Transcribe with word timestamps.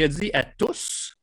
mercredi 0.00 0.30
à 0.32 0.44
tous. 0.44 1.16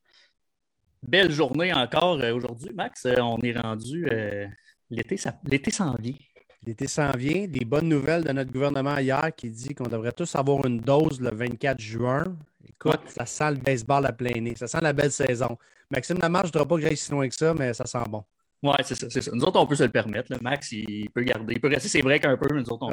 Belle 1.02 1.32
journée 1.32 1.74
encore 1.74 2.20
euh, 2.20 2.34
aujourd'hui, 2.34 2.70
Max. 2.76 3.06
Euh, 3.06 3.16
on 3.20 3.40
est 3.40 3.58
rendu. 3.58 4.08
Euh, 4.12 4.46
l'été, 4.90 5.20
l'été 5.46 5.72
s'en 5.72 5.96
vient. 5.96 6.14
L'été 6.64 6.88
s'en 6.88 7.12
vient. 7.12 7.48
Des 7.48 7.66
bonnes 7.66 7.90
nouvelles 7.90 8.24
de 8.24 8.32
notre 8.32 8.52
gouvernement 8.52 8.98
hier 8.98 9.32
qui 9.36 9.50
dit 9.50 9.74
qu'on 9.74 9.88
devrait 9.88 10.12
tous 10.12 10.36
avoir 10.36 10.66
une 10.66 10.80
dose 10.80 11.20
le 11.22 11.32
24 11.32 11.80
juin. 11.80 12.24
Écoute, 12.68 13.02
ça 13.08 13.26
sent 13.26 13.52
le 13.52 13.58
baseball 13.58 14.06
à 14.06 14.12
plein 14.12 14.40
nez. 14.40 14.56
Ça 14.56 14.68
sent 14.68 14.80
la 14.82 14.94
belle 14.94 15.12
saison. 15.12 15.58
Maxime 15.90 16.20
Lamarche, 16.20 16.50
je 16.54 16.58
ne 16.58 16.64
voudrais 16.64 16.68
pas 16.68 16.76
que 16.76 16.82
j'aille 16.82 16.98
si 16.98 17.12
loin 17.12 17.28
que 17.28 17.36
ça, 17.36 17.54
mais 17.54 17.74
ça 17.74 17.86
sent 17.86 18.04
bon. 18.10 18.24
Oui, 18.62 18.76
c'est 18.84 18.96
ça, 18.96 19.08
c'est 19.10 19.22
ça. 19.22 19.32
Nous 19.34 19.44
autres, 19.44 19.60
on 19.60 19.66
peut 19.66 19.76
se 19.76 19.84
le 19.84 19.92
permettre. 19.92 20.32
Max, 20.42 20.72
il 20.72 21.10
peut 21.10 21.24
garder. 21.24 21.54
Il 21.54 21.62
peut 21.62 21.70
rester 21.70 21.90
ses 21.90 22.02
breaks 22.02 22.26
un 22.26 22.38
peu, 22.38 22.54
mais 22.54 22.62
nous 22.62 22.70
autres, 22.70 22.86
on, 22.86 22.92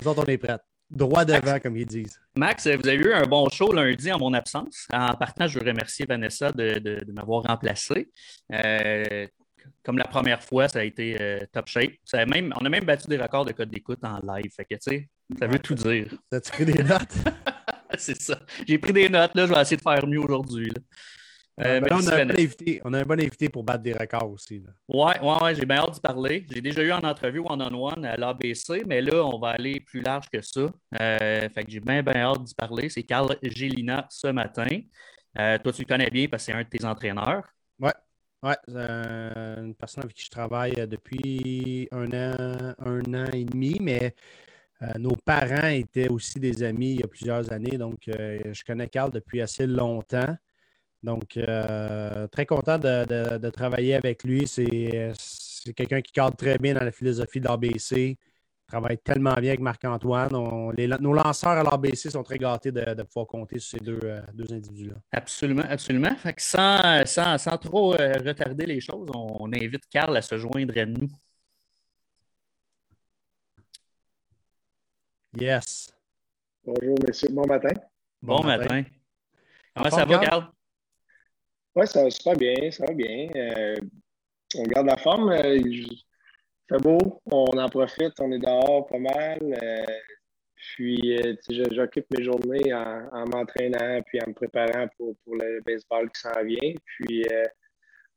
nous 0.00 0.08
autres, 0.08 0.24
on 0.24 0.26
est 0.26 0.38
prêts. 0.38 0.58
Droit 0.90 1.24
devant, 1.24 1.58
comme 1.58 1.76
ils 1.76 1.86
disent. 1.86 2.20
Max, 2.36 2.66
vous 2.66 2.88
avez 2.88 2.96
eu 2.96 3.12
un 3.12 3.26
bon 3.26 3.48
show 3.48 3.72
lundi 3.72 4.12
en 4.12 4.18
mon 4.18 4.32
absence. 4.34 4.86
En 4.92 5.14
partant, 5.14 5.46
je 5.46 5.58
veux 5.58 5.66
remercier 5.66 6.06
Vanessa 6.06 6.52
de, 6.52 7.00
m'avoir 7.12 7.42
remplacé. 7.44 8.10
Euh, 8.52 9.26
comme 9.82 9.98
la 9.98 10.06
première 10.06 10.42
fois, 10.42 10.68
ça 10.68 10.80
a 10.80 10.84
été 10.84 11.16
euh, 11.20 11.40
top 11.52 11.68
shape. 11.68 11.92
même, 12.28 12.52
on 12.60 12.64
a 12.64 12.68
même 12.68 12.84
battu 12.84 13.08
des 13.08 13.16
records 13.16 13.46
de 13.46 13.52
code 13.52 13.70
d'écoute 13.70 14.00
en 14.02 14.18
live. 14.34 14.50
Fait 14.54 14.64
que, 14.64 14.76
ça 14.80 15.46
veut 15.46 15.58
tout 15.58 15.74
dire. 15.74 16.06
As-tu 16.32 16.50
pris 16.52 16.64
des 16.66 16.82
notes? 16.82 17.14
c'est 17.98 18.20
ça. 18.20 18.38
J'ai 18.66 18.78
pris 18.78 18.92
des 18.92 19.08
notes. 19.08 19.34
Là, 19.34 19.46
je 19.46 19.52
vais 19.52 19.60
essayer 19.60 19.76
de 19.76 19.82
faire 19.82 20.06
mieux 20.06 20.20
aujourd'hui. 20.20 20.70
Euh, 21.60 21.80
on, 21.88 22.06
a 22.08 22.16
un 22.16 22.26
bon 22.26 22.32
invité, 22.32 22.80
on 22.84 22.92
a 22.94 23.00
un 23.00 23.04
bon 23.04 23.20
invité 23.20 23.48
pour 23.48 23.62
battre 23.62 23.84
des 23.84 23.92
records 23.92 24.32
aussi. 24.32 24.64
Oui, 24.88 25.12
ouais, 25.22 25.42
ouais, 25.42 25.54
j'ai 25.54 25.64
bien 25.64 25.78
hâte 25.78 25.94
d'y 25.94 26.00
parler. 26.00 26.46
J'ai 26.50 26.60
déjà 26.60 26.82
eu 26.82 26.90
en 26.90 26.98
entrevue 26.98 27.38
one-on-one 27.38 28.04
à 28.04 28.16
l'ABC, 28.16 28.84
mais 28.86 29.00
là, 29.00 29.24
on 29.24 29.38
va 29.38 29.50
aller 29.50 29.78
plus 29.78 30.00
large 30.00 30.28
que 30.28 30.42
ça. 30.42 30.62
Euh, 31.00 31.48
fait 31.48 31.64
que 31.64 31.70
j'ai 31.70 31.78
bien, 31.78 32.02
bien 32.02 32.16
hâte 32.16 32.42
d'y 32.42 32.54
parler. 32.54 32.88
C'est 32.88 33.04
Carl 33.04 33.36
Gélina 33.40 34.06
ce 34.10 34.28
matin. 34.28 34.66
Euh, 35.38 35.58
toi, 35.58 35.72
tu 35.72 35.82
le 35.82 35.86
connais 35.86 36.10
bien 36.10 36.26
parce 36.26 36.44
que 36.44 36.52
c'est 36.52 36.58
un 36.58 36.62
de 36.62 36.68
tes 36.68 36.84
entraîneurs. 36.84 37.44
Oui, 37.78 37.90
ouais, 38.42 38.56
une 38.66 39.74
personne 39.76 40.04
avec 40.04 40.16
qui 40.16 40.24
je 40.24 40.30
travaille 40.30 40.74
depuis 40.88 41.88
un 41.92 42.08
an, 42.08 42.74
un 42.84 43.14
an 43.14 43.30
et 43.32 43.44
demi, 43.44 43.78
mais 43.80 44.16
nos 44.98 45.16
parents 45.16 45.68
étaient 45.68 46.08
aussi 46.08 46.40
des 46.40 46.62
amis 46.64 46.94
il 46.94 47.00
y 47.00 47.04
a 47.04 47.06
plusieurs 47.06 47.52
années, 47.52 47.78
donc 47.78 48.00
je 48.06 48.64
connais 48.64 48.88
Carl 48.88 49.10
depuis 49.10 49.40
assez 49.40 49.66
longtemps. 49.66 50.36
Donc, 51.04 51.36
euh, 51.36 52.26
très 52.28 52.46
content 52.46 52.78
de, 52.78 53.50
travailler 53.50 53.94
avec 53.94 54.24
lui. 54.24 54.46
C'est 54.46 55.12
quelqu'un 55.76 56.00
qui 56.00 56.12
cadre 56.12 56.34
très 56.34 56.56
bien 56.56 56.72
dans 56.72 56.84
la 56.84 56.92
philosophie 56.92 57.40
de 57.40 57.46
l'ABC. 57.46 58.16
Travaille 58.66 58.96
tellement 58.96 59.34
bien 59.34 59.50
avec 59.50 59.60
Marc-Antoine. 59.60 60.32
Nos 60.32 61.12
lanceurs 61.12 61.50
à 61.50 61.62
l'ABC 61.62 62.10
sont 62.10 62.22
très 62.22 62.38
gâtés 62.38 62.72
de, 62.72 63.02
pouvoir 63.02 63.26
compter 63.26 63.58
sur 63.58 63.78
ces 63.78 63.84
deux, 63.84 64.00
euh, 64.02 64.22
individus-là. 64.50 64.94
Absolument, 65.12 65.64
absolument. 65.68 66.16
Fait 66.16 66.32
que 66.32 66.40
sans, 66.40 67.04
sans, 67.04 67.58
trop 67.58 67.94
euh, 67.94 68.14
retarder 68.24 68.64
les 68.64 68.80
choses, 68.80 69.10
on, 69.14 69.52
invite 69.52 69.86
Carl 69.90 70.16
à 70.16 70.22
se 70.22 70.38
joindre 70.38 70.72
à 70.78 70.86
nous. 70.86 71.08
Yes. 75.38 75.94
Bonjour, 76.64 76.96
messieurs. 77.06 77.28
Bon 77.30 77.46
matin. 77.46 77.74
Bon, 78.22 78.42
matin. 78.42 78.84
Comment 79.76 79.90
ça 79.90 80.06
va, 80.06 80.18
Carl? 80.18 80.53
Oui, 81.76 81.88
ça 81.88 82.04
va 82.04 82.34
bien, 82.36 82.70
ça 82.70 82.86
va 82.86 82.94
bien. 82.94 83.28
Euh, 83.34 83.74
on 84.56 84.62
garde 84.62 84.86
la 84.86 84.96
forme. 84.96 85.30
Euh, 85.32 85.58
fait 86.68 86.78
beau, 86.80 87.20
on 87.26 87.46
en 87.58 87.68
profite, 87.68 88.12
on 88.20 88.30
est 88.30 88.38
dehors 88.38 88.86
pas 88.86 88.98
mal. 88.98 89.38
Euh, 89.42 89.84
puis, 90.54 91.18
j'occupe 91.72 92.06
mes 92.16 92.22
journées 92.22 92.72
en, 92.72 93.26
m'entraînant 93.26 94.00
puis 94.02 94.20
en 94.24 94.28
me 94.28 94.34
préparant 94.34 94.86
pour, 94.96 95.16
le 95.26 95.60
baseball 95.62 96.10
qui 96.12 96.20
s'en 96.20 96.44
vient. 96.44 96.74
Puis, 96.84 97.24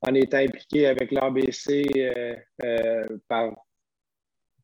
en 0.01 0.13
étant 0.13 0.37
impliqué 0.37 0.87
avec 0.87 1.11
l'ABC 1.11 1.87
par 3.27 3.53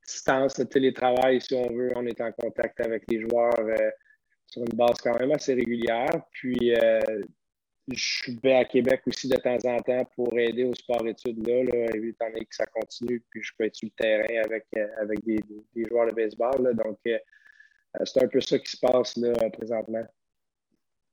distance 0.08 0.56
de 0.56 0.66
télétravail, 0.66 1.42
si 1.42 1.56
on 1.56 1.74
veut, 1.74 1.92
on 1.96 2.06
est 2.06 2.22
en 2.22 2.32
contact 2.32 2.80
avec 2.80 3.04
les 3.10 3.22
joueurs 3.22 3.58
sur 4.48 4.62
une 4.62 4.78
base 4.78 4.98
quand 5.02 5.20
même 5.20 5.32
assez 5.32 5.56
régulière. 5.56 6.22
Puis, 6.32 6.74
je 7.90 8.32
vais 8.42 8.56
à 8.56 8.66
Québec 8.66 9.02
aussi 9.08 9.28
de 9.28 9.36
temps 9.36 9.58
en 9.66 9.80
temps 9.82 10.06
pour 10.16 10.38
aider 10.38 10.64
au 10.64 10.74
sport-études 10.74 11.46
là, 11.46 11.64
là, 11.64 11.96
étant 11.96 12.30
donné 12.30 12.46
que 12.46 12.56
ça 12.56 12.66
continue, 12.68 13.22
puis 13.30 13.44
je 13.44 13.52
peux 13.58 13.66
être 13.66 13.76
sur 13.76 13.88
le 13.88 14.04
terrain 14.04 14.46
avec, 14.46 14.66
euh, 14.78 14.88
avec 15.02 15.24
des, 15.26 15.40
joueurs 15.90 16.08
de 16.08 16.14
baseball. 16.14 16.76
donc, 16.76 17.00
euh, 17.08 17.18
euh, 18.00 18.06
c'est 18.06 18.24
un 18.24 18.28
peu 18.28 18.40
ça 18.40 18.58
qui 18.58 18.72
se 18.72 18.78
passe 18.78 19.18
là, 19.18 19.34
présentement. 19.52 20.06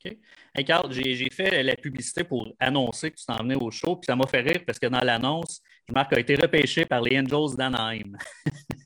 OK. 0.04 0.16
Hey 0.54 0.64
Carl, 0.64 0.90
j'ai 0.92 1.28
fait 1.30 1.62
la 1.62 1.76
publicité 1.76 2.24
pour 2.24 2.54
annoncer 2.58 3.10
que 3.10 3.16
tu 3.16 3.26
t'en 3.26 3.38
venais 3.38 3.56
au 3.56 3.70
show, 3.70 3.96
puis 3.96 4.06
ça 4.06 4.16
m'a 4.16 4.26
fait 4.26 4.40
rire 4.40 4.62
parce 4.66 4.78
que 4.78 4.86
dans 4.86 5.00
l'annonce, 5.00 5.60
Marc 5.92 6.12
a 6.14 6.20
été 6.20 6.36
repêché 6.36 6.86
par 6.86 7.02
les 7.02 7.18
Angels 7.18 7.56
d'Anaheim. 7.56 8.16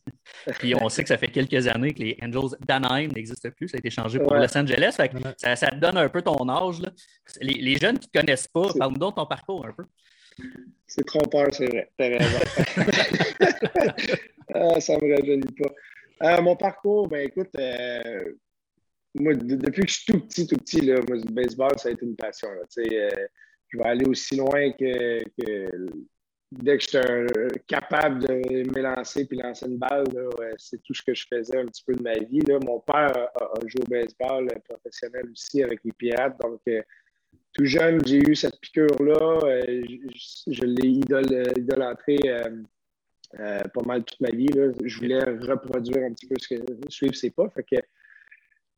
Puis 0.58 0.74
on 0.74 0.88
sait 0.88 1.02
que 1.02 1.08
ça 1.08 1.18
fait 1.18 1.28
quelques 1.28 1.66
années 1.68 1.92
que 1.92 2.00
les 2.00 2.18
Angels 2.22 2.56
d'Anaheim 2.66 3.08
n'existent 3.14 3.50
plus. 3.50 3.68
Ça 3.68 3.76
a 3.76 3.78
été 3.78 3.90
changé 3.90 4.18
pour 4.18 4.34
Los 4.34 4.56
Angeles. 4.56 4.94
ça, 4.96 5.08
te 5.08 5.76
donne 5.76 5.96
un 5.96 6.08
peu 6.08 6.22
ton 6.22 6.48
âge. 6.48 6.82
Les, 7.40 7.76
jeunes 7.76 7.98
qui 7.98 8.08
ne 8.08 8.12
te 8.12 8.18
connaissent 8.18 8.48
pas, 8.48 8.72
parle-nous 8.78 8.98
donc 8.98 9.16
ton 9.16 9.26
parcours 9.26 9.66
un 9.66 9.72
peu. 9.72 9.84
C'est 10.86 11.04
trompeur, 11.04 11.48
c'est 11.52 11.66
vrai. 11.66 11.90
T'as 11.96 12.08
raison. 12.08 12.38
ah, 14.54 14.80
ça 14.80 14.96
ne 14.96 15.06
me 15.06 15.16
rajeunit 15.16 15.54
pas. 15.58 15.72
Euh, 16.22 16.42
mon 16.42 16.56
parcours, 16.56 17.08
ben 17.08 17.26
écoute, 17.26 17.50
euh, 17.58 18.34
moi, 19.14 19.34
depuis 19.34 19.82
que 19.82 19.88
je 19.88 19.94
suis 19.94 20.12
tout 20.12 20.20
petit, 20.20 20.46
tout 20.46 20.56
petit, 20.56 20.80
là, 20.80 21.00
moi, 21.08 21.16
le 21.16 21.30
baseball, 21.30 21.78
ça 21.78 21.88
a 21.88 21.92
été 21.92 22.04
une 22.04 22.16
passion. 22.16 22.48
Euh, 22.48 23.10
je 23.68 23.78
vais 23.78 23.84
aller 23.84 24.06
aussi 24.06 24.36
loin 24.36 24.72
que 24.72 25.20
dès 26.62 26.78
que 26.78 26.84
j'étais 26.84 27.60
capable 27.66 28.26
de 28.26 28.70
m'élancer 28.72 29.24
puis 29.26 29.38
lancer 29.38 29.66
une 29.66 29.78
balle, 29.78 30.04
c'est 30.58 30.82
tout 30.82 30.94
ce 30.94 31.02
que 31.02 31.14
je 31.14 31.26
faisais 31.26 31.58
un 31.58 31.66
petit 31.66 31.82
peu 31.84 31.94
de 31.94 32.02
ma 32.02 32.14
vie. 32.14 32.40
Mon 32.64 32.80
père 32.80 33.12
a, 33.16 33.60
joué 33.66 33.82
au 33.82 33.90
baseball 33.90 34.48
professionnel 34.68 35.30
aussi 35.30 35.62
avec 35.62 35.80
les 35.84 35.92
Pirates. 35.92 36.38
Donc, 36.40 36.60
euh, 36.68 36.82
tout 37.52 37.64
jeune, 37.64 38.00
j'ai 38.04 38.18
eu 38.18 38.34
cette 38.34 38.58
piqûre-là. 38.60 39.40
Euh, 39.44 39.82
je, 40.46 40.64
l'ai 40.64 40.88
idolâtré 41.56 42.18
euh, 42.24 43.58
pas 43.74 43.82
mal 43.84 44.04
toute 44.04 44.20
ma 44.20 44.30
vie. 44.30 44.48
Je 44.84 44.98
voulais 44.98 45.22
reproduire 45.22 46.04
un 46.04 46.12
petit 46.12 46.26
peu 46.26 46.36
ce 46.38 46.54
que 46.54 46.60
suivre 46.88 47.14
ses 47.14 47.30
pas. 47.30 47.48
Fait 47.50 47.64
que, 47.64 47.76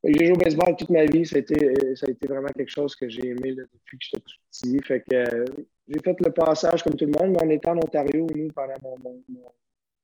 j'ai 0.05 0.27
joué 0.27 0.35
au 0.35 0.39
baseball 0.39 0.77
toute 0.77 0.91
ma 0.91 1.05
vie. 1.05 1.27
Ça 1.27 1.37
a 1.37 1.39
été, 1.41 1.97
ça 1.97 2.07
a 2.07 2.11
été 2.11 2.27
vraiment 2.27 2.49
quelque 2.57 2.71
chose 2.71 2.95
que 2.95 3.09
j'ai 3.09 3.29
aimé 3.29 3.55
depuis 3.55 3.99
que 3.99 4.05
j'étais 4.05 4.21
tout 4.21 4.37
petit. 4.51 4.79
Fait 4.85 5.01
que 5.01 5.45
j'ai 5.89 6.01
fait 6.01 6.17
le 6.21 6.33
passage 6.33 6.83
comme 6.83 6.97
tout 6.97 7.07
le 7.07 7.13
monde, 7.13 7.37
mais 7.37 7.47
on 7.47 7.51
était 7.51 7.69
en 7.69 7.77
Ontario, 7.77 8.27
nous, 8.35 8.49
pendant 8.49 8.75
mon, 8.83 8.99
mon, 8.99 9.53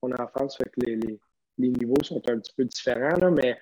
mon 0.02 0.14
enfance. 0.14 0.56
Fait 0.56 0.70
que 0.70 0.86
les, 0.86 0.96
les, 0.96 1.18
les, 1.58 1.68
niveaux 1.68 2.02
sont 2.04 2.22
un 2.28 2.38
petit 2.38 2.52
peu 2.56 2.64
différents. 2.64 3.16
Là, 3.16 3.30
mais 3.30 3.58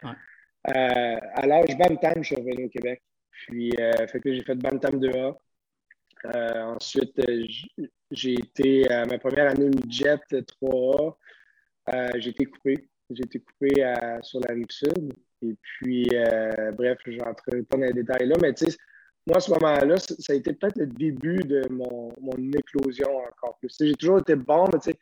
euh, 0.69 1.17
à 1.35 1.47
l'âge 1.47 1.77
Bantam, 1.79 2.23
je 2.23 2.35
suis 2.35 2.37
revenu 2.37 2.67
au 2.67 2.69
Québec. 2.69 3.03
Puis, 3.31 3.73
euh, 3.79 4.07
fait 4.07 4.21
que 4.21 4.33
j'ai 4.35 4.43
fait 4.43 4.55
Bantam 4.55 5.01
2A. 5.01 5.37
Euh, 6.27 6.63
ensuite, 6.65 7.19
j'ai 8.11 8.35
été 8.35 8.87
ma 9.09 9.19
première 9.19 9.51
année 9.51 9.71
midget 9.71 10.19
3A. 10.31 11.15
j'ai 12.17 12.31
été 12.31 12.45
coupé. 12.45 12.89
J'ai 13.09 13.25
été 13.25 13.41
coupé 13.41 13.95
sur 14.21 14.41
la 14.41 14.55
rive 14.55 14.71
sud. 14.71 15.15
Et 15.43 15.57
puis, 15.63 16.07
bref, 16.75 16.99
je 17.07 17.17
n'entrerai 17.17 17.63
pas 17.63 17.79
dans 17.79 17.85
les 17.85 17.95
détails 17.95 18.29
là, 18.29 18.37
mais 18.43 18.53
tu 18.53 18.67
sais, 18.67 18.77
moi, 19.27 19.37
à 19.37 19.41
ce 19.41 19.51
moment-là, 19.51 19.97
ça 19.99 20.33
a 20.33 20.37
été 20.37 20.53
peut-être 20.53 20.77
le 20.77 20.87
début 20.87 21.39
de 21.39 21.67
mon, 21.71 22.13
mon 22.21 22.53
éclosion 22.53 23.19
encore 23.19 23.59
plus. 23.59 23.77
J'ai 23.79 23.95
toujours 23.95 24.19
été 24.19 24.35
bon, 24.35 24.67
mais 24.73 24.79
tu 24.79 24.91
sais, 24.91 24.99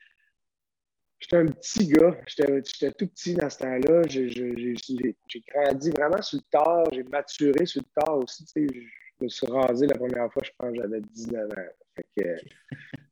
j'étais 1.21 1.37
un 1.37 1.47
petit 1.47 1.89
gars. 1.89 2.17
J'étais 2.27 2.93
tout 2.93 3.07
petit 3.07 3.35
dans 3.35 3.49
ce 3.49 3.59
temps-là. 3.59 4.03
J'ai 4.09 5.45
grandi 5.55 5.91
vraiment 5.91 6.23
sur 6.23 6.39
le 6.39 6.45
tard. 6.51 6.85
J'ai 6.93 7.05
maturé 7.05 7.67
sur 7.67 7.83
le 7.83 8.03
tard 8.03 8.19
aussi. 8.19 8.45
Tu 8.47 8.67
sais, 8.67 8.75
je 9.19 9.25
me 9.25 9.29
suis 9.29 9.47
rasé 9.47 9.87
la 9.87 9.97
première 9.97 10.33
fois, 10.33 10.43
je 10.45 10.51
pense 10.59 10.75
j'avais 10.75 11.01
19 11.01 11.45
ans. 11.45 11.97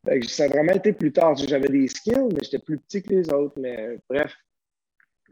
Fait 0.05 0.20
que, 0.20 0.29
ça 0.29 0.44
a 0.44 0.49
vraiment 0.49 0.73
été 0.73 0.93
plus 0.93 1.12
tard. 1.12 1.35
J'avais 1.37 1.69
des 1.69 1.88
skills, 1.88 2.29
mais 2.32 2.38
j'étais 2.43 2.61
plus 2.61 2.79
petit 2.79 3.02
que 3.02 3.11
les 3.11 3.32
autres. 3.32 3.59
Mais 3.59 3.99
bref. 4.09 4.37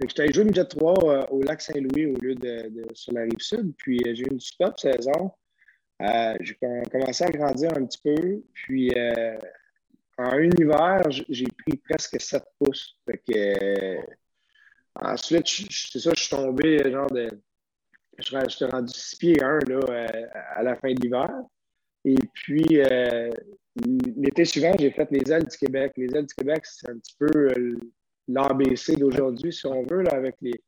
J'étais 0.01 0.33
joué 0.33 0.43
une 0.43 0.53
Jet 0.55 0.65
3 0.65 0.93
euh, 1.05 1.27
au 1.31 1.43
lac 1.43 1.61
Saint-Louis 1.63 2.07
au 2.07 2.19
lieu 2.19 2.35
de, 2.35 2.69
de, 2.69 2.85
sur 2.95 3.13
la 3.13 3.23
rive 3.23 3.39
sud. 3.39 3.73
Puis 3.77 4.01
euh, 4.05 4.13
j'ai 4.13 4.25
eu 4.25 4.33
une 4.33 4.41
super 4.41 4.77
saison. 4.77 5.31
Euh, 6.05 6.35
j'ai 6.41 6.57
commencé 6.91 7.25
à 7.25 7.31
grandir 7.31 7.71
un 7.77 7.87
petit 7.87 8.01
peu. 8.03 8.43
Puis, 8.53 8.93
euh, 8.97 9.39
en 10.19 10.33
un 10.33 10.51
hiver, 10.59 11.01
j'ai 11.11 11.47
pris 11.47 11.77
presque 11.79 12.21
7 12.21 12.43
pouces. 12.59 12.97
Euh, 13.35 13.97
ensuite, 14.95 15.47
c'est 15.47 15.99
ça, 15.99 16.11
je 16.15 16.21
suis 16.21 16.37
tombé, 16.37 16.91
genre 16.91 17.11
de. 17.11 17.31
Je, 18.19 18.49
suis 18.49 18.65
rendu 18.67 18.93
6 18.93 19.17
pieds 19.17 19.43
1 19.43 19.59
là, 19.69 20.07
à 20.55 20.63
la 20.63 20.77
fin 20.77 20.93
de 20.93 21.01
l'hiver. 21.01 21.31
Et 22.05 22.17
puis, 22.33 22.81
l'été 24.17 24.45
suivant, 24.45 24.73
j'ai 24.79 24.91
fait 24.91 25.09
les 25.11 25.33
ailes 25.33 25.47
du 25.47 25.57
Québec. 25.57 25.93
Les 25.97 26.15
ailes 26.15 26.27
du 26.27 26.35
Québec, 26.35 26.65
c'est 26.65 26.91
un 26.91 26.99
petit 26.99 27.17
peu 27.19 27.55
l'ABC 28.29 28.97
d'aujourd'hui, 28.97 29.53
si 29.53 29.67
on 29.67 29.83
veut, 29.83 30.05
avec 30.13 30.37
les, 30.43 30.61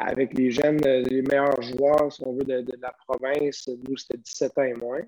avec 0.00 0.36
les 0.38 0.50
jeunes, 0.50 0.78
les 0.78 1.22
meilleurs 1.22 1.60
joueurs, 1.62 2.12
si 2.12 2.22
on 2.24 2.32
veut, 2.32 2.44
de, 2.44 2.64
la 2.80 2.94
province. 3.06 3.68
Nous, 3.88 3.96
c'était 3.96 4.18
17 4.18 4.58
ans 4.58 4.62
et 4.62 4.74
moins. 4.74 5.02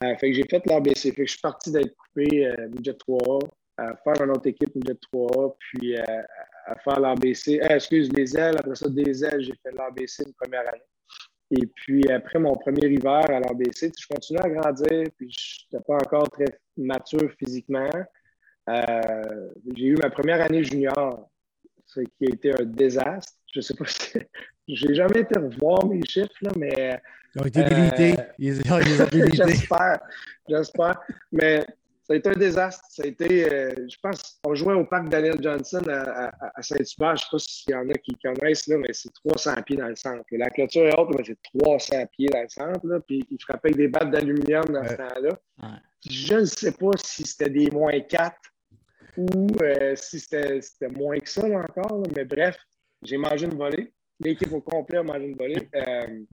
fait 0.00 0.30
que 0.30 0.32
j'ai 0.32 0.46
fait 0.48 0.64
l'ABC. 0.66 1.12
Fait 1.12 1.12
que 1.12 1.26
je 1.26 1.32
suis 1.32 1.40
parti 1.40 1.70
d'être 1.70 1.94
coupé 1.96 2.50
budget 2.70 2.94
3 2.94 3.38
à 3.76 3.96
faire 3.96 4.22
une 4.22 4.30
autre 4.30 4.46
équipe 4.46 4.72
budget 4.74 4.98
3 5.12 5.56
puis 5.58 5.96
à 5.96 6.74
faire 6.82 7.00
l'ABC. 7.00 7.60
excuse, 7.68 8.10
les 8.12 8.36
ailes. 8.36 8.56
Après 8.58 8.74
ça, 8.74 8.88
des 8.88 9.24
ailes, 9.24 9.42
j'ai 9.42 9.54
fait 9.62 9.72
l'ABC 9.76 10.24
une 10.26 10.34
première 10.34 10.68
année. 10.68 10.82
Et 11.50 11.66
puis, 11.66 12.08
après 12.10 12.38
mon 12.38 12.56
premier 12.56 12.88
hiver 12.88 13.24
à 13.28 13.40
l'ABC, 13.40 13.92
je 13.98 14.06
continuais 14.08 14.42
à 14.42 14.48
grandir, 14.48 15.04
puis 15.16 15.30
je 15.30 15.64
n'étais 15.72 15.84
pas 15.86 15.94
encore 15.94 16.28
très 16.30 16.58
mature 16.76 17.30
physiquement. 17.38 17.90
Euh, 18.68 19.50
j'ai 19.76 19.86
eu 19.86 19.96
ma 19.96 20.10
première 20.10 20.40
année 20.40 20.64
junior, 20.64 21.28
ce 21.94 22.00
qui 22.00 22.30
a 22.30 22.34
été 22.34 22.52
un 22.52 22.64
désastre. 22.64 23.32
Je 23.52 23.58
ne 23.58 23.62
sais 23.62 23.74
pas 23.74 23.84
si. 23.86 24.18
J'ai 24.66 24.94
jamais 24.94 25.20
été 25.20 25.38
revoir 25.38 25.86
mes 25.86 26.04
chiffres, 26.06 26.34
là, 26.42 26.50
mais. 26.56 27.00
Ils 27.34 27.42
ont 27.42 27.46
été 27.46 27.64
délimités. 27.64 28.16
J'espère. 28.38 29.98
J'espère. 30.48 31.00
Mais 31.32 31.66
ça 32.04 32.12
a 32.12 32.16
été 32.16 32.28
un 32.28 32.34
désastre. 32.34 32.84
Ça 32.90 33.02
a 33.02 33.06
été, 33.06 33.50
euh, 33.50 33.74
je 33.88 33.96
pense, 34.02 34.38
on 34.46 34.54
jouait 34.54 34.74
au 34.74 34.84
parc 34.84 35.08
Daniel 35.08 35.42
Johnson 35.42 35.82
à, 35.88 36.62
Saint-Hubert. 36.62 36.84
Je 36.86 37.12
ne 37.12 37.16
sais 37.16 37.26
pas 37.30 37.38
s'il 37.38 37.72
y 37.72 37.74
en 37.74 37.88
a 37.88 37.94
qui 37.94 38.14
connaissent, 38.22 38.66
là, 38.68 38.76
mais 38.78 38.92
c'est 38.92 39.12
300 39.12 39.62
pieds 39.62 39.76
dans 39.76 39.88
le 39.88 39.96
centre. 39.96 40.24
la 40.30 40.50
clôture 40.50 40.86
est 40.86 40.98
haute, 40.98 41.14
mais 41.16 41.24
c'est 41.24 41.38
300 41.60 42.06
pieds 42.12 42.28
dans 42.28 42.42
le 42.42 42.48
centre. 42.48 42.86
Là, 42.86 43.00
puis 43.00 43.24
ils 43.30 43.38
frappaient 43.40 43.68
avec 43.68 43.76
des 43.76 43.88
battes 43.88 44.10
d'aluminium 44.10 44.66
dans 44.66 44.86
ce 44.86 44.94
temps-là. 44.94 45.40
Je 46.08 46.34
ne 46.34 46.44
sais 46.44 46.72
pas 46.72 46.90
si 47.02 47.24
c'était 47.24 47.50
des 47.50 47.70
moins 47.70 47.98
4 47.98 48.36
ou 49.16 49.46
euh, 49.62 49.94
si 49.96 50.20
c'était 50.20 50.60
moins 50.90 51.18
que 51.18 51.28
ça 51.28 51.44
encore. 51.44 52.02
mais 52.14 52.24
bref, 52.24 52.56
j'ai 53.02 53.16
mangé 53.16 53.46
une 53.46 53.56
volée. 53.56 53.92
L'équipe 54.20 54.52
au 54.52 54.60
complet 54.60 54.98
a 54.98 55.02
mangé 55.02 55.26
une 55.26 55.36
volée. 55.36 55.68
Euh, 55.74 56.24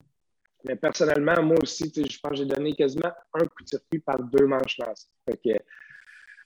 mais 0.63 0.75
personnellement, 0.75 1.41
moi 1.41 1.57
aussi, 1.61 1.91
je 1.95 2.19
pense 2.19 2.31
que 2.31 2.37
j'ai 2.37 2.45
donné 2.45 2.73
quasiment 2.73 3.11
un 3.33 3.45
coup 3.45 3.63
de 3.63 3.69
circuit 3.69 3.99
par 3.99 4.21
deux 4.21 4.45
manches 4.45 4.77
lancées. 4.77 5.07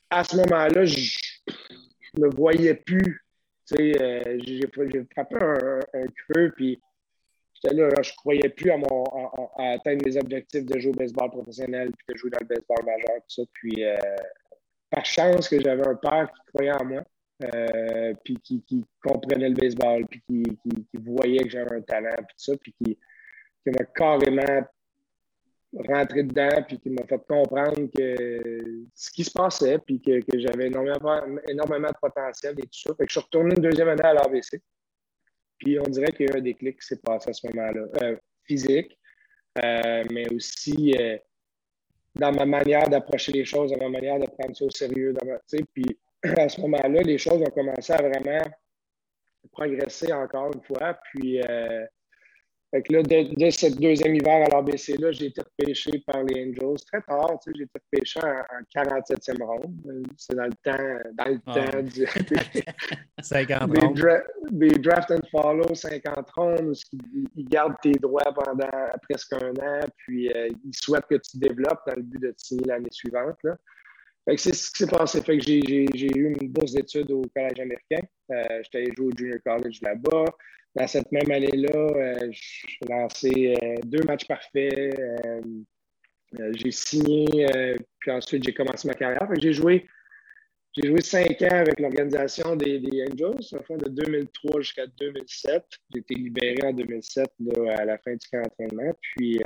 à 0.10 0.24
ce 0.24 0.38
moment-là, 0.38 0.86
je 0.86 1.18
ne 2.18 2.26
me 2.26 2.30
voyais 2.36 2.76
plus. 2.76 3.22
Euh, 3.80 4.40
j'ai 4.46 4.62
frappé 5.12 5.36
un, 5.36 6.06
creux, 6.30 6.54
puis 6.56 6.80
j'étais 7.56 7.76
là, 7.76 7.90
je 8.02 8.12
ne 8.12 8.16
croyais 8.16 8.50
plus 8.50 8.72
à, 8.72 8.78
mon, 8.78 9.04
à, 9.58 9.74
atteindre 9.74 10.06
mes 10.06 10.16
objectifs 10.18 10.66
de 10.66 10.80
jouer 10.80 10.92
au 10.92 10.96
baseball 10.96 11.32
professionnel, 11.32 11.92
puis 11.98 12.14
de 12.14 12.18
jouer 12.18 12.30
dans 12.30 12.40
le 12.42 12.48
baseball 12.48 12.86
majeur, 12.86 13.18
tout 13.18 13.42
ça. 13.42 13.44
Puis, 13.54 13.84
chance 15.04 15.50
que 15.50 15.60
j'avais 15.62 15.88
un 15.88 15.96
père 15.96 16.32
qui 16.32 16.42
croyait 16.54 16.72
en 16.72 16.86
moi, 16.86 17.04
euh, 17.44 18.14
puis 18.24 18.38
qui, 18.42 18.86
comprenait 19.04 19.50
le 19.50 19.56
baseball, 19.56 20.06
puis 20.08 20.22
qui, 20.28 20.44
voyait 20.94 21.44
que 21.44 21.50
j'avais 21.50 21.76
un 21.76 21.82
talent, 21.82 22.16
puis 22.16 22.36
tout 22.38 22.52
ça, 22.52 22.58
puis 22.58 22.74
qui 22.74 22.98
m'a 23.66 23.86
carrément 23.94 24.66
rentré 25.74 26.24
dedans, 26.24 26.64
puis 26.68 26.80
qui 26.80 26.90
m'a 26.90 27.06
fait 27.06 27.22
comprendre 27.28 27.90
que 27.94 28.88
ce 28.94 29.12
qui 29.12 29.24
se 29.24 29.32
passait, 29.32 29.78
puis 29.80 30.00
que, 30.02 30.20
j'avais 30.34 30.68
énormément, 30.68 31.22
énormément 31.48 31.90
de 31.90 31.98
potentiel 32.02 32.56
et 32.58 32.64
tout 32.64 32.70
ça. 32.72 32.96
Fait 32.96 33.06
que 33.06 33.12
je 33.12 33.20
suis 33.20 33.26
retourné 33.26 33.54
une 33.56 33.64
deuxième 33.64 33.90
année 33.90 34.04
à 34.04 34.14
l'AVC. 34.14 34.62
Puis 35.58 35.80
on 35.80 35.90
dirait 35.90 36.12
qu'il 36.12 36.28
y 36.28 36.30
a 36.30 36.36
eu 36.36 36.38
un 36.38 36.42
déclic 36.42 36.80
qui 36.80 36.88
s'est 36.88 37.02
passé 37.02 37.30
à 37.30 37.34
ce 37.34 37.48
moment-là. 37.48 37.86
Euh, 38.04 38.16
physique, 38.46 38.98
euh, 39.64 40.04
mais 40.12 40.32
aussi 40.34 40.94
dans 42.16 42.32
ma 42.32 42.46
manière 42.46 42.88
d'approcher 42.90 43.32
les 43.32 43.46
choses, 43.46 43.72
dans 43.72 43.78
ma 43.78 43.90
manière 43.90 44.20
de 44.20 44.26
prendre 44.26 44.56
ça 44.56 44.66
au 44.66 44.70
sérieux. 44.70 45.14
puis 45.74 45.86
à 46.38 46.50
ce 46.50 46.62
moment-là, 46.62 47.02
les 47.02 47.18
choses 47.18 47.42
ont 47.42 47.52
commencé 47.52 47.94
à 47.94 47.98
vraiment 47.98 48.42
progresser 49.52 50.12
encore 50.14 50.52
une 50.54 50.64
fois. 50.64 50.98
Puis 51.12 51.42
fait 52.76 52.82
que 52.82 52.92
là, 52.92 53.04
dès, 53.04 53.52
ce 53.52 53.68
deuxième 53.68 54.16
hiver 54.16 54.46
à 54.46 54.50
l'ABC-là, 54.50 55.10
j'ai 55.14 55.28
été 55.28 55.42
repêché 55.42 55.92
par 56.06 56.22
les 56.24 56.50
Angels 56.50 56.84
très 56.92 57.02
tard. 57.04 57.40
Tu 57.42 57.52
sais, 57.52 57.58
j'ai 57.58 57.64
été 57.64 57.80
repêché 57.90 58.20
en, 58.20 58.82
47e 58.84 59.44
ronde. 59.44 60.04
C'est 60.18 60.36
dans 60.36 60.44
le 60.44 60.52
temps, 60.62 61.14
dans 61.14 61.32
le 61.32 61.40
ah 61.46 61.54
temps 61.54 61.82
du, 61.82 62.06
50 63.22 63.72
des, 64.52 64.68
des, 64.68 64.80
draft 64.80 65.10
and 65.12 65.22
follow 65.32 65.74
50 65.74 66.30
rondes, 66.32 66.76
ils, 67.38 67.48
gardent 67.48 67.78
tes 67.82 67.94
droits 67.94 68.34
pendant 68.34 68.68
presque 69.04 69.32
un 69.32 69.52
an, 69.52 69.80
puis 69.96 70.30
euh, 70.34 70.50
ils 70.66 70.76
souhaitent 70.76 71.08
que 71.10 71.16
tu 71.16 71.38
développes 71.38 71.80
dans 71.88 71.96
le 71.96 72.04
but 72.04 72.22
de 72.24 72.32
te 72.32 72.42
signer 72.42 72.66
l'année 72.66 72.92
suivante. 72.92 73.38
Là. 73.44 73.56
Fait 74.26 74.36
que 74.36 74.42
c'est 74.42 74.54
ce 74.54 74.70
qui 74.72 74.84
s'est 74.84 74.92
passé. 74.92 75.22
Fait 75.22 75.38
que 75.38 75.44
j'ai 75.46 76.18
eu 76.18 76.36
une 76.42 76.50
bourse 76.50 76.74
d'études 76.74 77.12
au 77.12 77.22
Collège 77.34 77.60
américain. 77.62 78.06
Euh, 78.32 78.64
J'étais 78.64 78.80
allé 78.80 78.92
jouer 78.98 79.06
au 79.06 79.18
Junior 79.18 79.40
College 79.46 79.80
là-bas. 79.82 80.26
Dans 80.76 80.88
cette 80.88 81.10
même 81.12 81.32
année-là, 81.32 81.70
euh, 81.74 82.32
j'ai 82.32 82.88
lancé 82.90 83.56
euh, 83.64 83.76
deux 83.86 84.04
matchs 84.04 84.28
parfaits. 84.28 85.00
Euh, 85.00 85.42
j'ai 86.54 86.72
signé, 86.72 87.48
puis 88.00 88.12
ensuite 88.12 88.44
j'ai 88.44 88.54
commencé 88.54 88.86
ma 88.90 88.94
carrière. 88.94 89.26
J'ai 89.40 89.54
joué, 89.54 89.88
j'ai 90.76 90.90
joué 90.90 91.00
cinq 91.00 91.42
ans 91.44 91.60
avec 91.60 91.80
l'organisation 91.80 92.58
des, 92.58 92.78
Angels, 93.10 93.38
de 93.70 93.90
2003 93.90 94.60
jusqu'à 94.60 94.86
2007. 94.86 95.64
J'ai 95.94 96.00
été 96.00 96.16
libéré 96.16 96.58
en 96.64 96.74
2007 96.74 97.26
à 97.78 97.86
la 97.86 97.98
fin 98.00 98.12
du 98.16 98.28
camp 98.30 98.42
d'entraînement. 98.42 98.92
Puis 99.00 99.40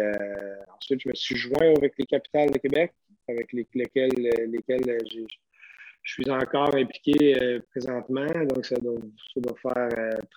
ensuite, 0.75 1.01
je 1.03 1.09
me 1.09 1.13
suis 1.13 1.35
joint 1.35 1.75
avec 1.77 1.93
les 1.99 2.05
capitales 2.07 2.49
de 2.49 2.57
Québec, 2.57 2.91
avec 3.27 3.53
lesquels, 3.53 4.15
lesquels 4.47 4.97
j'ai 5.11 5.27
je 6.03 6.13
suis 6.13 6.31
encore 6.31 6.75
impliqué 6.75 7.41
euh, 7.41 7.59
présentement, 7.71 8.27
donc 8.47 8.65
ça 8.65 8.75
doit, 8.77 8.95
faire 9.61 9.89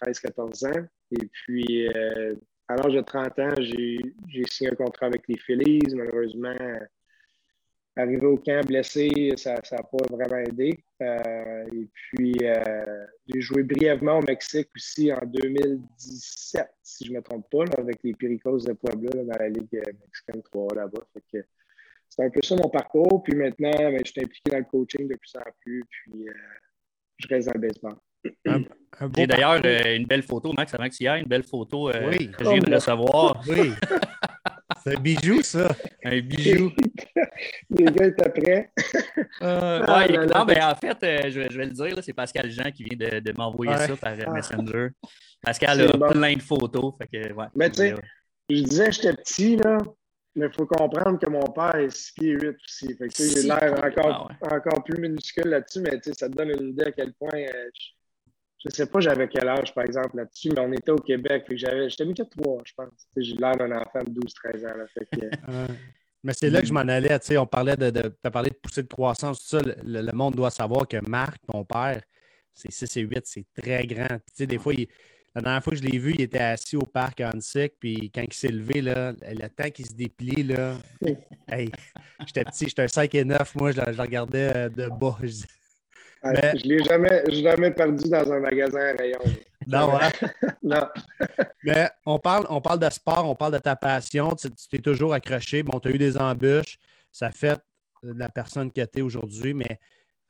13-14 0.06 0.64
euh, 0.64 0.68
ans. 0.68 0.86
Et 1.12 1.26
puis, 1.26 1.88
euh, 1.88 2.34
à 2.68 2.76
l'âge 2.76 2.94
de 2.94 3.00
30 3.00 3.38
ans, 3.38 3.54
j'ai 3.58 4.44
signé 4.50 4.70
un 4.70 4.74
contrat 4.74 5.06
avec 5.06 5.22
les 5.28 5.38
Phillies. 5.38 5.80
Malheureusement, 5.94 6.54
arrivé 7.96 8.26
au 8.26 8.36
camp 8.38 8.66
blessé, 8.66 9.32
ça 9.36 9.54
n'a 9.54 9.82
pas 9.82 10.06
vraiment 10.10 10.38
aidé. 10.38 10.82
et 11.00 11.88
puis, 11.92 12.34
j'ai 13.26 13.40
joué 13.40 13.62
brièvement 13.62 14.18
au 14.18 14.22
Mexique 14.22 14.68
aussi 14.74 15.12
en 15.12 15.20
2017, 15.26 16.66
si 16.82 17.04
je 17.04 17.12
ne 17.12 17.16
me 17.18 17.22
trompe 17.22 17.48
pas, 17.50 17.64
avec 17.78 17.98
les 18.02 18.14
Pericos 18.14 18.64
de 18.64 18.72
Puebla 18.72 19.22
dans 19.24 19.38
la 19.38 19.48
Ligue 19.48 19.82
mexicaine 20.00 20.42
3 20.42 20.74
là-bas 20.74 21.04
c'est 22.14 22.24
un 22.24 22.30
peu 22.30 22.40
ça 22.42 22.56
mon 22.56 22.68
parcours. 22.68 23.22
Puis 23.22 23.34
maintenant, 23.34 23.70
ben, 23.70 24.00
je 24.04 24.10
suis 24.10 24.20
impliqué 24.22 24.50
dans 24.50 24.58
le 24.58 24.64
coaching 24.64 25.08
de 25.08 25.14
plus 25.14 25.36
en 25.36 25.50
plus. 25.60 25.84
Puis 25.88 26.28
euh, 26.28 26.32
je 27.18 27.28
reste 27.28 27.48
dans 27.48 27.54
le 27.54 27.60
baseball. 27.60 27.94
J'ai 29.16 29.26
d'ailleurs 29.26 29.60
euh, 29.64 29.96
une 29.96 30.06
belle 30.06 30.22
photo, 30.22 30.52
Max, 30.52 30.74
avant 30.74 30.88
que 30.88 30.94
tu 30.94 31.04
y 31.04 31.08
ailles, 31.08 31.22
une 31.22 31.28
belle 31.28 31.42
photo 31.42 31.88
euh, 31.88 32.10
que 32.10 32.44
je 32.44 32.50
viens 32.50 32.58
de 32.58 32.74
recevoir. 32.74 33.42
Oui. 33.48 33.72
C'est 34.82 34.96
un 34.96 35.00
bijou, 35.00 35.42
ça. 35.42 35.68
Un 36.02 36.20
bijou. 36.20 36.72
Les 37.70 37.84
gars 37.84 38.06
étaient 38.06 38.30
prêts. 38.30 38.72
ah, 39.40 40.06
non, 40.08 40.44
ben, 40.44 40.58
en 40.62 40.74
fait, 40.74 41.30
je, 41.30 41.40
vais, 41.40 41.66
le 41.66 41.70
dire, 41.70 42.02
c'est 42.02 42.12
Pascal 42.12 42.50
Jean 42.50 42.70
qui 42.72 42.84
vient 42.84 42.96
de, 42.96 43.32
m'envoyer 43.36 43.76
ça 43.76 43.96
par 43.96 44.16
Messenger. 44.32 44.88
Pascal 45.40 45.82
a 45.82 46.10
plein 46.10 46.34
de 46.34 46.42
photos. 46.42 46.94
Fait 46.98 47.06
que, 47.06 47.32
ouais, 47.32 47.46
Mais 47.54 47.70
tu 47.70 47.76
sais, 47.76 47.94
je 48.48 48.62
disais 48.62 48.90
j'étais 48.90 49.14
petit, 49.14 49.56
là. 49.56 49.78
Mais 50.34 50.46
il 50.46 50.52
faut 50.52 50.66
comprendre 50.66 51.18
que 51.18 51.28
mon 51.28 51.52
père 51.52 51.76
est 51.76 51.90
6 51.90 52.12
pieds 52.12 52.32
8 52.32 52.56
aussi. 52.64 52.94
Fait 52.94 53.08
que 53.08 53.14
j'ai 53.16 53.42
l'air 53.42 53.84
encore, 53.84 54.32
ah 54.42 54.56
encore 54.56 54.82
plus 54.84 55.00
minuscule 55.00 55.48
là-dessus, 55.48 55.80
mais 55.80 56.00
ça 56.02 56.28
te 56.28 56.34
donne 56.34 56.50
une 56.58 56.70
idée 56.70 56.84
à 56.84 56.92
quel 56.92 57.12
point. 57.12 57.28
Euh, 57.34 57.68
je 58.58 58.68
ne 58.68 58.72
sais 58.72 58.86
pas 58.86 59.00
j'avais 59.00 59.28
quel 59.28 59.48
âge, 59.48 59.74
par 59.74 59.84
exemple, 59.84 60.16
là-dessus, 60.16 60.50
mais 60.54 60.60
on 60.60 60.72
était 60.72 60.92
au 60.92 60.96
Québec. 60.96 61.44
J'étais 61.50 62.04
mis 62.04 62.14
que 62.14 62.22
3, 62.22 62.62
je 62.64 62.72
pense. 62.76 63.08
J'ai 63.16 63.34
l'air 63.34 63.56
d'un 63.56 63.72
enfant 63.72 64.02
de 64.04 64.20
12-13 64.20 64.66
ans. 64.66 64.76
Là, 64.78 64.86
fait 64.86 65.06
que, 65.06 65.26
Mais 66.24 66.32
c'est 66.34 66.50
là 66.50 66.60
que 66.60 66.66
je 66.66 66.72
m'en 66.72 66.80
allais. 66.80 67.18
On 67.36 67.46
parlait 67.46 67.76
de, 67.76 67.90
de, 67.90 68.14
as 68.22 68.30
parlé 68.30 68.50
de 68.50 68.54
pousser 68.54 68.84
de 68.84 68.88
croissance, 68.88 69.40
tout 69.40 69.58
ça. 69.58 69.62
Le, 69.84 70.12
monde 70.12 70.36
doit 70.36 70.50
savoir 70.50 70.86
que 70.86 70.98
Marc, 71.08 71.38
ton 71.50 71.64
père, 71.64 72.00
c'est 72.54 72.70
6 72.70 72.96
et 72.98 73.00
8, 73.00 73.20
c'est 73.24 73.46
très 73.60 73.86
grand. 73.86 74.18
des 74.38 74.58
fois, 74.58 74.72
il, 74.74 74.86
la 75.34 75.40
dernière 75.40 75.64
fois 75.64 75.72
que 75.72 75.78
je 75.78 75.82
l'ai 75.82 75.98
vu, 75.98 76.12
il 76.12 76.20
était 76.20 76.38
assis 76.38 76.76
au 76.76 76.84
parc 76.84 77.20
à 77.20 77.30
Hansik, 77.30 77.74
puis 77.78 78.10
quand 78.14 78.22
il 78.22 78.32
s'est 78.32 78.48
levé, 78.48 78.82
là, 78.82 79.12
le 79.12 79.48
temps 79.48 79.70
qu'il 79.70 79.86
se 79.86 79.94
déplie, 79.94 80.42
là, 80.42 80.74
hey, 81.48 81.70
j'étais 82.26 82.44
petit, 82.44 82.68
j'étais 82.68 82.82
un 82.82 82.88
5 82.88 83.14
et 83.14 83.24
9, 83.24 83.54
moi, 83.54 83.72
je, 83.72 83.80
le 83.80 84.00
regardais 84.00 84.52
euh, 84.54 84.68
de 84.68 84.88
bas. 84.88 85.16
Je, 85.22 85.44
ne 86.24 86.68
l'ai 86.68 86.84
jamais, 86.84 87.22
jamais 87.30 87.70
perdu 87.70 88.08
dans 88.10 88.30
un 88.30 88.40
magasin 88.40 88.78
à 88.78 88.92
rayon. 88.92 89.20
Non, 89.66 89.98
hein? 90.00 90.10
non. 90.62 90.86
Mais 91.64 91.88
on 92.04 92.18
parle, 92.18 92.46
on 92.50 92.60
parle 92.60 92.80
de 92.80 92.90
sport, 92.90 93.28
on 93.28 93.34
parle 93.34 93.54
de 93.54 93.58
ta 93.58 93.74
passion, 93.74 94.34
tu 94.34 94.50
t'es 94.70 94.78
toujours 94.78 95.14
accroché. 95.14 95.62
Bon, 95.62 95.80
tu 95.80 95.88
as 95.88 95.92
eu 95.92 95.98
des 95.98 96.18
embûches, 96.18 96.78
ça 97.10 97.30
fait 97.30 97.58
la 98.02 98.28
personne 98.28 98.70
que 98.70 98.84
tu 98.84 98.98
es 98.98 99.02
aujourd'hui, 99.02 99.54
mais 99.54 99.78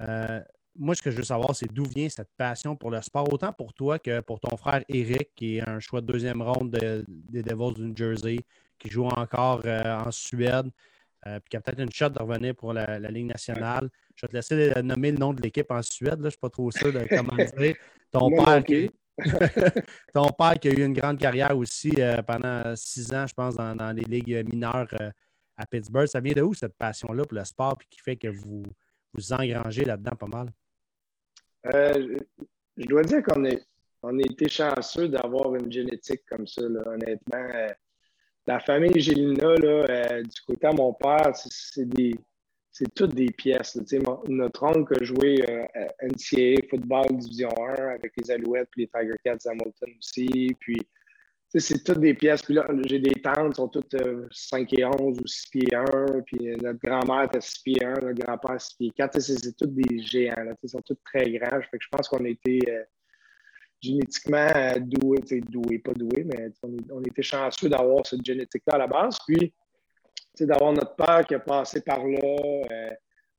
euh, 0.02 0.40
moi, 0.76 0.94
ce 0.94 1.02
que 1.02 1.10
je 1.10 1.16
veux 1.16 1.22
savoir, 1.24 1.54
c'est 1.54 1.70
d'où 1.72 1.84
vient 1.84 2.08
cette 2.08 2.30
passion 2.36 2.76
pour 2.76 2.90
le 2.90 3.00
sport, 3.02 3.30
autant 3.32 3.52
pour 3.52 3.74
toi 3.74 3.98
que 3.98 4.20
pour 4.20 4.40
ton 4.40 4.56
frère 4.56 4.82
Eric, 4.88 5.30
qui 5.34 5.58
est 5.58 5.68
un 5.68 5.80
choix 5.80 6.00
de 6.00 6.06
deuxième 6.06 6.40
ronde 6.40 6.70
des 7.06 7.42
Devils 7.42 7.74
du 7.74 7.82
New 7.82 7.96
Jersey, 7.96 8.38
qui 8.78 8.88
joue 8.88 9.06
encore 9.06 9.62
euh, 9.64 9.98
en 9.98 10.10
Suède, 10.10 10.70
euh, 11.26 11.38
puis 11.40 11.50
qui 11.50 11.56
a 11.56 11.60
peut-être 11.60 11.80
une 11.80 11.92
shot 11.92 12.08
de 12.08 12.20
revenir 12.20 12.54
pour 12.54 12.72
la, 12.72 12.98
Ligue 12.98 13.26
nationale. 13.26 13.90
Je 14.16 14.26
vais 14.26 14.28
te 14.28 14.36
laisser 14.36 14.82
nommer 14.82 15.12
le 15.12 15.18
nom 15.18 15.32
de 15.32 15.42
l'équipe 15.42 15.70
en 15.70 15.82
Suède. 15.82 16.16
Je 16.18 16.24
ne 16.24 16.30
suis 16.30 16.38
pas 16.38 16.50
trop 16.50 16.70
sûr 16.70 16.92
de 16.92 17.06
comment 17.08 17.36
dire. 17.36 17.74
Ton 18.10 18.30
père, 18.30 18.64
Ton 20.14 20.28
père 20.30 20.58
qui 20.58 20.68
a 20.68 20.72
eu 20.72 20.84
une 20.84 20.94
grande 20.94 21.18
carrière 21.18 21.56
aussi 21.56 21.92
euh, 21.98 22.22
pendant 22.22 22.74
six 22.76 23.12
ans, 23.12 23.26
je 23.26 23.34
pense, 23.34 23.54
dans, 23.54 23.94
les 23.94 24.04
ligues 24.04 24.48
mineures 24.50 24.88
à 25.56 25.66
Pittsburgh. 25.66 26.06
Ça 26.06 26.20
vient 26.20 26.32
de 26.32 26.42
où 26.42 26.54
cette 26.54 26.76
passion-là 26.76 27.24
pour 27.24 27.38
le 27.38 27.44
sport 27.44 27.76
et 27.80 27.84
qui 27.90 28.00
fait 28.00 28.16
que 28.16 28.28
vous 28.28 28.64
vous 29.12 29.32
engrangez 29.32 29.84
là-dedans 29.84 30.16
pas 30.16 30.26
mal? 30.26 30.52
Euh, 31.66 32.18
je 32.76 32.86
dois 32.86 33.02
dire 33.02 33.22
qu'on 33.22 33.44
est, 33.44 33.62
on 34.02 34.18
a 34.18 34.22
été 34.22 34.48
chanceux 34.48 35.08
d'avoir 35.08 35.54
une 35.54 35.70
génétique 35.70 36.22
comme 36.28 36.46
ça, 36.46 36.62
honnêtement. 36.62 37.48
la 38.46 38.60
famille 38.60 39.00
Gélina, 39.00 39.54
du 39.56 40.40
côté 40.46 40.68
de 40.68 40.76
mon 40.76 40.92
père, 40.94 41.32
c'est 41.34 41.88
des 41.88 42.14
c'est 42.72 42.92
toutes 42.94 43.14
des 43.14 43.26
pièces. 43.26 43.78
notre 44.28 44.62
oncle 44.64 44.96
a 44.98 45.04
joué 45.04 45.44
euh, 45.48 45.66
NCAA 46.02 46.66
Football 46.70 47.18
Division 47.18 47.50
1 47.58 47.90
avec 47.90 48.12
les 48.16 48.30
Alouettes 48.30 48.68
puis 48.70 48.82
les 48.82 48.88
Tiger 48.88 49.16
Cats 49.22 49.50
Hamilton 49.50 49.90
aussi. 49.98 50.56
Puis, 50.58 50.78
c'est 51.60 51.84
toutes 51.84 52.00
des 52.00 52.14
pièces. 52.14 52.42
Puis 52.42 52.54
là, 52.54 52.66
j'ai 52.86 52.98
des 52.98 53.20
tantes, 53.20 53.56
sont 53.56 53.68
toutes 53.68 53.96
5 54.30 54.72
euh, 54.72 54.76
et 54.76 54.84
11 54.84 55.18
ou 55.20 55.26
6 55.26 55.48
pieds 55.50 55.74
1. 55.74 55.84
Puis 56.26 56.50
euh, 56.50 56.56
notre 56.62 56.78
grand-mère 56.78 57.24
était 57.24 57.40
6 57.40 57.62
pieds 57.62 57.84
1, 57.84 57.92
notre 58.00 58.24
grand-père 58.24 58.60
6 58.60 58.76
pieds 58.76 58.92
4. 58.96 59.20
C'est 59.20 59.56
toutes 59.56 59.74
des 59.74 60.00
géants. 60.00 60.44
Là, 60.44 60.54
ils 60.62 60.68
sont 60.68 60.80
tous 60.80 60.98
très 61.04 61.30
grands. 61.30 61.60
Je 61.60 61.88
pense 61.90 62.08
qu'on 62.08 62.24
a 62.24 62.28
été 62.28 62.60
génétiquement 63.80 64.48
doués. 64.80 65.20
Doués, 65.48 65.78
pas 65.78 65.92
doués, 65.92 66.24
mais 66.24 66.50
on, 66.62 67.02
était 67.02 67.22
chanceux 67.22 67.68
d'avoir 67.68 68.06
cette 68.06 68.24
génétique-là 68.24 68.74
à 68.74 68.78
la 68.78 68.86
base. 68.86 69.18
Puis, 69.26 69.52
d'avoir 70.40 70.72
notre 70.72 70.96
père 70.96 71.24
qui 71.26 71.34
a 71.34 71.40
passé 71.40 71.80
par 71.82 72.04
là, 72.04 72.36
euh, 72.70 72.90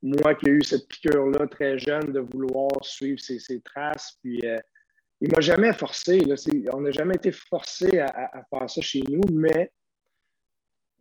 moi 0.01 0.35
qui 0.35 0.47
ai 0.47 0.51
eu 0.51 0.63
cette 0.63 0.87
piqûre-là 0.87 1.47
très 1.47 1.77
jeune 1.77 2.11
de 2.11 2.19
vouloir 2.19 2.69
suivre 2.81 3.19
ses, 3.19 3.61
traces. 3.61 4.17
Euh, 4.25 4.59
il 5.23 5.31
m'a 5.31 5.39
jamais 5.39 5.71
forcé. 5.71 6.21
on 6.73 6.81
n'a 6.81 6.91
jamais 6.91 7.15
été 7.15 7.31
forcé 7.31 7.99
à, 7.99 8.43
faire 8.49 8.69
ça 8.69 8.81
chez 8.81 9.01
nous, 9.09 9.23
mais 9.31 9.71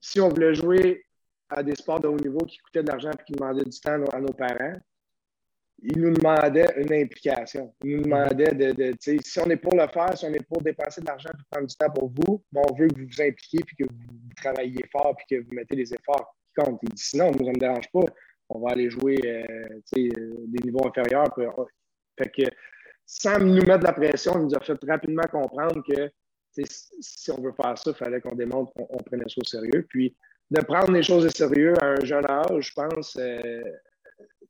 si 0.01 0.21
on 0.21 0.29
voulait 0.29 0.55
jouer 0.55 1.05
à 1.49 1.61
des 1.61 1.75
sports 1.75 1.99
de 1.99 2.07
haut 2.07 2.17
niveau 2.17 2.39
qui 2.47 2.59
coûtaient 2.59 2.85
de 2.85 2.89
l'argent 2.89 3.11
et 3.11 3.25
qui 3.25 3.33
demandaient 3.33 3.65
du 3.65 3.81
temps 3.81 4.01
à 4.13 4.21
nos 4.21 4.33
parents, 4.33 4.79
il 5.83 6.01
nous 6.01 6.13
demandait 6.15 6.73
une 6.77 6.93
implication. 6.93 7.75
Il 7.83 7.97
nous 7.97 8.03
demandait 8.05 8.55
de, 8.55 8.95
si 9.01 9.41
on 9.41 9.51
est 9.51 9.57
pour 9.57 9.75
le 9.75 9.89
faire, 9.89 10.17
si 10.17 10.25
on 10.25 10.33
est 10.33 10.47
pour 10.47 10.63
dépenser 10.63 11.01
de 11.01 11.07
l'argent 11.07 11.31
et 11.31 11.43
prendre 11.51 11.67
du 11.67 11.75
temps 11.75 11.91
pour 11.91 12.09
vous, 12.09 12.45
on 12.55 12.75
veut 12.75 12.87
que 12.87 13.01
vous 13.01 13.09
vous 13.09 13.23
impliquiez 13.23 13.65
puis 13.67 13.75
que 13.75 13.85
vous 13.91 14.35
travaillez 14.37 14.85
fort 14.93 15.17
puis 15.17 15.27
que 15.37 15.45
vous 15.45 15.53
mettez 15.53 15.75
les 15.75 15.93
efforts 15.93 16.37
qui 16.47 16.63
comptent. 16.63 16.79
Il 16.85 16.91
dit 16.91 17.03
sinon, 17.03 17.33
moi, 17.33 17.39
ça 17.39 17.45
ne 17.47 17.51
me 17.51 17.59
dérange 17.59 17.91
pas. 17.93 18.05
On 18.51 18.61
va 18.61 18.71
aller 18.71 18.89
jouer 18.89 19.19
euh, 19.25 19.81
euh, 19.99 20.35
des 20.47 20.65
niveaux 20.65 20.87
inférieurs. 20.87 21.37
Euh, 21.39 21.65
fait 22.17 22.31
que 22.31 22.49
sans 23.07 23.39
nous 23.39 23.55
mettre 23.55 23.81
de 23.81 23.85
la 23.85 23.93
pression, 23.93 24.39
il 24.39 24.47
nous 24.47 24.55
a 24.55 24.61
fait 24.61 24.79
rapidement 24.87 25.25
comprendre 25.31 25.83
que 25.83 26.11
si 27.01 27.31
on 27.31 27.41
veut 27.41 27.53
faire 27.53 27.77
ça, 27.79 27.91
il 27.91 27.97
fallait 27.97 28.21
qu'on 28.21 28.35
démontre 28.35 28.73
qu'on 28.75 28.99
prenait 28.99 29.29
ça 29.29 29.37
au 29.39 29.45
sérieux. 29.45 29.87
Puis 29.89 30.15
de 30.51 30.61
prendre 30.61 30.93
les 30.93 31.03
choses 31.03 31.25
au 31.25 31.31
sérieux 31.31 31.75
à 31.81 31.87
un 31.87 32.05
jeune 32.05 32.27
âge, 32.27 32.69
je 32.69 32.73
pense, 32.75 33.19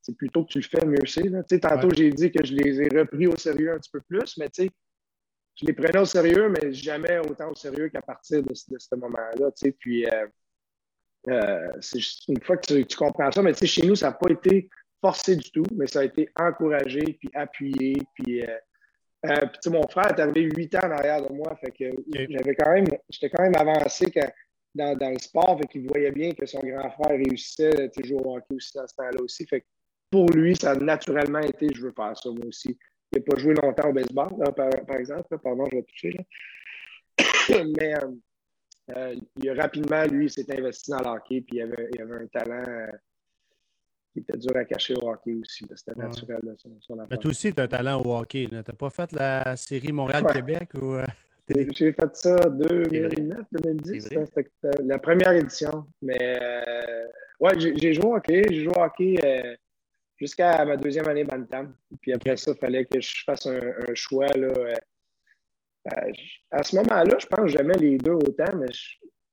c'est 0.02 0.16
plutôt 0.16 0.44
que 0.44 0.50
tu 0.50 0.58
le 0.58 0.64
fais, 0.64 0.84
mieux 0.84 1.06
c'est. 1.06 1.60
Tantôt, 1.60 1.90
j'ai 1.94 2.10
dit 2.10 2.30
que 2.30 2.44
je 2.44 2.54
les 2.54 2.82
ai 2.82 2.88
repris 2.88 3.26
au 3.26 3.36
sérieux 3.36 3.72
un 3.72 3.78
petit 3.78 3.90
peu 3.90 4.00
plus, 4.00 4.36
mais 4.36 4.48
je 4.56 5.66
les 5.66 5.72
prenais 5.72 5.98
au 5.98 6.04
sérieux, 6.04 6.48
mais 6.48 6.72
jamais 6.72 7.18
autant 7.18 7.50
au 7.50 7.54
sérieux 7.54 7.88
qu'à 7.88 8.02
partir 8.02 8.42
de, 8.42 8.52
ce 8.54 8.94
moment-là. 8.96 9.50
Puis, 9.78 10.06
euh, 10.06 10.26
euh, 11.28 11.68
une 12.28 12.42
fois 12.42 12.56
que 12.56 12.82
tu, 12.82 12.96
comprends 12.96 13.30
ça, 13.30 13.42
mais 13.42 13.54
chez 13.54 13.86
nous, 13.86 13.94
ça 13.94 14.08
n'a 14.08 14.12
pas 14.14 14.30
été 14.30 14.68
forcé 15.02 15.36
du 15.36 15.50
tout, 15.50 15.66
mais 15.74 15.86
ça 15.86 16.00
a 16.00 16.04
été 16.04 16.30
encouragé, 16.36 17.02
puis 17.18 17.28
appuyé. 17.34 17.94
Puis, 18.14 18.42
euh, 18.42 19.46
mon 19.66 19.86
frère 19.88 20.16
est 20.16 20.20
arrivé 20.20 20.48
huit 20.56 20.74
ans 20.76 20.86
en 20.86 20.92
arrière 20.92 21.26
de 21.26 21.32
moi, 21.34 21.54
fait 21.56 21.72
que 21.72 21.84
j'avais 22.08 22.54
quand 22.54 22.72
même, 22.72 22.86
j'étais 23.10 23.28
quand 23.28 23.42
même 23.42 23.56
avancé 23.56 24.10
dans, 24.74 24.98
le 24.98 25.18
sport, 25.18 25.58
fait 25.60 25.66
qu'il 25.66 25.86
voyait 25.86 26.12
bien 26.12 26.32
que 26.32 26.46
son 26.46 26.60
grand 26.60 26.90
frère 26.90 27.18
réussissait, 27.18 27.90
toujours 27.90 28.26
au 28.26 28.36
hockey 28.36 28.54
aussi 28.54 28.72
dans 28.74 28.86
ce 28.86 28.94
temps-là 28.94 29.20
aussi. 29.20 29.46
Fait 29.46 29.64
pour 30.10 30.28
lui, 30.30 30.54
ça 30.56 30.72
a 30.72 30.74
naturellement 30.76 31.40
été 31.40 31.68
je 31.74 31.82
veux 31.82 31.92
faire 31.92 32.16
ça 32.16 32.30
moi 32.30 32.46
aussi. 32.46 32.78
Il 33.12 33.18
n'a 33.18 33.24
pas 33.24 33.40
joué 33.40 33.54
longtemps 33.54 33.90
au 33.90 33.92
baseball, 33.92 34.30
par, 34.54 34.96
exemple. 34.96 35.38
Pardon, 35.38 35.66
je 35.70 35.76
vais 35.76 35.82
toucher. 35.82 36.16
Mais 37.78 37.94
euh, 37.94 38.08
euh, 38.96 39.14
il 39.36 39.50
a 39.50 39.54
rapidement, 39.54 40.04
lui, 40.04 40.30
s'est 40.30 40.50
investi 40.50 40.90
dans 40.90 41.00
le 41.00 41.08
hockey, 41.08 41.42
puis 41.42 41.58
il 41.58 41.62
avait, 41.62 41.90
il 41.94 42.00
avait 42.00 42.24
un 42.24 42.26
talent 42.26 42.64
euh, 42.66 42.86
qui 44.12 44.20
était 44.20 44.36
dur 44.36 44.56
à 44.56 44.64
cacher 44.64 44.94
au 44.94 45.08
hockey 45.08 45.34
aussi. 45.34 45.64
C'était 45.74 45.98
naturel. 45.98 46.40
Mais 47.10 47.16
toi 47.16 47.30
aussi, 47.30 47.52
tu 47.52 47.60
as 47.60 47.64
un 47.64 47.68
talent 47.68 48.02
au 48.02 48.16
hockey. 48.16 48.46
Tu 48.48 48.54
n'as 48.54 48.62
pas 48.62 48.90
fait 48.90 49.12
la 49.12 49.56
série 49.56 49.92
Montréal-Québec 49.92 50.70
ou. 50.80 50.96
J'ai 51.74 51.92
fait 51.92 52.16
ça 52.16 52.36
en 52.46 52.50
2009, 52.50 53.38
2010. 53.52 54.08
C'était 54.08 54.82
la 54.84 54.98
première 54.98 55.32
édition. 55.32 55.86
Mais 56.00 56.38
ouais, 57.40 57.58
j'ai 57.58 57.92
joué 57.94 58.04
au 58.04 58.14
hockey. 58.14 58.44
J'ai 58.48 58.64
joué 58.64 58.72
au 58.74 58.80
hockey 58.80 59.16
jusqu'à 60.22 60.64
ma 60.64 60.76
deuxième 60.76 61.08
année 61.08 61.24
Bantam. 61.24 61.74
Puis 62.00 62.12
après 62.12 62.36
ça, 62.36 62.52
il 62.52 62.58
fallait 62.58 62.84
que 62.84 63.00
je 63.00 63.24
fasse 63.24 63.46
un, 63.46 63.60
choix. 63.94 64.28
Là, 64.36 64.46
euh, 64.46 64.74
euh, 65.92 66.12
à 66.52 66.62
ce 66.62 66.76
moment-là, 66.76 67.16
je 67.18 67.26
pense 67.26 67.40
que 67.40 67.48
j'aimais 67.48 67.76
les 67.78 67.98
deux 67.98 68.12
autant, 68.12 68.56
mais 68.56 68.68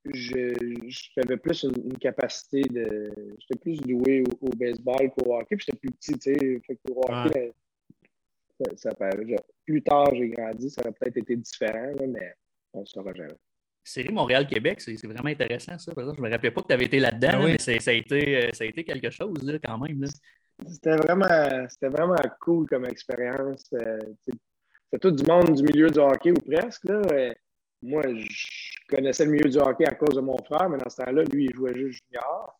j'avais 0.06 1.38
plus 1.38 1.64
une, 1.64 1.98
capacité 1.98 2.62
de. 2.62 3.12
J'étais 3.40 3.60
plus 3.60 3.78
doué 3.82 4.24
au, 4.42 4.50
baseball 4.50 5.12
qu'au 5.12 5.36
hockey, 5.36 5.56
puis 5.58 5.66
j'étais 5.66 5.78
plus 5.78 5.92
petit, 5.92 6.14
tu 6.14 6.34
sais. 6.34 6.62
Fait 6.66 6.76
que 6.76 6.92
au 6.92 7.02
hockey, 7.02 7.54
ça, 8.76 8.92
plus 9.66 9.84
tard, 9.84 10.14
j'ai 10.14 10.30
grandi, 10.30 10.70
ça 10.70 10.82
aurait 10.82 10.94
peut-être 10.94 11.18
été 11.18 11.36
différent, 11.36 11.94
mais 12.08 12.34
on 12.74 12.82
ne 12.82 12.86
saura 12.86 13.14
jamais. 13.14 13.36
Série 13.84 14.14
Montréal-Québec, 14.14 14.82
c'est 14.82 15.04
vraiment 15.06 15.30
intéressant, 15.30 15.78
ça. 15.78 15.94
Par 15.94 16.04
exemple, 16.04 16.18
je 16.18 16.22
ne 16.24 16.28
me 16.28 16.32
rappelais 16.32 16.52
pas 16.52 16.62
que 16.62 16.68
tu 16.68 16.74
avais 16.74 16.86
été 16.86 17.00
là-dedans, 17.00 17.32
ah 17.34 17.46
mais 17.46 17.58
ça 17.58 17.72
a, 17.72 17.94
été, 17.94 18.38
euh, 18.38 18.50
ça 18.54 18.64
a 18.64 18.68
été 18.68 18.84
quelque 18.84 19.10
chose 19.10 19.44
là, 19.44 19.58
quand 19.64 19.78
même. 19.80 20.02
Là. 20.02 20.08
C'était 20.68 20.98
vraiment, 20.98 21.66
vraiment 21.82 22.16
cool 22.42 22.68
comme 22.68 22.86
expérience. 22.86 23.66
Euh, 23.74 24.00
c'est 24.92 25.00
tout 25.00 25.12
du 25.12 25.24
monde 25.24 25.56
du 25.56 25.64
milieu 25.64 25.90
du 25.90 26.00
hockey 26.00 26.32
ou 26.32 26.42
presque. 26.42 26.84
Là. 26.86 27.02
Moi, 27.82 28.04
je 28.16 28.79
connaissais 28.96 29.26
le 29.26 29.32
milieu 29.32 29.50
du 29.50 29.58
hockey 29.58 29.86
à 29.86 29.96
cause 29.96 30.16
de 30.16 30.22
mon 30.22 30.38
frère, 30.44 30.70
mais 30.70 30.78
dans 30.78 30.90
ce 30.90 30.98
temps-là, 30.98 31.24
lui, 31.24 31.46
il 31.46 31.54
jouait 31.54 31.76
juste 31.76 32.04
junior. 32.06 32.60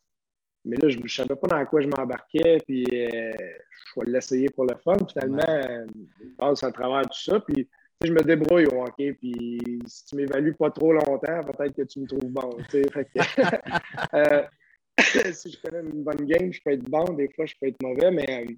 Mais 0.64 0.76
là, 0.76 0.88
je 0.88 0.98
ne 0.98 1.08
savais 1.08 1.36
pas 1.36 1.48
dans 1.48 1.64
quoi 1.66 1.80
je 1.80 1.88
m'embarquais, 1.88 2.58
puis 2.66 2.84
euh, 2.92 3.32
je 3.32 4.00
vais 4.00 4.10
l'essayer 4.10 4.48
pour 4.50 4.64
le 4.64 4.76
fun. 4.84 4.96
Finalement, 5.10 5.86
je 6.20 6.28
passe 6.36 6.62
à 6.62 6.70
travers 6.70 7.02
tout 7.02 7.18
ça, 7.18 7.40
puis 7.40 7.68
je 8.02 8.12
me 8.12 8.22
débrouille 8.22 8.66
au 8.66 8.82
hockey, 8.82 9.14
puis 9.14 9.58
si 9.86 10.06
tu 10.06 10.16
m'évalues 10.16 10.54
pas 10.54 10.70
trop 10.70 10.92
longtemps, 10.92 11.40
peut-être 11.44 11.74
que 11.74 11.82
tu 11.82 12.00
me 12.00 12.06
trouves 12.06 12.30
bon. 12.30 12.56
Fait 12.70 12.84
que, 12.84 13.20
si 15.32 15.52
je 15.52 15.60
connais 15.62 15.80
une 15.80 16.02
bonne 16.02 16.26
game, 16.26 16.52
je 16.52 16.60
peux 16.62 16.72
être 16.72 16.84
bon, 16.84 17.04
des 17.14 17.28
fois 17.30 17.46
je 17.46 17.54
peux 17.60 17.68
être 17.68 17.82
mauvais, 17.82 18.10
mais 18.10 18.46
euh, 18.46 18.54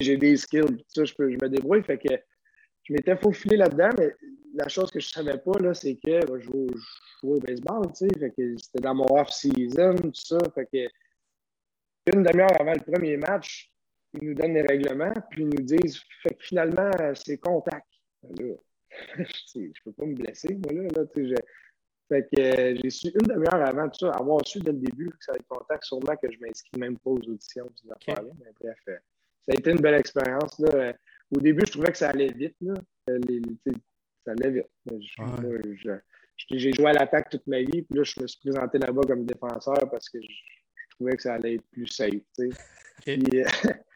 j'ai 0.00 0.16
des 0.16 0.36
skills, 0.36 0.84
ça, 0.88 1.04
je, 1.04 1.14
peux, 1.14 1.30
je 1.30 1.36
me 1.40 1.48
débrouille. 1.48 1.82
Fait 1.82 1.98
que 1.98 2.14
je 2.88 2.94
m'étais 2.94 3.16
faufilé 3.16 3.56
là-dedans, 3.56 3.90
mais 3.98 4.14
la 4.54 4.68
chose 4.68 4.90
que 4.90 4.98
je 4.98 5.06
ne 5.08 5.24
savais 5.24 5.38
pas, 5.38 5.74
c'est 5.74 5.96
que 5.96 6.20
je 6.20 6.40
jouais, 6.40 6.66
au 7.22 7.38
baseball, 7.38 7.84
fait 7.94 8.30
que 8.30 8.56
c'était 8.56 8.80
dans 8.80 8.94
mon 8.94 9.06
off-season, 9.10 9.96
tout 9.96 10.12
ça. 10.14 10.38
Fait 10.54 10.66
que 10.66 12.12
une 12.14 12.22
demi-heure 12.22 12.60
avant 12.60 12.72
le 12.72 12.80
premier 12.80 13.16
match, 13.18 13.70
ils 14.14 14.28
nous 14.28 14.34
donnent 14.34 14.54
les 14.54 14.62
règlements, 14.62 15.12
puis 15.30 15.42
ils 15.42 15.48
nous 15.48 15.64
disent 15.64 16.00
fait 16.22 16.34
que 16.34 16.44
finalement, 16.44 16.90
c'est 17.14 17.36
contact. 17.38 17.86
je 18.22 19.58
ne 19.58 19.72
peux 19.84 19.92
pas 19.92 20.06
me 20.06 20.14
blesser, 20.14 20.54
moi, 20.54 20.72
là. 20.72 20.88
là 20.96 21.34
fait 22.08 22.26
que 22.34 22.40
euh, 22.40 22.74
j'ai 22.82 22.88
su 22.88 23.08
une 23.08 23.26
demi-heure 23.26 23.62
avant 23.66 23.86
tout 23.90 24.06
ça, 24.06 24.12
avoir 24.12 24.46
su 24.46 24.60
dès 24.60 24.72
le 24.72 24.78
début 24.78 25.10
que 25.10 25.16
ça 25.20 25.32
allait 25.32 25.40
être 25.40 25.48
contact, 25.48 25.84
sûrement 25.84 26.16
que 26.16 26.32
je 26.32 26.38
m'inscris 26.40 26.78
même 26.78 26.98
pas 26.98 27.10
aux 27.10 27.18
auditions, 27.18 27.70
ces 27.76 27.90
affaires-là. 27.90 28.32
Mais 28.40 28.50
bref, 28.58 28.78
euh, 28.88 28.96
ça 29.46 29.52
a 29.52 29.54
été 29.54 29.70
une 29.72 29.80
belle 29.80 30.00
expérience. 30.00 30.58
Là. 30.58 30.94
Euh, 31.32 31.36
au 31.36 31.40
début, 31.40 31.62
je 31.66 31.72
trouvais 31.72 31.92
que 31.92 31.98
ça 31.98 32.10
allait 32.10 32.32
vite. 32.32 32.56
Là. 32.60 32.74
ça 33.06 34.32
allait 34.32 34.50
vite. 34.50 34.66
j'ai 36.50 36.72
joué 36.72 36.86
à 36.86 36.92
l'attaque 36.92 37.30
toute 37.30 37.46
ma 37.46 37.60
vie, 37.60 37.82
puis 37.82 37.98
là, 37.98 38.04
je 38.04 38.20
me 38.20 38.26
suis 38.26 38.40
présenté 38.40 38.78
là-bas 38.78 39.02
comme 39.06 39.24
défenseur 39.24 39.90
parce 39.90 40.08
que 40.08 40.20
je, 40.20 40.28
trouvais 40.96 41.16
que 41.16 41.22
ça 41.22 41.34
allait 41.34 41.54
être 41.54 41.66
plus 41.70 41.86
safe. 41.86 42.22
Puis, 43.04 43.22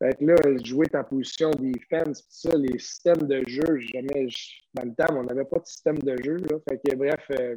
Fait 0.00 0.14
que 0.14 0.24
là, 0.24 0.36
jouer 0.62 0.86
ta 0.86 1.02
position 1.02 1.50
defense, 1.50 2.24
ça, 2.28 2.56
les 2.56 2.78
systèmes 2.78 3.26
de 3.26 3.42
jeu, 3.48 3.80
jamais, 3.92 4.28
dans 4.74 4.84
le 4.84 4.94
temps, 4.94 5.16
on 5.16 5.24
n'avait 5.24 5.44
pas 5.44 5.58
de 5.58 5.66
système 5.66 5.98
de 5.98 6.16
jeu. 6.22 6.36
Là. 6.36 6.56
Fait 6.68 6.78
que 6.78 6.94
bref, 6.94 7.26
euh, 7.32 7.56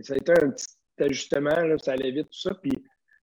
ça 0.00 0.14
a 0.14 0.16
été 0.16 0.32
un 0.32 0.50
petit 0.50 0.66
ajustement, 0.98 1.60
là, 1.60 1.76
ça 1.76 1.92
allait 1.92 2.12
vite, 2.12 2.28
tout 2.28 2.40
ça. 2.40 2.54
Puis 2.54 2.72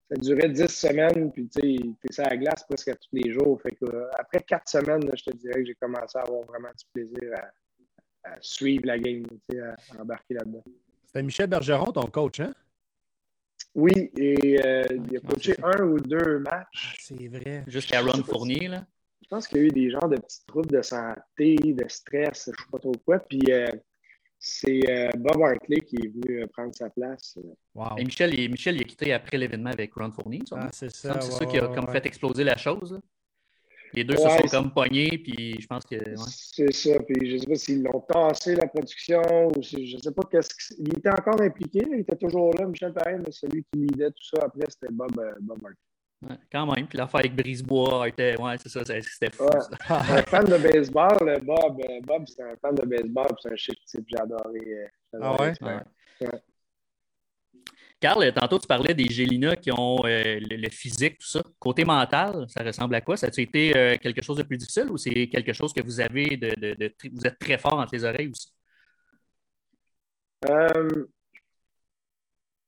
ça 0.10 0.16
durait 0.16 0.50
dix 0.50 0.68
semaines, 0.68 1.32
puis 1.32 1.48
tu 1.50 1.62
sais, 1.62 1.88
es 2.10 2.14
sur 2.14 2.24
la 2.24 2.38
glace 2.38 2.64
presque 2.64 2.92
tous 2.98 3.16
les 3.16 3.34
jours. 3.34 3.62
Fait 3.62 3.72
que, 3.72 3.86
euh, 3.86 4.08
après 4.18 4.42
quatre 4.44 4.70
semaines, 4.70 5.04
je 5.16 5.24
te 5.24 5.36
dirais 5.36 5.62
que 5.62 5.66
j'ai 5.66 5.76
commencé 5.76 6.18
à 6.18 6.22
avoir 6.22 6.44
vraiment 6.46 6.70
du 6.70 6.86
plaisir 6.94 7.34
à, 8.24 8.38
suivre 8.42 8.86
la 8.86 9.00
game, 9.00 9.26
à, 9.54 9.96
à 9.98 10.02
embarquer 10.02 10.34
là-dedans. 10.34 10.64
C'était 11.06 11.24
Michel 11.24 11.48
Bergeron, 11.48 11.92
ton 11.92 12.08
coach, 12.08 12.42
hein? 12.42 12.54
Oui, 13.74 14.12
et 14.18 14.60
euh, 14.66 14.84
il 14.90 15.18
a 15.18 15.20
coaché 15.20 15.56
un 15.64 15.84
ou 15.84 16.00
deux 16.00 16.40
matchs. 16.40 16.94
Ah, 16.94 16.96
c'est 17.00 17.28
vrai. 17.28 17.64
Jusqu'à 17.68 18.02
Ron 18.02 18.24
Fournier, 18.24 18.68
là. 18.68 18.86
je 19.22 19.28
pense 19.28 19.48
qu'il 19.48 19.60
y 19.60 19.62
a 19.62 19.64
eu 19.66 19.70
des 19.70 19.92
genres 19.92 20.10
de 20.10 20.18
petits 20.18 20.46
troubles 20.48 20.72
de 20.72 20.82
santé, 20.82 21.56
de 21.58 21.88
stress, 21.88 22.46
je 22.46 22.52
ne 22.52 22.56
sais 22.56 22.72
pas 22.72 22.80
trop 22.80 22.94
quoi. 23.06 23.20
Puis 23.20 23.42
euh, 23.50 23.68
c'est 24.40 24.82
euh, 24.90 25.10
Bob 25.18 25.42
Hartley 25.42 25.80
qui 25.82 25.96
est 25.96 26.08
venu 26.08 26.42
euh, 26.42 26.48
prendre 26.48 26.74
sa 26.74 26.90
place. 26.90 27.38
Et 27.98 28.04
Michel, 28.04 28.38
il, 28.38 28.52
Michel, 28.52 28.76
il 28.76 28.82
a 28.82 28.84
quitté 28.84 29.14
après 29.14 29.38
l'événement 29.38 29.72
avec 29.72 29.94
Ron 29.94 30.12
Fournier. 30.12 30.42
Ah, 30.52 30.70
c'est 30.72 30.92
ça. 30.92 31.20
C'est 31.22 31.32
ça 31.32 31.46
qui 31.46 31.58
a 31.58 31.68
comme 31.68 31.88
fait 31.88 32.06
exploser 32.06 32.44
la 32.44 32.58
chose. 32.58 33.00
Les 33.94 34.04
deux 34.04 34.18
se 34.18 34.22
sont 34.22 34.48
comme 34.52 34.74
pognés, 34.74 35.18
puis 35.18 35.60
je 35.60 35.66
pense 35.66 35.86
que. 35.86 35.96
C'est 36.30 36.74
ça. 36.74 37.00
Puis 37.00 37.30
je 37.30 37.36
ne 37.36 37.40
sais 37.40 37.48
pas 37.48 37.56
s'ils 37.56 37.84
l'ont 37.84 38.02
tassé 38.02 38.56
la 38.56 38.68
production 38.68 39.22
ou 39.56 39.64
si, 39.64 39.88
je 39.88 39.96
ne 39.96 40.02
sais 40.02 40.12
pas 40.12 40.24
qu'est-ce 40.30 40.76
qu'il 40.76 40.90
était 40.90 41.10
encore 41.10 41.42
impliqué. 41.42 41.84
il 41.90 42.02
était 42.02 42.18
toujours 42.18 42.54
là, 42.54 42.68
Michel 42.68 42.94
Pareil, 42.94 43.20
mais 43.26 43.32
celui 43.32 43.64
qui 43.64 43.80
lidait 43.80 44.12
tout 44.12 44.26
ça 44.36 44.44
après, 44.44 44.66
c'était 44.70 44.92
Bob, 44.92 45.20
Bob 45.40 45.60
Quand 46.52 46.66
même. 46.66 46.88
Puis 46.88 46.98
l'affaire 46.98 47.20
avec 47.20 47.36
Brisebois 47.36 48.08
était. 48.08 48.40
Ouais, 48.42 48.56
c'est 48.58 48.70
ça, 48.70 48.84
c'était 48.84 49.32
fou. 49.32 49.46
un 49.90 50.24
fan 50.24 50.46
de 50.46 50.58
baseball, 50.58 51.40
Bob, 51.44 51.80
euh, 51.80 52.00
Bob 52.04 52.24
c'est 52.28 52.42
un 52.42 52.56
fan 52.60 52.74
de 52.74 52.86
baseball, 52.86 53.28
c'est 53.40 53.52
un 53.52 53.56
chic 53.56 53.80
type, 53.86 54.06
j'ai 54.08 54.20
adoré. 54.20 54.90
Euh, 55.14 55.20
ah 55.22 55.42
ouais? 55.42 55.54
ouais. 55.62 56.30
Carl, 58.00 58.32
tantôt 58.34 58.60
tu 58.60 58.68
parlais 58.68 58.94
des 58.94 59.06
Gélina 59.06 59.56
qui 59.56 59.72
ont 59.72 59.98
euh, 60.06 60.40
le, 60.40 60.70
physique, 60.70 61.20
tout 61.20 61.28
ça. 61.28 61.44
Côté 61.60 61.86
mental, 61.86 62.46
ça 62.50 62.64
ressemble 62.64 62.96
à 62.96 63.02
quoi? 63.02 63.18
Ça 63.18 63.28
a-tu 63.28 63.42
été 63.42 63.72
quelque 64.02 64.24
chose 64.24 64.38
de 64.38 64.44
plus 64.44 64.58
difficile 64.58 64.90
ou 64.90 64.98
c'est 64.98 65.28
quelque 65.28 65.54
chose 65.54 65.74
que 65.74 65.82
vous 65.82 66.00
avez 66.00 66.38
de, 66.38 66.50
de, 66.50 66.76
de, 66.76 66.94
Vous 67.12 67.26
êtes 67.26 67.40
très 67.40 67.58
fort 67.58 67.80
entre 67.80 67.94
les 67.94 68.04
oreilles 68.04 68.30
aussi? 68.30 68.52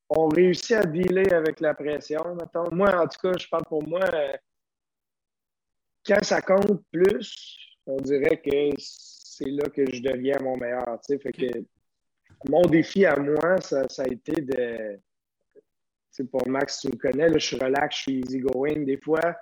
On 0.10 0.28
réussit 0.28 0.72
à 0.72 0.84
dealer 0.84 1.32
avec 1.34 1.60
la 1.60 1.74
pression, 1.74 2.36
Moi, 2.72 3.02
en 3.02 3.08
tout 3.08 3.20
cas, 3.22 3.38
je 3.38 3.48
parle 3.48 3.66
pour 3.66 3.88
moi, 3.88 4.04
euh, 4.14 4.34
quand 6.06 6.24
ça 6.24 6.42
compte 6.42 6.84
plus, 6.92 7.58
on 7.86 7.98
dirait 7.98 8.42
que 8.42 8.74
c'est 8.78 9.50
là 9.50 9.70
que 9.70 9.86
je 9.92 10.02
deviens 10.02 10.40
mon 10.42 10.58
meilleur. 10.58 11.00
Fait 11.08 11.32
que 11.32 11.64
mon 12.50 12.62
défi 12.62 13.06
à 13.06 13.16
moi, 13.18 13.62
ça, 13.62 13.86
a 13.98 14.08
été 14.08 14.42
de. 14.42 15.00
Pour 16.32 16.46
Max, 16.50 16.82
tu 16.82 16.90
me 16.90 16.98
connais, 16.98 17.32
je 17.32 17.38
suis 17.38 17.56
relax, 17.56 17.96
je 17.96 18.02
suis 18.02 18.20
easy 18.20 18.40
going. 18.40 18.84
Des 18.84 18.98
fois, 18.98 19.38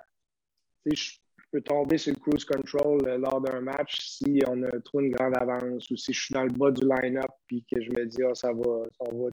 je 0.86 1.12
peux 1.50 1.60
tomber 1.60 1.98
sur 1.98 2.14
le 2.14 2.20
cruise 2.20 2.44
control 2.44 3.00
euh, 3.08 3.18
lors 3.18 3.40
d'un 3.40 3.60
match 3.60 3.98
si 4.00 4.40
on 4.46 4.62
a 4.62 4.80
trop 4.84 5.00
une 5.00 5.10
grande 5.10 5.36
avance 5.36 5.90
ou 5.90 5.96
si 5.96 6.12
je 6.12 6.24
suis 6.26 6.34
dans 6.34 6.44
le 6.44 6.52
bas 6.52 6.70
du 6.70 6.82
line-up 6.82 7.32
et 7.50 7.64
que 7.68 7.82
je 7.82 7.90
me 7.90 8.06
dis, 8.06 8.22
oh, 8.22 8.34
ça 8.34 8.52
va, 8.52 8.84
ça 8.96 9.10
va 9.12 9.30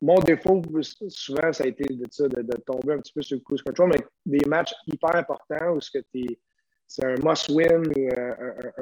mon 0.00 0.18
défaut, 0.20 0.60
souvent, 1.08 1.52
ça 1.52 1.64
a 1.64 1.66
été 1.66 1.84
de, 1.84 2.04
de, 2.04 2.56
tomber 2.58 2.94
un 2.94 2.98
petit 2.98 3.12
peu 3.12 3.22
sur 3.22 3.36
le 3.36 3.42
cruise 3.42 3.62
control, 3.62 3.90
mais 3.90 4.04
des 4.26 4.46
matchs 4.48 4.74
hyper 4.86 5.16
importants 5.16 5.76
où 5.76 5.80
c'est 5.80 7.04
un 7.04 7.14
must-win 7.14 7.86
ou 7.86 8.08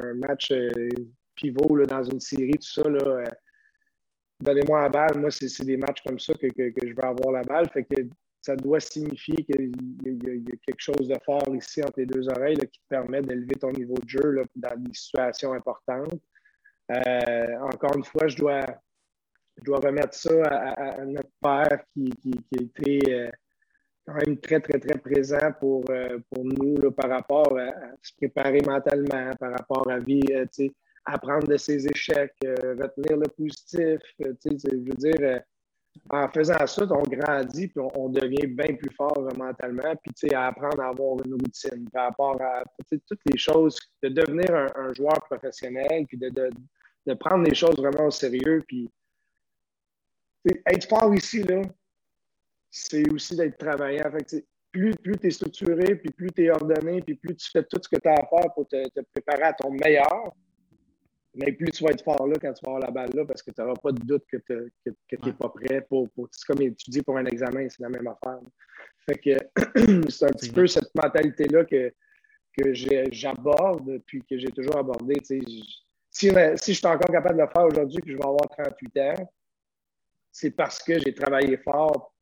un, 0.01 0.15
match 0.15 0.51
euh, 0.51 0.89
pivot 1.35 1.77
là, 1.77 1.87
dans 1.87 2.03
une 2.05 2.21
série, 2.21 2.53
tout 2.53 2.63
ça. 2.63 2.83
Euh, 2.83 3.25
donnez-moi 4.41 4.83
la 4.83 4.89
balle. 4.89 5.19
Moi, 5.19 5.31
c'est 5.31 5.65
des 5.65 5.77
matchs 5.77 6.03
comme 6.05 6.19
ça 6.19 6.35
que, 6.35 6.49
je 6.57 6.95
veux 6.95 7.05
avoir 7.05 7.33
la 7.33 7.43
balle. 7.43 7.69
Fait 7.71 7.85
que 7.85 8.03
ça 8.41 8.57
doit 8.57 8.81
signifier 8.81 9.37
qu'il 9.45 9.73
y, 10.05 10.53
a 10.53 10.57
quelque 10.67 10.81
chose 10.81 11.07
de 11.07 11.17
fort 11.25 11.55
ici 11.55 11.83
entre 11.83 12.01
les 12.01 12.07
deux 12.07 12.29
oreilles 12.29 12.57
qui 12.57 12.81
te 12.81 12.89
permet 12.89 13.23
d'élever 13.23 13.55
ton 13.55 13.71
niveau 13.71 13.95
de 13.95 14.09
jeu 14.09 14.45
dans 14.57 14.77
des 14.77 14.95
situations 14.95 15.53
importantes. 15.53 16.21
Euh, 16.91 17.59
encore 17.61 17.97
une 17.97 18.05
fois, 18.05 18.27
je 18.27 18.37
dois 18.37 18.67
je 19.59 19.65
dois 19.65 19.79
remettre 19.79 20.15
ça 20.15 20.31
à, 20.45 21.05
notre 21.05 21.31
père 21.41 21.83
qui, 21.93 22.11
qui, 22.23 22.33
a 22.59 22.63
été 22.63 23.13
euh, 23.13 23.31
quand 24.07 24.15
même 24.15 24.39
très, 24.39 24.61
très, 24.61 24.79
très 24.79 24.99
présent 24.99 25.53
pour, 25.61 25.85
euh, 25.91 26.19
pour 26.31 26.45
nous 26.45 26.91
par 26.93 27.11
rapport 27.11 27.57
à, 27.59 27.71
se 28.03 28.13
préparer 28.17 28.61
mentalement, 28.67 29.31
par 29.39 29.53
rapport 29.53 29.89
à 29.91 29.99
vie, 29.99 30.23
euh, 30.31 30.47
apprendre 31.05 31.49
de 31.49 31.57
ses 31.57 31.87
échecs, 31.87 32.35
retenir 32.43 33.17
le 33.17 33.29
positif. 33.29 34.01
je 34.19 34.77
veux 34.77 34.97
dire, 34.97 35.41
en 36.11 36.29
faisant 36.29 36.67
ça, 36.67 36.87
on 36.91 37.03
grandit 37.03 37.69
puis 37.69 37.85
on, 37.95 38.09
devient 38.09 38.47
bien 38.47 38.77
plus 38.77 38.95
fort 38.97 39.29
mentalement, 39.37 39.95
puis 39.97 40.33
à 40.33 40.47
apprendre 40.47 40.81
à 40.81 40.89
avoir 40.89 41.17
une 41.25 41.35
routine 41.35 41.89
par 41.93 42.07
rapport 42.07 42.41
à 42.41 42.63
toutes 42.89 43.21
les 43.27 43.37
choses, 43.37 43.79
de 44.03 44.11
devenir 44.11 44.55
un, 44.77 44.93
joueur 44.95 45.21
professionnel, 45.25 46.07
puis 46.07 46.19
de, 46.19 46.29
de, 46.29 46.51
de, 47.07 47.15
prendre 47.15 47.45
les 47.45 47.55
choses 47.55 47.77
vraiment 47.77 48.07
au 48.07 48.11
sérieux, 48.13 48.63
puis 48.69 48.89
être 50.45 50.89
fort 50.89 51.15
ici, 51.15 51.43
là, 51.43 51.63
c'est 52.71 53.09
aussi 53.11 53.37
d'être 53.37 53.59
travaillant. 53.59 54.11
plus, 54.73 54.95
plus 54.97 55.19
tu 55.19 55.27
es 55.27 55.31
structuré, 55.31 55.97
puis 55.97 56.11
plus 56.11 56.31
tu 56.31 56.45
es 56.45 56.51
ordonné, 56.51 57.03
puis 57.03 57.15
plus 57.15 57.37
tu 57.37 57.51
fais 57.51 57.63
tout 57.63 57.79
ce 57.83 57.89
que 57.89 58.01
tu 58.01 58.09
as 58.09 58.15
à 58.15 58.27
faire 58.27 58.53
pour 58.55 58.67
te, 58.67 59.01
préparer 59.13 59.43
à 59.43 59.53
ton 59.53 59.71
meilleur, 59.71 60.35
mais 61.35 61.53
plus 61.53 61.71
tu 61.71 61.85
vas 61.85 61.91
être 61.91 62.03
fort 62.03 62.27
là 62.27 62.37
quand 62.41 62.53
tu 62.53 62.65
vas 62.65 62.73
avoir 62.73 62.81
la 62.81 62.91
balle 62.91 63.11
là, 63.15 63.25
parce 63.25 63.43
que 63.43 63.51
tu 63.51 63.61
n'auras 63.61 63.75
pas 63.75 63.93
de 63.93 64.01
doute 64.01 64.25
que 64.31 64.37
tu 64.39 64.97
n'es 65.25 65.33
pas 65.33 65.49
prêt 65.49 65.83
pour, 65.89 66.11
pour 66.11 66.29
c'est 66.31 66.47
comme 66.47 66.63
étudier 66.63 67.03
pour 67.03 67.17
un 67.19 67.27
examen, 67.27 67.69
c'est 67.69 67.83
la 67.83 67.91
même 67.91 68.07
affaire. 68.07 68.41
Fait 69.07 69.19
que 69.19 70.11
c'est 70.11 70.27
un 70.27 70.33
petit 70.33 70.51
peu 70.51 70.67
cette 70.67 70.95
mentalité-là 70.95 71.65
que, 71.65 71.93
que 72.57 72.73
j'aborde, 73.13 73.99
puis 74.07 74.23
que 74.29 74.39
j'ai 74.39 74.51
toujours 74.51 74.79
abordé. 74.79 75.15
Si, 75.23 75.41
si 76.11 76.29
je 76.29 76.73
suis 76.73 76.87
encore 76.87 77.11
capable 77.11 77.37
de 77.37 77.43
le 77.43 77.49
faire 77.49 77.65
aujourd'hui, 77.65 78.01
puis 78.01 78.13
je 78.13 78.17
vais 78.17 78.25
avoir 78.25 78.49
38 78.49 78.99
ans, 78.99 79.33
c'est 80.33 80.51
parce 80.51 80.83
que 80.83 80.99
j'ai 80.99 81.15
travaillé 81.15 81.59
fort 81.59 82.15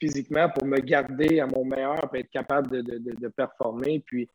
physiquement 0.00 0.48
pour 0.50 0.66
me 0.66 0.78
garder 0.80 1.40
à 1.40 1.46
mon 1.46 1.64
meilleur 1.64 2.10
et 2.14 2.20
être 2.20 2.30
capable 2.30 2.82
de, 2.82 3.28
performer. 3.28 4.02
Puis, 4.06 4.28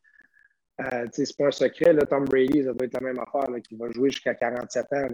euh, 0.81 1.05
c'est 1.11 1.35
pas 1.35 1.47
un 1.47 1.51
secret, 1.51 1.93
là, 1.93 2.05
Tom 2.05 2.23
Brady, 2.25 2.63
ça 2.63 2.73
doit 2.73 2.85
être 2.85 2.93
la 2.93 3.11
même 3.11 3.19
affaire, 3.19 3.49
qui 3.67 3.75
va 3.75 3.91
jouer 3.91 4.11
jusqu'à 4.11 4.35
47 4.35 4.85
ans. 4.93 5.07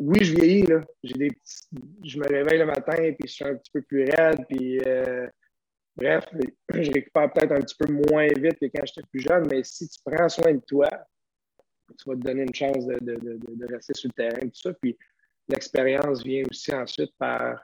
oui, 0.00 0.24
je 0.24 0.34
vieillis, 0.34 0.66
là. 0.66 0.80
Des 1.04 1.30
je 2.04 2.18
me 2.18 2.26
réveille 2.26 2.58
le 2.58 2.66
matin 2.66 2.96
puis 2.96 3.28
je 3.28 3.32
suis 3.32 3.44
un 3.44 3.54
petit 3.54 3.70
peu 3.72 3.82
plus 3.82 4.04
raide. 4.04 4.44
Puis, 4.48 4.80
euh, 4.86 5.28
bref, 5.94 6.24
je 6.74 6.90
récupère 6.90 7.32
peut-être 7.32 7.52
un 7.52 7.60
petit 7.60 7.76
peu 7.78 7.92
moins 7.92 8.26
vite 8.26 8.58
que 8.58 8.66
quand 8.66 8.84
j'étais 8.84 9.06
plus 9.10 9.20
jeune, 9.20 9.46
mais 9.48 9.62
si 9.62 9.88
tu 9.88 10.00
prends 10.04 10.28
soin 10.28 10.54
de 10.54 10.62
toi, 10.66 10.88
tu 11.98 12.08
vas 12.08 12.16
te 12.16 12.20
donner 12.20 12.42
une 12.42 12.54
chance 12.54 12.86
de, 12.86 13.66
rester 13.72 13.94
sur 13.94 14.08
le 14.08 14.14
terrain, 14.14 14.40
tout 14.40 14.50
ça. 14.54 14.72
Puis, 14.74 14.96
l'expérience 15.52 16.24
vient 16.24 16.42
aussi 16.50 16.74
ensuite 16.74 17.12
par 17.18 17.62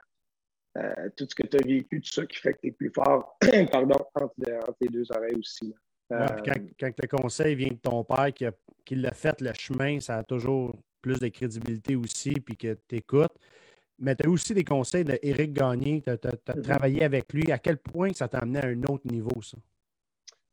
euh, 0.77 1.09
tout 1.17 1.25
ce 1.29 1.35
que 1.35 1.47
tu 1.47 1.57
as 1.57 1.65
vécu, 1.65 2.01
tout 2.01 2.11
ça 2.11 2.25
qui 2.25 2.37
fait 2.37 2.53
que 2.53 2.59
tu 2.61 2.67
es 2.67 2.71
plus 2.71 2.91
fort 2.91 3.37
pardon, 3.71 3.95
entre, 4.15 4.33
tes 4.79 4.87
deux 4.87 5.11
oreilles 5.11 5.37
aussi. 5.39 5.73
Euh, 6.11 6.25
quand, 6.45 6.53
quand, 6.79 6.91
le 7.01 7.07
conseil 7.07 7.55
vient 7.55 7.69
de 7.69 7.79
ton 7.81 8.03
père 8.03 8.33
qui, 8.33 8.45
a, 8.45 8.51
l'a 8.91 9.11
fait 9.11 9.41
le 9.41 9.51
chemin, 9.53 9.99
ça 9.99 10.17
a 10.17 10.23
toujours 10.23 10.75
plus 11.01 11.19
de 11.19 11.27
crédibilité 11.27 11.95
aussi, 11.95 12.31
puis 12.31 12.57
que 12.57 12.77
tu 12.87 12.95
écoutes. 12.95 13.33
Mais 13.99 14.15
tu 14.15 14.25
as 14.25 14.29
aussi 14.29 14.53
des 14.53 14.63
conseils 14.63 15.03
d'Éric 15.03 15.53
Gagné, 15.53 16.01
tu 16.01 16.09
as, 16.09 16.15
mm-hmm. 16.15 16.61
travaillé 16.61 17.03
avec 17.03 17.31
lui. 17.33 17.51
À 17.51 17.59
quel 17.59 17.77
point 17.77 18.11
ça 18.13 18.27
t'a 18.27 18.39
amené 18.39 18.59
à 18.59 18.67
un 18.67 18.81
autre 18.83 19.05
niveau, 19.05 19.41
ça? 19.41 19.57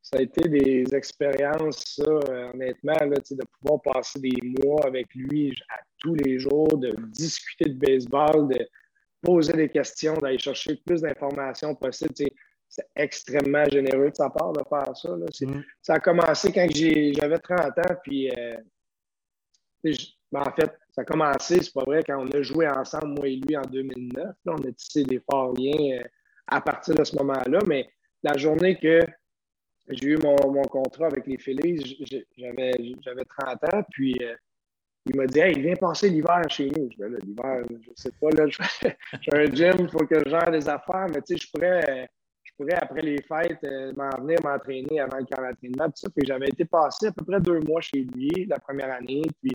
Ça 0.07 0.19
a 0.19 0.23
été 0.23 0.49
des 0.49 0.95
expériences, 0.95 1.83
ça, 1.85 2.05
euh, 2.09 2.53
honnêtement, 2.55 2.93
là, 2.93 3.17
de 3.17 3.45
pouvoir 3.59 3.83
passer 3.83 4.21
des 4.21 4.39
mois 4.63 4.87
avec 4.87 5.13
lui 5.17 5.53
à 5.69 5.81
tous 5.99 6.15
les 6.15 6.39
jours, 6.39 6.79
de 6.79 6.95
discuter 7.09 7.71
de 7.71 7.75
baseball, 7.77 8.47
de 8.47 8.69
poser 9.21 9.55
des 9.55 9.69
questions, 9.69 10.15
d'aller 10.15 10.39
chercher 10.39 10.75
le 10.75 10.79
plus 10.87 11.01
d'informations 11.01 11.75
possible. 11.75 12.15
C'est 12.69 12.87
extrêmement 12.95 13.65
généreux 13.65 14.11
de 14.11 14.15
sa 14.15 14.31
part 14.31 14.53
de 14.53 14.63
faire 14.69 14.97
ça. 14.97 15.09
Mm. 15.41 15.65
Ça 15.83 15.95
a 15.95 15.99
commencé 15.99 16.53
quand 16.53 16.69
j'avais 16.71 17.39
30 17.39 17.61
ans, 17.61 17.95
puis 18.05 18.31
euh, 18.31 18.57
ben, 19.83 20.43
en 20.43 20.53
fait, 20.53 20.71
ça 20.93 21.03
a 21.03 21.05
commencé, 21.05 21.61
c'est 21.61 21.75
pas 21.75 21.83
vrai, 21.83 22.05
quand 22.07 22.25
on 22.25 22.31
a 22.31 22.43
joué 22.43 22.69
ensemble, 22.69 23.09
moi 23.09 23.27
et 23.27 23.41
lui, 23.45 23.57
en 23.57 23.63
2009. 23.63 24.37
on 24.47 24.55
a 24.55 24.73
tissé 24.73 25.03
des 25.03 25.21
forts 25.29 25.53
liens 25.59 25.99
euh, 25.99 26.05
à 26.47 26.61
partir 26.61 26.95
de 26.95 27.03
ce 27.03 27.17
moment-là, 27.17 27.59
mais 27.67 27.89
la 28.23 28.37
journée 28.37 28.79
que 28.79 29.01
j'ai 29.89 30.09
eu 30.09 30.19
mon, 30.19 30.63
contrat 30.63 31.07
avec 31.07 31.27
les 31.27 31.39
Phillies, 31.39 31.97
j'avais 32.37 33.25
30 33.39 33.75
ans, 33.75 33.83
puis 33.91 34.17
euh, 34.23 34.35
il 35.07 35.17
m'a 35.17 35.27
dit 35.27 35.39
Hey, 35.39 35.61
viens 35.61 35.77
passer 35.77 36.09
l'hiver 36.09 36.43
chez 36.49 36.69
nous. 36.71 36.89
Je 36.91 37.05
dis 37.05 37.27
l'hiver, 37.27 37.63
je 37.71 37.91
sais 37.95 38.11
pas, 38.21 38.31
là, 38.31 38.47
j'ai 39.21 39.35
un 39.35 39.45
gym, 39.45 39.77
il 39.81 39.89
faut 39.89 40.05
que 40.07 40.19
je 40.19 40.29
gère 40.29 40.51
des 40.51 40.69
affaires, 40.69 41.07
mais 41.09 41.23
tu 41.23 41.37
sais, 41.37 41.47
je 41.47 41.51
pourrais, 41.53 42.09
je 42.43 42.53
pourrais, 42.57 42.75
après 42.75 43.03
les 43.03 43.23
fêtes, 43.23 43.63
euh, 43.65 43.93
m'en 43.97 44.11
venir 44.21 44.39
m'entraîner 44.43 45.01
avant 45.01 45.19
le 45.19 45.25
camp 45.25 45.43
d'entraînement. 45.43 45.91
Puis 45.91 46.27
j'avais 46.27 46.49
été 46.49 46.65
passé 46.65 47.07
à 47.07 47.13
peu 47.13 47.25
près 47.25 47.41
deux 47.41 47.61
mois 47.61 47.81
chez 47.81 48.01
lui 48.01 48.47
la 48.47 48.59
première 48.59 48.93
année. 48.93 49.23
Puis 49.41 49.53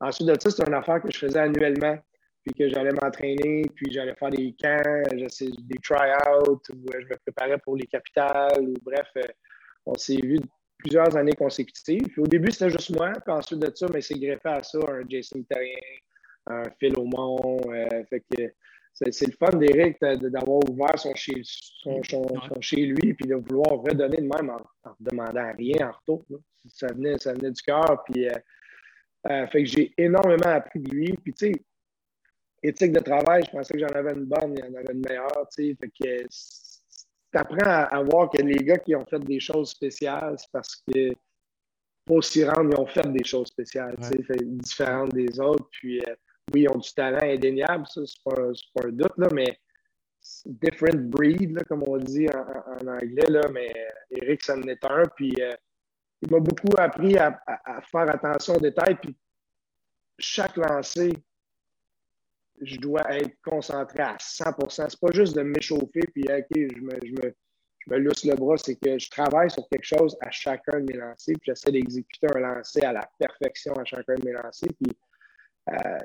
ensuite 0.00 0.28
de 0.28 0.36
ça, 0.40 0.50
c'était 0.50 0.68
une 0.68 0.74
affaire 0.74 1.02
que 1.02 1.10
je 1.10 1.18
faisais 1.18 1.40
annuellement. 1.40 1.98
Puis 2.44 2.54
que 2.54 2.68
j'allais 2.68 2.90
m'entraîner, 2.90 3.62
puis 3.76 3.92
j'allais 3.92 4.16
faire 4.16 4.30
des 4.30 4.52
camps, 4.60 4.82
des 5.12 5.78
try-outs, 5.80 6.60
où 6.70 6.86
je 6.92 7.06
me 7.06 7.16
préparais 7.24 7.58
pour 7.58 7.76
les 7.76 7.86
capitales, 7.86 8.60
ou 8.60 8.74
bref. 8.82 9.06
On 9.86 9.94
s'est 9.94 10.20
vu 10.20 10.38
plusieurs 10.78 11.16
années 11.16 11.34
consécutives. 11.34 12.12
au 12.18 12.26
début, 12.26 12.50
c'était 12.50 12.70
juste 12.70 12.90
moi. 12.90 13.12
Puis 13.12 13.32
ensuite 13.32 13.60
de 13.60 13.72
ça, 13.74 13.86
mais 13.92 14.00
c'est 14.00 14.18
greffé 14.18 14.48
à 14.48 14.62
ça 14.62 14.78
un 14.88 15.02
Jason 15.08 15.42
Terrien, 15.48 15.76
un 16.46 16.62
Phil 16.78 16.98
Aumont. 16.98 17.60
Euh, 17.72 18.04
fait 18.10 18.20
que 18.30 18.52
c'est 18.92 19.26
le 19.26 19.32
fun 19.32 19.56
d'Éric 19.56 19.98
d'avoir 20.00 20.58
ouvert 20.68 20.98
son 20.98 21.14
chez, 21.14 21.40
son, 21.44 22.02
chez 22.60 22.84
lui 22.84 23.14
puis 23.14 23.26
de 23.26 23.36
vouloir 23.36 23.80
redonner 23.80 24.18
de 24.18 24.28
même 24.28 24.50
en, 24.50 24.88
en 24.88 24.94
demandant 25.00 25.52
rien 25.56 25.88
en 25.88 25.92
retour. 25.92 26.24
Ça 26.68 26.88
venait, 26.88 27.18
ça 27.18 27.32
venait 27.32 27.50
du 27.50 27.62
cœur. 27.62 28.02
Puis, 28.04 28.28
euh, 28.28 28.32
euh, 29.30 29.46
fait 29.48 29.64
que 29.64 29.68
j'ai 29.68 29.92
énormément 29.96 30.48
appris 30.48 30.80
de 30.80 30.90
lui. 30.90 31.12
Puis, 31.22 31.32
tu 31.32 31.46
sais, 31.46 31.52
éthique 32.62 32.92
de 32.92 33.00
travail, 33.00 33.44
je 33.46 33.50
pensais 33.50 33.74
que 33.74 33.80
j'en 33.80 33.94
avais 33.94 34.12
une 34.12 34.24
bonne, 34.24 34.54
il 34.56 34.60
y 34.60 34.62
en 34.62 34.74
avait 34.74 34.92
une 34.92 35.02
meilleure. 35.06 35.48
Tu 35.56 35.68
sais, 35.68 35.76
fait 35.80 35.88
que 35.88 36.26
tu 37.32 37.38
apprends 37.38 37.86
à, 37.90 38.02
voir 38.02 38.30
que 38.30 38.42
les 38.42 38.62
gars 38.64 38.78
qui 38.78 38.94
ont 38.94 39.06
fait 39.06 39.20
des 39.20 39.40
choses 39.40 39.70
spéciales, 39.70 40.36
c'est 40.38 40.50
parce 40.52 40.82
que 40.86 41.12
pour 42.04 42.22
s'y 42.22 42.44
rendre, 42.44 42.70
ils 42.72 42.80
ont 42.80 42.86
fait 42.86 43.10
des 43.10 43.24
choses 43.24 43.48
spéciales, 43.48 43.96
tu 43.96 44.24
sais, 44.24 44.36
différentes 44.44 45.12
des 45.14 45.40
autres. 45.40 45.66
Puis, 45.70 46.00
euh, 46.00 46.14
oui, 46.52 46.62
ils 46.62 46.68
ont 46.68 46.78
du 46.78 46.92
talent 46.92 47.22
indéniable, 47.22 47.86
ça, 47.86 48.02
c'est 48.04 48.22
pas, 48.24 48.34
pas, 48.74 48.88
un 48.88 48.92
doute, 48.92 49.16
là, 49.16 49.28
mais 49.32 49.58
different 50.44 51.08
breed, 51.08 51.52
là, 51.52 51.62
comme 51.64 51.84
on 51.86 51.96
dit 51.96 52.26
en, 52.28 52.86
anglais, 52.86 53.28
là, 53.28 53.48
mais 53.52 53.72
Eric, 54.10 54.42
ça 54.42 54.56
en 54.56 54.62
est 54.62 54.84
un. 54.84 55.04
Puis, 55.16 55.34
euh, 55.40 55.54
il 56.22 56.30
m'a 56.30 56.40
beaucoup 56.40 56.76
appris 56.78 57.16
à, 57.16 57.40
faire 57.90 58.10
attention 58.10 58.54
aux 58.54 58.60
détails. 58.60 58.96
Puis, 58.96 59.16
chaque 60.18 60.56
lancé, 60.56 61.12
je 62.62 62.76
dois 62.78 63.02
être 63.10 63.36
concentré 63.42 64.02
à 64.02 64.16
100% 64.16 64.88
C'est 64.90 65.00
pas 65.00 65.12
juste 65.12 65.36
de 65.36 65.42
m'échauffer 65.42 66.00
puis, 66.14 66.24
OK, 66.24 66.46
je 66.54 66.80
me, 66.80 66.92
je 67.04 67.12
me, 67.12 67.34
je 67.78 67.92
me 67.92 67.98
lousse 67.98 68.24
le 68.24 68.34
bras, 68.34 68.56
c'est 68.56 68.76
que 68.76 68.98
je 68.98 69.10
travaille 69.10 69.50
sur 69.50 69.68
quelque 69.68 69.84
chose 69.84 70.16
à 70.20 70.30
chacun 70.30 70.80
de 70.80 70.84
mes 70.84 70.98
lancers, 70.98 71.34
puis 71.40 71.46
j'essaie 71.46 71.72
d'exécuter 71.72 72.28
un 72.34 72.40
lancer 72.40 72.82
à 72.82 72.92
la 72.92 73.08
perfection 73.18 73.74
à 73.74 73.84
chacun 73.84 74.14
de 74.14 74.24
mes 74.24 74.32
lancers. 74.32 74.70
Puis, 74.80 74.96
euh, 75.70 75.98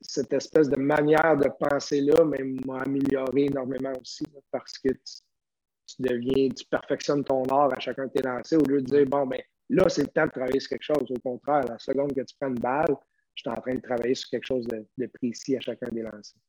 cette 0.00 0.32
espèce 0.32 0.68
de 0.68 0.76
manière 0.76 1.36
de 1.36 1.48
penser-là 1.48 2.24
m'a 2.24 2.80
amélioré 2.80 3.44
énormément 3.44 3.92
aussi 4.00 4.24
parce 4.50 4.78
que 4.78 4.88
tu, 4.88 6.02
deviens, 6.02 6.48
tu 6.48 6.64
perfectionnes 6.64 7.24
ton 7.24 7.44
art 7.44 7.72
à 7.72 7.78
chacun 7.78 8.06
de 8.06 8.10
tes 8.10 8.22
lancers 8.22 8.58
au 8.60 8.64
lieu 8.64 8.80
de 8.80 8.86
dire 8.86 9.06
bon, 9.06 9.26
ben 9.26 9.40
là, 9.68 9.88
c'est 9.88 10.02
le 10.02 10.08
temps 10.08 10.26
de 10.26 10.30
travailler 10.30 10.60
sur 10.60 10.70
quelque 10.70 10.82
chose. 10.82 11.08
Au 11.08 11.18
contraire, 11.20 11.64
la 11.68 11.78
seconde 11.78 12.14
que 12.14 12.22
tu 12.22 12.34
prends 12.40 12.48
une 12.48 12.58
balle, 12.58 12.96
je 13.34 13.42
suis 13.42 13.50
en 13.50 13.60
train 13.60 13.74
de 13.74 13.80
travailler 13.80 14.14
sur 14.14 14.30
quelque 14.30 14.46
chose 14.46 14.66
de, 14.66 15.06
précis 15.06 15.56
à 15.56 15.60
chacun 15.60 15.88
des 15.88 16.02
lancers. 16.02 16.40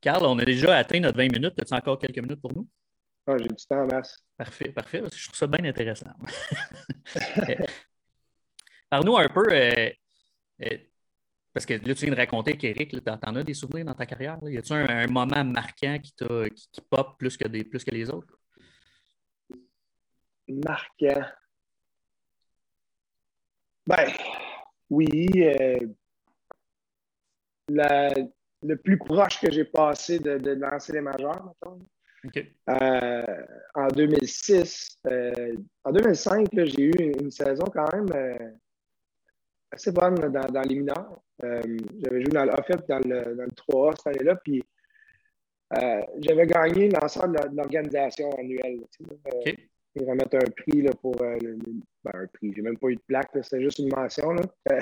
Carl, 0.00 0.24
on 0.24 0.38
a 0.38 0.44
déjà 0.44 0.76
atteint 0.76 1.00
notre 1.00 1.18
20 1.18 1.32
minutes. 1.32 1.60
As-tu 1.60 1.74
encore 1.74 1.98
quelques 1.98 2.18
minutes 2.18 2.40
pour 2.40 2.54
nous? 2.54 2.68
Ah, 3.26 3.36
j'ai 3.36 3.48
du 3.48 3.66
temps, 3.68 3.86
masse. 3.86 4.16
Parfait, 4.36 4.70
parfait. 4.70 5.02
Je 5.12 5.24
trouve 5.24 5.36
ça 5.36 5.46
bien 5.46 5.64
intéressant. 5.64 6.12
Parle-nous 8.90 9.16
un 9.16 9.28
peu. 9.28 9.44
Euh, 9.50 9.90
euh, 10.62 10.78
parce 11.52 11.66
que 11.66 11.74
là, 11.74 11.94
tu 11.94 12.04
viens 12.04 12.14
de 12.14 12.16
raconter 12.16 12.56
qu'Éric, 12.56 12.90
tu 12.90 13.00
en 13.10 13.36
as 13.36 13.42
des 13.42 13.54
souvenirs 13.54 13.84
dans 13.84 13.94
ta 13.94 14.06
carrière? 14.06 14.38
Y 14.42 14.58
a-tu 14.58 14.72
un, 14.72 15.06
moment 15.08 15.44
marquant 15.44 15.98
qui, 15.98 16.12
qui, 16.12 16.68
qui, 16.72 16.80
pop 16.88 17.18
plus 17.18 17.36
que, 17.36 17.48
des, 17.48 17.64
plus 17.64 17.84
que 17.84 17.90
les 17.90 18.08
autres? 18.08 18.38
Marquant. 20.46 21.26
Ben, 23.86 24.12
oui. 24.90 25.28
Euh, 27.70 28.08
le 28.62 28.74
plus 28.76 28.98
proche 28.98 29.40
que 29.40 29.52
j'ai 29.52 29.64
passé 29.64 30.18
de, 30.18 30.38
de, 30.38 30.52
lancer 30.52 30.92
les 30.92 31.00
majeurs, 31.00 31.54
euh, 32.68 33.44
en 33.74 33.86
2006. 33.88 34.98
Euh, 35.06 35.54
en 35.84 35.92
2005, 35.92 36.48
j'ai 36.52 36.82
eu 36.82 36.92
une, 37.20 37.30
saison 37.30 37.66
quand 37.72 37.86
même 37.92 38.58
assez 39.70 39.92
bonne 39.92 40.16
dans, 40.16 40.62
les 40.62 40.74
mineurs. 40.74 41.20
j'avais 41.40 42.22
joué 42.22 42.32
dans 42.32 42.46
l'OFEP 42.46 42.88
dans 42.88 42.98
le, 42.98 43.36
dans 43.36 43.44
le 43.44 43.50
3A 43.50 43.96
cette 43.96 44.06
année-là, 44.08 44.36
puis 44.36 44.64
j'avais 46.18 46.46
gagné 46.46 46.88
l'ensemble 46.88 47.38
de 47.50 47.56
l'organisation 47.56 48.30
annuelle. 48.32 48.80
Ils 49.94 50.08
remettent 50.08 50.34
un 50.34 50.50
prix 50.56 50.82
là, 50.82 50.90
pour 51.00 51.20
euh, 51.22 51.38
ben, 52.04 52.12
un 52.14 52.26
prix. 52.26 52.52
J'ai 52.54 52.62
même 52.62 52.76
pas 52.78 52.88
eu 52.88 52.96
de 52.96 53.02
plaque, 53.06 53.30
c'est 53.42 53.60
juste 53.60 53.78
une 53.78 53.88
mention. 53.88 54.32
Là. 54.32 54.42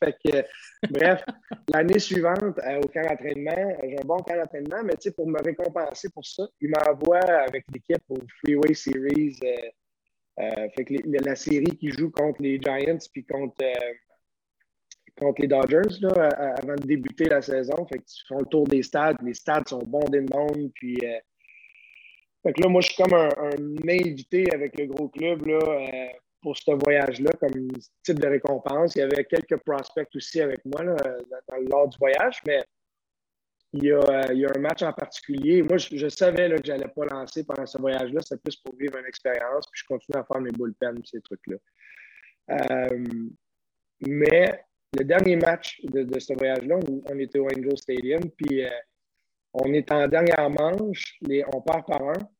fait 0.00 0.16
que, 0.24 0.44
bref, 0.90 1.24
l'année 1.72 1.98
suivante, 1.98 2.58
euh, 2.58 2.80
au 2.80 2.88
camp 2.88 3.02
d'entraînement, 3.02 3.76
j'ai 3.82 3.98
un 3.98 4.04
bon 4.04 4.18
camp 4.18 4.36
d'entraînement, 4.36 4.82
mais 4.84 4.94
pour 5.12 5.26
me 5.26 5.42
récompenser 5.42 6.10
pour 6.10 6.24
ça, 6.24 6.46
ils 6.60 6.70
m'envoient 6.70 7.18
avec 7.18 7.64
l'équipe 7.72 8.02
au 8.08 8.18
Freeway 8.40 8.74
Series. 8.74 9.38
Euh, 10.38 10.68
fait 10.76 10.84
que 10.84 10.94
la 11.24 11.34
série 11.34 11.76
qui 11.78 11.90
joue 11.90 12.10
contre 12.10 12.42
les 12.42 12.60
Giants 12.60 12.98
puis 13.10 13.24
contre, 13.24 13.64
contre 15.18 15.40
les 15.40 15.48
Dodgers 15.48 15.98
là, 16.02 16.28
avant 16.58 16.74
de 16.74 16.86
débuter 16.86 17.24
la 17.24 17.40
saison. 17.40 17.86
Fait 17.86 17.98
que 17.98 18.04
tu 18.04 18.26
font 18.28 18.40
le 18.40 18.46
tour 18.46 18.66
des 18.68 18.82
stades, 18.82 19.16
les 19.22 19.32
stades 19.32 19.66
sont 19.66 19.82
bondés 19.82 20.20
de 20.20 20.34
monde, 20.34 20.70
puis 20.74 20.98
fait 22.46 22.52
que 22.52 22.62
là, 22.62 22.68
moi, 22.68 22.80
je 22.80 22.92
suis 22.92 23.02
comme 23.02 23.12
un, 23.12 23.88
invité 23.88 24.46
avec 24.54 24.78
le 24.78 24.86
gros 24.86 25.08
club 25.08 25.44
là, 25.46 25.58
euh, 25.58 26.06
pour 26.40 26.56
ce 26.56 26.70
voyage-là, 26.70 27.32
comme 27.40 27.72
type 28.04 28.20
de 28.20 28.28
récompense. 28.28 28.94
Il 28.94 29.00
y 29.00 29.02
avait 29.02 29.24
quelques 29.24 29.56
prospects 29.64 30.08
aussi 30.14 30.40
avec 30.40 30.64
moi 30.64 30.84
là, 30.84 30.94
lors 31.68 31.88
du 31.88 31.98
voyage, 31.98 32.40
mais 32.46 32.62
il 33.72 33.86
y, 33.86 33.90
a, 33.90 33.98
euh, 33.98 34.32
il 34.32 34.38
y, 34.38 34.46
a, 34.46 34.50
un 34.54 34.60
match 34.60 34.82
en 34.82 34.92
particulier. 34.92 35.60
Moi, 35.62 35.78
je, 35.78 36.08
savais 36.08 36.48
là, 36.48 36.56
que 36.56 36.64
je 36.64 36.70
n'allais 36.70 36.86
pas 36.86 37.04
lancer 37.06 37.44
pendant 37.44 37.66
ce 37.66 37.78
voyage-là. 37.78 38.20
C'était 38.22 38.40
plus 38.40 38.54
pour 38.58 38.76
vivre 38.76 38.96
une 38.96 39.06
expérience. 39.06 39.66
Puis 39.72 39.82
je 39.82 39.86
continue 39.88 40.16
à 40.16 40.24
faire 40.24 40.40
mes 40.40 40.52
bullpens, 40.52 41.04
ces 41.04 41.20
trucs-là. 41.22 41.56
Euh, 42.52 43.04
mais 44.06 44.64
le 44.96 45.02
dernier 45.02 45.34
match 45.34 45.80
de, 45.82 46.16
ce 46.20 46.32
voyage-là, 46.32 46.78
on, 47.10 47.18
était 47.18 47.40
au 47.40 47.46
Angel 47.46 47.76
Stadium. 47.76 48.30
Puis 48.30 48.62
on 49.52 49.72
est 49.72 49.90
en 49.90 50.06
dernière 50.06 50.48
manche. 50.48 51.18
Les, 51.22 51.44
on 51.52 51.60
part 51.60 51.84
par 51.84 52.02
un. 52.08 52.35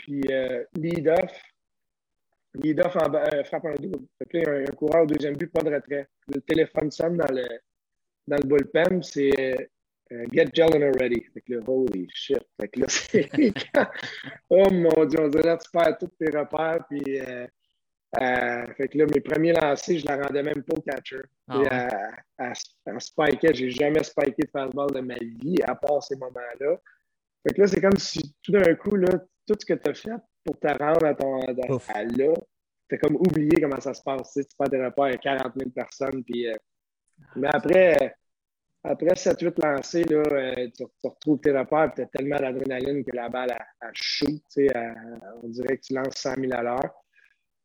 Puis 0.00 0.22
euh, 0.30 0.64
lead-off, 0.76 1.42
lead-off 2.54 2.96
euh, 2.96 3.44
frappe 3.44 3.66
un 3.66 3.74
double. 3.74 4.06
un, 4.34 4.64
coureur 4.72 5.02
au 5.02 5.06
deuxième 5.06 5.36
but, 5.36 5.52
pas 5.52 5.60
de 5.60 5.74
retrait. 5.74 6.08
Le 6.34 6.40
téléphone 6.40 6.90
sonne 6.90 7.18
dans 7.18 7.30
le, 7.30 7.46
dans 8.26 8.36
le 8.36 8.48
bullpen, 8.48 9.02
c'est 9.02 9.68
euh, 10.12 10.26
Get 10.32 10.48
Jelena 10.54 10.90
ready. 10.98 11.22
Fait 11.34 11.42
que 11.42 11.60
holy 11.66 12.08
shit. 12.14 12.42
Fait 12.58 12.68
que 12.68 12.80
là, 12.80 12.86
c'est 12.88 13.28
oh 14.48 14.70
mon 14.70 15.04
Dieu, 15.04 15.20
on 15.20 15.28
dirait 15.28 15.58
que 15.58 15.64
tu 15.64 15.70
perds 15.70 15.98
tous 15.98 16.08
tes 16.18 16.36
repères. 16.36 16.82
Puis, 16.88 17.20
euh, 17.20 17.46
fait 18.76 18.88
que 18.88 18.98
là, 18.98 19.04
mes 19.14 19.20
premiers 19.20 19.52
lancers, 19.52 19.98
je 19.98 20.06
la 20.06 20.16
rendais 20.16 20.42
même 20.42 20.62
pas 20.62 20.76
au 20.78 20.80
catcher. 20.80 21.20
À, 21.46 21.88
à, 22.38 22.54
spiker, 22.98 23.52
j'ai 23.52 23.70
jamais 23.70 24.02
spiké 24.02 24.44
de 24.44 24.50
fastball 24.50 24.90
de 24.92 25.00
ma 25.00 25.16
vie, 25.16 25.56
à 25.64 25.74
part 25.74 26.02
ces 26.02 26.16
moments-là. 26.16 26.76
Fait 27.46 27.54
que 27.54 27.60
là, 27.60 27.66
c'est 27.66 27.80
comme 27.80 27.96
si 27.98 28.34
tout 28.42 28.52
d'un 28.52 28.74
coup, 28.74 28.96
là, 28.96 29.08
tout 29.50 29.58
ce 29.58 29.66
que 29.66 29.74
tu 29.74 29.90
as 29.90 29.94
fait 29.94 30.22
pour 30.44 30.58
te 30.58 30.68
rendre 30.68 31.04
à 31.04 31.14
ton 31.14 31.40
à, 31.40 32.04
là, 32.04 32.34
tu 32.88 32.94
as 32.94 32.98
comme 32.98 33.16
oublié 33.16 33.60
comment 33.60 33.80
ça 33.80 33.94
se 33.94 34.02
passe. 34.02 34.32
Tu, 34.32 34.42
sais, 34.42 34.44
tu 34.44 34.56
fais 34.56 34.70
des 34.70 34.84
repas 34.84 35.06
avec 35.06 35.20
40 35.20 35.52
000 35.56 35.70
personnes. 35.70 36.22
Puis, 36.22 36.46
euh, 36.46 36.54
mais 37.34 37.48
après, 37.52 38.14
après 38.84 39.14
7-8 39.14 39.54
lancés, 39.62 40.04
là, 40.04 40.22
euh, 40.22 40.68
tu, 40.76 40.84
retrouves 41.02 41.40
tes 41.40 41.50
repères 41.50 41.92
tu 41.94 42.02
as 42.02 42.06
tellement 42.06 42.36
d'adrénaline 42.36 43.04
que 43.04 43.14
la 43.14 43.28
balle, 43.28 43.50
a 43.50 43.90
shoot. 43.92 44.28
Tu 44.28 44.68
sais, 44.68 44.68
on 45.42 45.48
dirait 45.48 45.78
que 45.78 45.82
tu 45.82 45.94
lances 45.94 46.14
100 46.14 46.36
000 46.36 46.52
à 46.52 46.62
l'heure. 46.62 46.94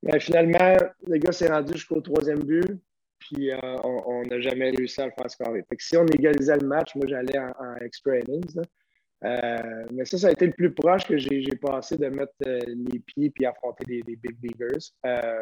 Mais 0.01 0.19
finalement, 0.19 0.75
le 1.05 1.17
gars 1.17 1.31
s'est 1.31 1.51
rendu 1.51 1.73
jusqu'au 1.73 2.01
troisième 2.01 2.43
but, 2.43 2.79
puis 3.19 3.51
euh, 3.51 3.57
on 3.83 4.23
n'a 4.23 4.39
jamais 4.39 4.71
réussi 4.71 5.01
à 5.01 5.05
le 5.05 5.11
faire 5.11 5.29
scorer. 5.29 5.63
Fait 5.69 5.75
que 5.75 5.83
si 5.83 5.97
on 5.97 6.05
égalisait 6.05 6.57
le 6.57 6.67
match, 6.67 6.95
moi 6.95 7.05
j'allais 7.07 7.39
en, 7.39 7.51
en 7.59 7.75
extra 7.77 8.17
innings. 8.17 8.59
Euh, 9.23 9.85
mais 9.91 10.05
ça, 10.05 10.17
ça 10.17 10.27
a 10.27 10.31
été 10.31 10.45
le 10.45 10.53
plus 10.53 10.73
proche 10.73 11.05
que 11.07 11.17
j'ai 11.17 11.41
passé 11.61 11.97
de 11.97 12.07
mettre 12.07 12.33
euh, 12.45 12.59
les 12.67 12.99
pieds 12.99 13.33
et 13.39 13.45
affronter 13.45 14.01
des, 14.03 14.15
big 14.15 14.37
leaguers. 14.43 14.91
Euh, 15.05 15.41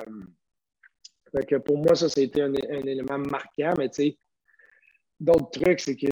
pour 1.65 1.77
moi, 1.79 1.95
ça, 1.95 2.07
c'était 2.07 2.41
un, 2.41 2.53
un, 2.53 2.85
élément 2.85 3.17
marquant, 3.17 3.73
mais 3.77 3.89
tu 3.89 4.03
sais, 4.03 4.17
d'autres 5.19 5.49
trucs, 5.59 5.79
c'est 5.79 5.95
que 5.95 6.07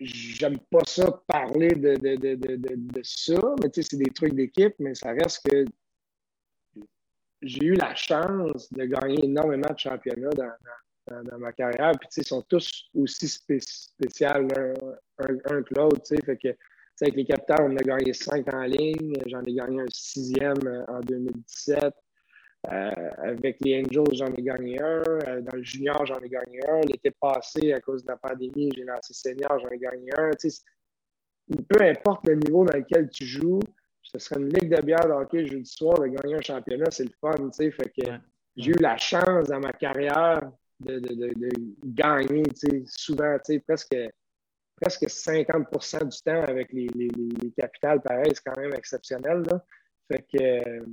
j'aime 0.00 0.58
pas 0.70 0.84
ça 0.86 1.10
parler 1.26 1.70
de, 1.70 1.96
de, 1.96 2.36
de, 2.36 2.56
de 2.56 3.00
ça, 3.02 3.40
mais 3.60 3.70
tu 3.70 3.82
sais, 3.82 3.88
c'est 3.90 3.96
des 3.96 4.10
trucs 4.10 4.34
d'équipe, 4.34 4.74
mais 4.78 4.94
ça 4.94 5.10
reste 5.10 5.48
que 5.50 5.64
j'ai 7.42 7.64
eu 7.64 7.74
la 7.74 7.94
chance 7.94 8.72
de 8.72 8.84
gagner 8.84 9.24
énormément 9.24 9.72
de 9.72 9.78
championnats 9.78 10.30
dans, 10.30 10.52
ma 11.38 11.52
carrière. 11.52 11.92
Puis, 11.98 12.08
ils 12.16 12.24
sont 12.26 12.42
tous 12.42 12.88
aussi 12.94 13.28
spéciaux 13.28 14.28
un, 15.18 15.62
que 15.62 15.74
l'autre. 15.74 16.02
Fait 16.06 16.36
que, 16.36 16.48
avec 17.00 17.14
les 17.14 17.24
capitales, 17.24 17.62
on 17.62 17.76
a 17.76 17.82
gagné 17.82 18.12
cinq 18.12 18.52
en 18.52 18.62
ligne. 18.62 19.14
J'en 19.26 19.42
ai 19.42 19.54
gagné 19.54 19.80
un 19.80 19.86
sixième 19.90 20.66
euh, 20.66 20.84
en 20.88 21.00
2017. 21.00 21.94
Euh, 22.72 22.90
avec 23.18 23.58
les 23.60 23.80
Angels, 23.80 24.14
j'en 24.14 24.32
ai 24.34 24.42
gagné 24.42 24.82
un. 24.82 25.02
Euh, 25.06 25.40
dans 25.42 25.56
le 25.56 25.62
junior, 25.62 26.04
j'en 26.06 26.18
ai 26.18 26.28
gagné 26.28 26.60
un. 26.68 26.80
L'été 26.80 27.12
passé, 27.12 27.72
à 27.72 27.80
cause 27.80 28.02
de 28.02 28.08
la 28.08 28.16
pandémie, 28.16 28.70
j'ai 28.74 28.84
lancé 28.84 29.14
senior, 29.14 29.58
j'en 29.60 29.68
ai 29.68 29.78
gagné 29.78 30.10
un. 30.18 30.30
peu 31.68 31.82
importe 31.82 32.26
le 32.28 32.34
niveau 32.34 32.64
dans 32.64 32.76
lequel 32.76 33.08
tu 33.10 33.24
joues, 33.24 33.60
ce 34.02 34.18
serait 34.18 34.40
une 34.40 34.48
ligue 34.48 34.74
de 34.74 34.82
bière 34.82 35.06
de 35.06 35.12
hockey 35.12 35.46
jeudi 35.46 35.70
soir 35.70 36.00
de 36.00 36.08
gagner 36.08 36.34
un 36.34 36.40
championnat, 36.40 36.90
c'est 36.90 37.04
le 37.04 37.12
fun. 37.20 37.50
Fait 37.52 37.70
que 37.70 38.10
j'ai 38.56 38.72
eu 38.72 38.80
la 38.80 38.96
chance 38.96 39.48
dans 39.48 39.60
ma 39.60 39.72
carrière 39.72 40.50
de, 40.80 40.98
de, 40.98 41.14
de, 41.14 41.50
gagner, 41.84 42.44
souvent, 42.86 43.36
presque 43.66 43.96
presque 44.80 45.04
50% 45.04 46.08
du 46.08 46.22
temps 46.22 46.42
avec 46.44 46.72
les, 46.72 46.88
capitales, 47.56 48.00
pareil, 48.00 48.32
c'est 48.34 48.44
quand 48.44 48.60
même 48.60 48.74
exceptionnel. 48.74 49.42
Fait 50.10 50.24
que, 50.32 50.84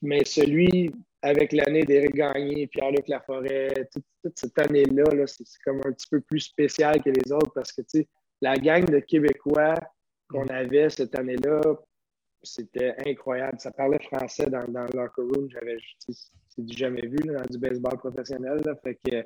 mais 0.00 0.24
celui 0.24 0.92
avec 1.22 1.52
l'année 1.52 1.82
d'Éric 1.82 2.14
Gagné, 2.14 2.66
Pierre-Luc 2.66 3.08
Laforêt, 3.08 3.88
toute, 3.92 4.04
toute 4.22 4.38
cette 4.38 4.58
année-là, 4.58 5.04
-là, 5.04 5.26
c'est 5.26 5.44
comme 5.64 5.80
un 5.84 5.92
petit 5.92 6.08
peu 6.08 6.20
plus 6.20 6.40
spécial 6.40 7.02
que 7.02 7.10
les 7.10 7.32
autres 7.32 7.52
parce 7.54 7.72
que 7.72 7.82
la 8.40 8.56
gang 8.56 8.84
de 8.84 8.98
Québécois 8.98 9.74
qu'on 10.28 10.46
avait 10.48 10.90
cette 10.90 11.16
année-là, 11.16 11.60
c'était 12.42 12.94
incroyable. 13.06 13.58
Ça 13.58 13.70
parlait 13.70 13.98
français 14.00 14.46
dans, 14.46 14.64
dans 14.68 14.84
le 14.84 14.98
locker 15.00 15.22
room. 15.22 15.48
J'avais 15.50 15.76
du 16.58 16.76
jamais 16.76 17.06
vu 17.06 17.16
dans 17.16 17.42
du 17.42 17.58
baseball 17.58 17.98
professionnel. 17.98 18.60
Fait 18.82 18.96
que 18.96 19.24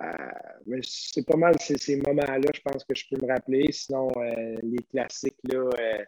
euh, 0.00 0.80
c'est 0.82 1.24
pas 1.24 1.36
mal 1.36 1.54
ces, 1.60 1.96
moments-là, 1.96 2.50
je 2.52 2.60
pense 2.60 2.84
que 2.84 2.94
je 2.94 3.04
peux 3.10 3.24
me 3.24 3.32
rappeler. 3.32 3.70
Sinon, 3.70 4.10
euh, 4.16 4.56
les 4.62 4.82
classiques, 4.90 5.38
là, 5.44 5.68
euh, 5.78 6.04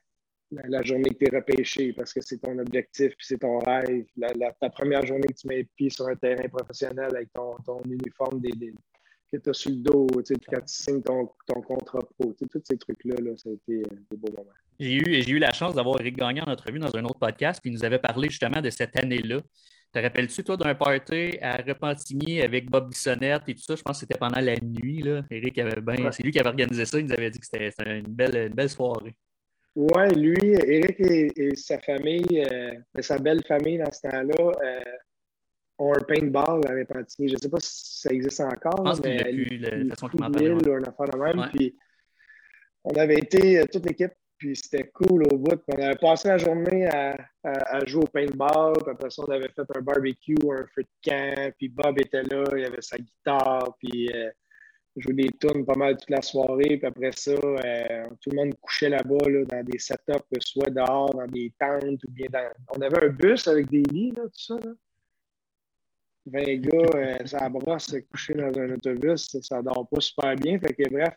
la, 0.50 0.82
journée 0.82 1.10
que 1.10 1.24
tu 1.24 1.32
es 1.32 1.36
repêché 1.36 1.92
parce 1.92 2.12
que 2.12 2.20
c'est 2.20 2.38
ton 2.38 2.58
objectif 2.58 3.16
puis 3.16 3.26
c'est 3.26 3.38
ton 3.38 3.58
rêve. 3.60 4.06
La, 4.16 4.52
ta 4.60 4.70
première 4.70 5.06
journée 5.06 5.28
que 5.28 5.34
tu 5.34 5.46
mets 5.46 5.58
le 5.58 5.68
pied 5.76 5.90
sur 5.90 6.08
un 6.08 6.16
terrain 6.16 6.48
professionnel 6.48 7.14
avec 7.14 7.32
ton, 7.32 7.56
ton 7.64 7.80
uniforme 7.84 8.40
des, 8.40 8.72
que 9.32 9.38
tu 9.38 9.50
as 9.50 9.52
sur 9.52 9.70
le 9.70 9.76
dos, 9.76 10.06
quand 10.14 10.60
tu 10.60 10.74
signes 10.74 11.02
ton, 11.02 11.30
ton 11.46 11.60
contrat 11.62 12.00
pro. 12.18 12.32
Tous 12.32 12.62
ces 12.64 12.78
trucs-là, 12.78 13.16
là, 13.22 13.36
ça 13.36 13.50
a 13.50 13.52
été 13.52 13.82
des 14.10 14.16
beaux 14.16 14.32
moments. 14.36 14.50
J'ai 14.78 14.94
eu, 14.94 15.36
eu 15.36 15.38
la 15.38 15.52
chance 15.52 15.74
d'avoir 15.74 16.00
Eric 16.00 16.16
Gagnon 16.16 16.44
en 16.46 16.52
entrevue 16.52 16.78
dans 16.78 16.94
un 16.94 17.04
autre 17.04 17.18
podcast, 17.18 17.60
puis 17.60 17.70
il 17.70 17.74
nous 17.74 17.84
avait 17.84 17.98
parlé 17.98 18.28
justement 18.28 18.60
de 18.60 18.70
cette 18.70 18.96
année-là. 18.98 19.40
Te 19.92 19.98
rappelles-tu, 19.98 20.44
toi, 20.44 20.56
d'un 20.56 20.74
party 20.74 21.38
à 21.40 21.56
Repentigny 21.56 22.42
avec 22.42 22.68
Bob 22.68 22.90
Bissonnette 22.90 23.42
et 23.48 23.54
tout 23.54 23.62
ça? 23.62 23.76
Je 23.76 23.82
pense 23.82 23.96
que 23.96 24.00
c'était 24.00 24.18
pendant 24.18 24.40
la 24.40 24.56
nuit. 24.60 25.00
Là. 25.00 25.22
Eric 25.30 25.58
avait 25.58 25.80
ben, 25.80 26.12
C'est 26.12 26.22
lui 26.22 26.32
qui 26.32 26.38
avait 26.38 26.50
organisé 26.50 26.84
ça. 26.84 26.98
Il 26.98 27.06
nous 27.06 27.12
avait 27.12 27.30
dit 27.30 27.38
que 27.38 27.46
c'était 27.46 27.70
une 27.98 28.08
belle, 28.08 28.48
une 28.48 28.54
belle 28.54 28.68
soirée. 28.68 29.14
Oui, 29.74 30.14
lui, 30.14 30.52
Eric 30.52 31.00
et, 31.00 31.54
sa 31.54 31.78
famille, 31.78 32.44
euh, 32.50 32.74
sa 33.00 33.18
belle 33.18 33.42
famille 33.44 33.78
dans 33.78 33.90
ce 33.90 34.02
temps-là, 34.02 34.52
euh, 34.64 34.80
ont 35.78 35.92
un 35.94 36.02
paintball 36.02 36.60
à 36.66 36.72
Repentigny. 36.72 37.28
Je 37.28 37.34
ne 37.34 37.38
sais 37.38 37.48
pas 37.48 37.60
si 37.60 38.00
ça 38.00 38.10
existe 38.10 38.40
encore. 38.40 38.76
Je 38.78 38.82
pense 38.82 39.00
qu'il 39.00 39.12
n'y 39.12 39.20
a 39.20 39.24
plus 39.24 39.58
la 39.58 39.94
façon 39.94 40.08
qu'il 40.08 40.20
m'en 40.20 40.30
parle. 40.30 41.50
Puis, 41.54 41.76
on 42.84 42.94
avait 42.94 43.18
été, 43.18 43.60
euh, 43.60 43.64
toute 43.70 43.86
l'équipe, 43.86 44.12
puis 44.38 44.56
c'était 44.56 44.88
cool 44.88 45.24
au 45.32 45.38
bout. 45.38 45.60
On 45.68 45.82
avait 45.82 45.96
passé 45.96 46.28
la 46.28 46.38
journée 46.38 46.86
à, 46.86 47.16
à, 47.42 47.84
jouer 47.86 48.02
au 48.02 48.06
paintball. 48.06 48.74
Puis 48.82 48.90
après 48.90 49.10
ça, 49.10 49.22
on 49.26 49.32
avait 49.32 49.48
fait 49.48 49.66
un 49.74 49.80
barbecue, 49.80 50.36
un 50.50 50.66
feu 50.74 50.82
de 50.82 51.10
camp. 51.10 51.52
Puis 51.58 51.68
Bob 51.68 51.98
était 51.98 52.22
là, 52.22 52.44
il 52.56 52.64
avait 52.64 52.82
sa 52.82 52.98
guitare. 52.98 53.76
Puis 53.78 54.10
jouer 54.96 55.14
des 55.14 55.30
tunes 55.38 55.64
pas 55.64 55.74
mal 55.74 55.96
toute 55.96 56.10
la 56.10 56.22
soirée. 56.22 56.78
Puis 56.78 56.86
après 56.86 57.12
ça, 57.12 57.32
euh, 57.32 58.06
tout 58.20 58.30
le 58.30 58.36
monde 58.36 58.54
couchait 58.60 58.88
là-bas 58.88 59.28
là, 59.28 59.44
dans 59.44 59.64
des 59.64 59.78
setups, 59.78 60.40
soit 60.40 60.70
dehors, 60.70 61.14
dans 61.14 61.26
des 61.26 61.52
tentes 61.58 62.02
ou 62.04 62.10
bien 62.10 62.28
dans. 62.30 62.50
On 62.76 62.80
avait 62.80 63.06
un 63.06 63.08
bus 63.08 63.46
avec 63.48 63.68
des 63.68 63.82
lits, 63.82 64.12
là, 64.16 64.22
tout 64.24 64.30
ça. 64.34 64.54
Là. 64.54 64.72
20 66.26 66.42
gars, 66.56 66.78
euh, 66.96 67.26
ça 67.26 67.48
brosse 67.48 67.94
coucher 68.10 68.34
dans 68.34 68.58
un 68.58 68.72
autobus, 68.72 69.28
ça, 69.42 69.58
ne 69.58 69.62
dort 69.62 69.86
pas 69.88 70.00
super 70.00 70.34
bien. 70.34 70.58
Fait 70.58 70.74
que 70.74 70.90
bref, 70.90 71.14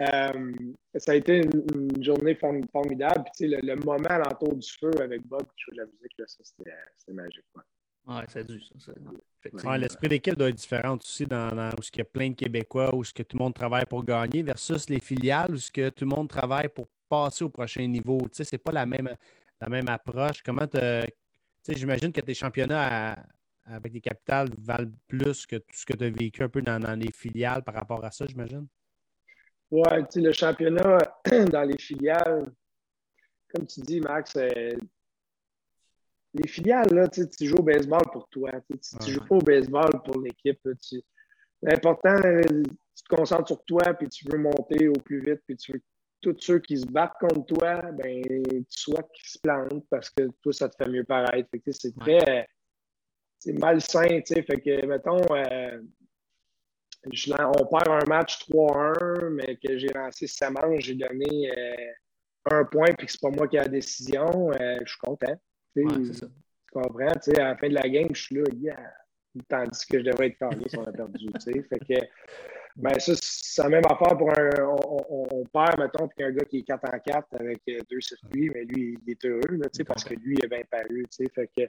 euh, 0.00 0.52
ça 0.96 1.12
a 1.12 1.14
été 1.14 1.42
une, 1.42 2.02
journée 2.02 2.34
formidable. 2.34 3.24
Puis, 3.36 3.48
le, 3.48 3.58
le 3.62 3.76
moment 3.76 4.08
à 4.08 4.18
l'entour 4.18 4.54
du 4.54 4.68
feu 4.68 4.90
avec 5.00 5.22
Bob 5.26 5.42
qui 5.56 5.64
joue 5.64 5.72
de 5.72 5.76
la 5.78 5.86
musique, 5.86 6.12
là, 6.18 6.24
ça, 6.26 6.42
c'était 6.42 7.12
magique. 7.12 7.44
Oui, 8.06 8.22
c'est 8.28 8.46
dû, 8.46 8.60
ça. 8.78 9.76
L'esprit 9.78 10.08
d'équipe 10.08 10.36
doit 10.36 10.50
être 10.50 10.56
différent 10.56 10.96
aussi 10.96 11.24
dans, 11.24 11.48
où 11.70 11.80
il 11.92 11.98
y 11.98 12.00
a 12.02 12.04
plein 12.04 12.30
de 12.30 12.34
Québécois, 12.34 12.94
où 12.94 13.02
ce 13.02 13.14
que 13.14 13.22
tout 13.22 13.38
le 13.38 13.44
monde 13.44 13.54
travaille 13.54 13.86
pour 13.86 14.04
gagner, 14.04 14.42
versus 14.42 14.90
les 14.90 15.00
filiales, 15.00 15.52
où 15.52 15.56
ce 15.56 15.70
que 15.70 15.88
tout 15.88 16.04
le 16.04 16.14
monde 16.14 16.28
travaille 16.28 16.68
pour 16.68 16.86
passer 17.08 17.44
au 17.44 17.48
prochain 17.48 17.86
niveau. 17.86 18.20
Tu 18.22 18.28
sais, 18.32 18.44
c'est 18.44 18.58
pas 18.58 18.72
la 18.72 18.84
même, 18.84 19.08
la 19.60 19.68
même 19.68 19.88
approche. 19.88 20.42
Comment 20.42 20.66
tu 20.66 20.78
sais, 20.78 21.74
j'imagine 21.74 22.12
que 22.12 22.20
tes 22.20 22.34
championnats 22.34 23.16
avec 23.64 23.92
des 23.92 24.00
capitales 24.02 24.50
valent 24.58 24.92
plus 25.08 25.46
que 25.46 25.56
tout 25.56 25.72
ce 25.72 25.86
que 25.86 25.94
tu 25.94 26.04
as 26.04 26.10
vécu 26.10 26.42
un 26.42 26.50
peu 26.50 26.60
dans, 26.60 26.78
dans, 26.78 26.98
les 26.98 27.10
filiales 27.10 27.62
par 27.62 27.74
rapport 27.74 28.04
à 28.04 28.10
ça, 28.10 28.26
j'imagine? 28.26 28.66
Oui, 29.74 29.82
tu 30.04 30.06
sais, 30.10 30.20
le 30.20 30.30
championnat 30.30 30.98
dans 31.50 31.64
les 31.64 31.76
filiales, 31.78 32.46
comme 33.52 33.66
tu 33.66 33.80
dis, 33.80 34.00
Max, 34.00 34.36
euh, 34.36 34.70
les 36.32 36.46
filiales, 36.46 36.94
là, 36.94 37.08
tu, 37.08 37.26
joues 37.40 37.56
au 37.56 37.62
baseball 37.64 38.04
pour 38.12 38.28
toi. 38.28 38.52
Tu 38.70 38.76
ne 38.76 39.12
joues 39.12 39.26
pas 39.26 39.34
au 39.34 39.40
baseball 39.40 39.90
pour 40.04 40.20
l'équipe. 40.20 40.60
L'important, 41.60 42.20
tu 42.22 43.02
te 43.02 43.16
concentres 43.16 43.48
sur 43.48 43.64
toi, 43.64 43.94
puis 43.94 44.08
tu 44.08 44.28
veux 44.30 44.38
monter 44.38 44.86
au 44.86 44.92
plus 44.92 45.20
vite, 45.24 45.40
puis 45.44 45.56
tu 45.56 45.72
veux 45.72 45.82
tous 46.20 46.36
ceux 46.38 46.60
qui 46.60 46.78
se 46.78 46.86
battent 46.86 47.18
contre 47.18 47.44
toi, 47.44 47.82
ben, 47.90 48.22
tu 48.22 48.64
souhaites 48.68 49.10
qu'ils 49.12 49.28
se 49.28 49.38
plantent 49.40 49.84
parce 49.90 50.08
que 50.08 50.28
toi, 50.40 50.52
ça 50.52 50.68
te 50.68 50.76
fait 50.76 50.88
mieux 50.88 51.02
paraître. 51.02 51.48
c'est 51.72 51.96
très 51.98 52.46
c'est 53.40 53.54
malsain. 53.54 54.20
Fait 54.24 54.44
que, 54.44 54.86
mettons, 54.86 55.20
euh, 55.32 55.82
on 57.06 57.66
perd 57.66 57.88
un 57.88 58.06
match 58.08 58.48
3-1, 58.48 59.30
mais 59.30 59.56
que 59.56 59.78
j'ai 59.78 59.88
lancé 59.88 60.26
sa 60.26 60.50
manche, 60.50 60.84
j'ai 60.84 60.94
donné 60.94 61.50
euh, 61.50 61.92
un 62.50 62.64
point, 62.64 62.92
puis 62.96 63.06
que 63.06 63.12
c'est 63.12 63.20
pas 63.20 63.30
moi 63.30 63.48
qui 63.48 63.56
ai 63.56 63.60
la 63.60 63.68
décision, 63.68 64.50
euh, 64.52 64.78
je 64.84 64.90
suis 64.90 64.98
content. 65.00 65.34
Tu 65.76 65.84
comprends? 66.72 67.06
à 67.06 67.38
la 67.38 67.56
fin 67.56 67.68
de 67.68 67.74
la 67.74 67.88
game, 67.88 68.08
je 68.12 68.22
suis 68.22 68.36
là, 68.36 68.44
yeah. 68.54 68.92
Tandis 69.48 69.84
que 69.86 69.98
je 69.98 70.04
devrais 70.04 70.28
être 70.28 70.38
calé 70.38 70.64
si 70.68 70.78
on 70.78 70.84
a 70.84 70.92
perdu. 70.92 71.28
Fait 71.42 71.78
que, 71.80 72.06
ben, 72.76 72.98
ça, 73.00 73.12
c'est 73.20 73.62
la 73.62 73.68
même 73.68 73.82
affaire 73.84 74.16
pour 74.16 74.30
un. 74.30 74.50
On, 74.86 75.44
perd, 75.52 75.78
mettons, 75.80 76.06
puis 76.06 76.24
un 76.24 76.30
gars 76.30 76.44
qui 76.44 76.58
est 76.58 76.62
4 76.62 76.94
en 76.94 76.98
4 77.00 77.26
avec 77.40 77.60
euh, 77.68 77.80
deux 77.90 78.00
circuits, 78.00 78.50
mais 78.54 78.62
lui, 78.64 78.96
il 79.04 79.10
est 79.10 79.24
heureux, 79.24 79.56
là, 79.56 79.66
parce 79.86 80.04
que 80.04 80.14
lui, 80.14 80.36
il 80.38 80.44
est 80.44 80.48
bien 80.48 80.62
paru. 80.70 81.04
Fait 81.34 81.50
que, 81.56 81.62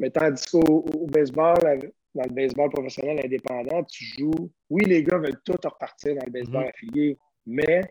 mais 0.00 0.10
tandis 0.10 0.44
qu'au 0.46 0.60
au 0.60 1.06
baseball, 1.06 1.92
dans 2.14 2.24
le 2.24 2.34
baseball 2.34 2.70
professionnel 2.70 3.20
indépendant, 3.24 3.82
tu 3.84 4.04
joues. 4.04 4.50
Oui, 4.70 4.82
les 4.84 5.02
gars 5.02 5.18
veulent 5.18 5.40
tout 5.44 5.56
repartir 5.64 6.14
dans 6.14 6.26
le 6.26 6.32
baseball 6.32 6.64
mm-hmm. 6.64 6.68
affilié, 6.68 7.18
mais 7.46 7.82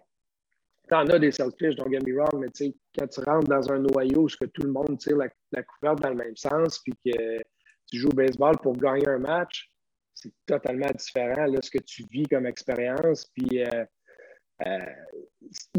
en 0.92 1.08
as 1.08 1.20
des 1.20 1.32
selfish, 1.32 1.76
don't 1.76 1.90
get 1.90 2.04
me 2.06 2.14
wrong, 2.14 2.40
mais 2.40 2.50
quand 2.98 3.08
tu 3.08 3.20
rentres 3.22 3.48
dans 3.48 3.72
un 3.72 3.80
noyau 3.80 4.24
où 4.24 4.28
tout 4.28 4.64
le 4.64 4.72
monde 4.72 4.98
tire 5.00 5.18
la, 5.18 5.64
couverte 5.64 6.02
dans 6.02 6.10
le 6.10 6.16
même 6.16 6.36
sens, 6.36 6.80
puis 6.80 6.94
que 7.06 7.38
tu 7.90 7.98
joues 7.98 8.10
au 8.10 8.16
baseball 8.16 8.58
pour 8.62 8.76
gagner 8.76 9.08
un 9.08 9.20
match, 9.20 9.70
c'est 10.14 10.34
totalement 10.46 10.90
différent 10.96 11.46
là, 11.46 11.60
ce 11.62 11.72
que 11.72 11.80
tu 11.80 12.04
vis 12.12 12.26
comme 12.26 12.46
expérience. 12.46 13.26
Puis, 13.34 13.64
euh, 13.64 13.86
euh, 14.66 14.94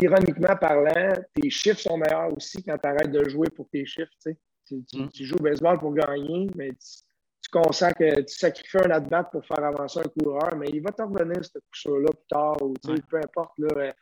ironiquement 0.01 0.57
parlant, 0.57 1.13
tes 1.35 1.51
chiffres 1.51 1.81
sont 1.81 1.97
meilleurs 1.97 2.35
aussi 2.37 2.63
quand 2.63 2.77
tu 2.79 2.89
arrêtes 2.89 3.13
de 3.13 3.29
jouer 3.29 3.49
pour 3.55 3.69
tes 3.69 3.85
chiffres. 3.85 4.11
Mm. 4.71 5.09
Tu, 5.13 5.25
joues 5.25 5.37
au 5.37 5.43
baseball 5.43 5.79
pour 5.79 5.93
gagner, 5.95 6.49
mais 6.57 6.71
tu, 6.71 7.03
consens 7.51 7.93
que 7.93 8.21
tu 8.23 8.35
sacrifies 8.35 8.79
un 8.85 8.91
at-bat 8.91 9.25
pour 9.25 9.45
faire 9.45 9.65
avancer 9.65 10.01
un 10.01 10.23
coureur, 10.23 10.57
mais 10.57 10.69
il 10.73 10.83
va 10.83 10.91
t'en 10.91 11.09
revenir 11.09 11.45
ce 11.45 11.59
coup 11.59 11.99
là 11.99 12.11
plus 12.11 12.27
tard, 12.29 12.57
ou 12.63 12.75
peu 13.09 13.17
importe. 13.19 13.59
Là, 13.59 13.93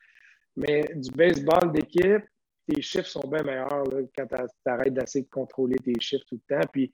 mais 0.57 0.83
du 0.95 1.11
baseball 1.11 1.73
d'équipe, 1.73 2.25
tes 2.67 2.83
chiffres 2.83 3.09
sont 3.09 3.27
bien 3.29 3.43
meilleurs 3.43 3.85
quand 4.17 4.27
tu 4.27 4.71
arrêtes 4.71 4.95
d'essayer 4.95 5.25
de 5.25 5.31
contrôler 5.31 5.77
tes 5.77 5.99
chiffres 6.01 6.25
tout 6.29 6.41
le 6.49 6.57
temps. 6.57 6.69
Puis 6.73 6.93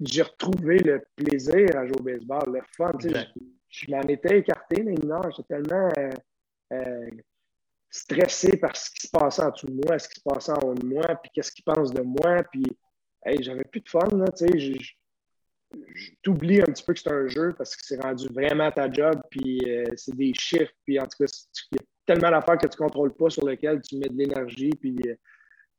j'ai 0.00 0.22
retrouvé 0.22 0.78
le 0.78 1.02
plaisir 1.16 1.76
à 1.76 1.86
jouer 1.86 1.96
au 1.98 2.02
baseball, 2.02 2.54
le 2.54 2.60
fun. 2.76 2.92
Je, 3.68 3.90
m'en 3.90 4.02
étais 4.02 4.38
écarté, 4.38 4.82
mais 4.82 4.94
non, 5.04 5.22
j'étais 5.34 5.60
tellement 5.60 5.88
euh, 5.98 6.10
euh, 6.72 7.10
stressé 7.90 8.56
par 8.58 8.76
ce 8.76 8.90
qui 8.90 9.06
se 9.06 9.10
passait 9.10 9.42
en 9.42 9.50
dessous 9.50 9.66
de 9.66 9.80
moi, 9.86 9.98
ce 9.98 10.08
qui 10.08 10.20
se 10.20 10.22
passait 10.22 10.52
en 10.52 10.68
haut 10.68 10.74
de 10.74 10.86
moi, 10.86 11.06
puis 11.22 11.30
qu'est-ce 11.34 11.52
qu'ils 11.52 11.64
pensent 11.64 11.92
de 11.92 12.02
moi. 12.02 12.42
Puis 12.50 12.64
j'avais 13.40 13.64
plus 13.64 13.80
de 13.80 13.88
fun. 13.88 14.08
Là, 14.12 14.26
t'oublies 16.22 16.60
un 16.60 16.64
petit 16.64 16.84
peu 16.84 16.94
que 16.94 17.00
c'est 17.00 17.10
un 17.10 17.26
jeu 17.28 17.54
parce 17.56 17.76
que 17.76 17.82
c'est 17.84 18.00
rendu 18.02 18.26
vraiment 18.28 18.70
ta 18.70 18.90
job, 18.90 19.20
puis 19.30 19.60
euh, 19.66 19.84
c'est 19.96 20.14
des 20.14 20.32
chiffres, 20.34 20.72
puis 20.84 20.98
en 20.98 21.06
tout 21.06 21.24
cas, 21.24 21.32
tellement 22.06 22.30
d'affaires 22.30 22.58
que 22.58 22.66
tu 22.66 22.80
ne 22.80 22.86
contrôles 22.86 23.14
pas 23.14 23.30
sur 23.30 23.46
lesquelles 23.46 23.80
tu 23.82 23.96
mets 23.96 24.08
de 24.08 24.16
l'énergie. 24.16 24.70
Puis 24.70 24.96
euh, 25.06 25.14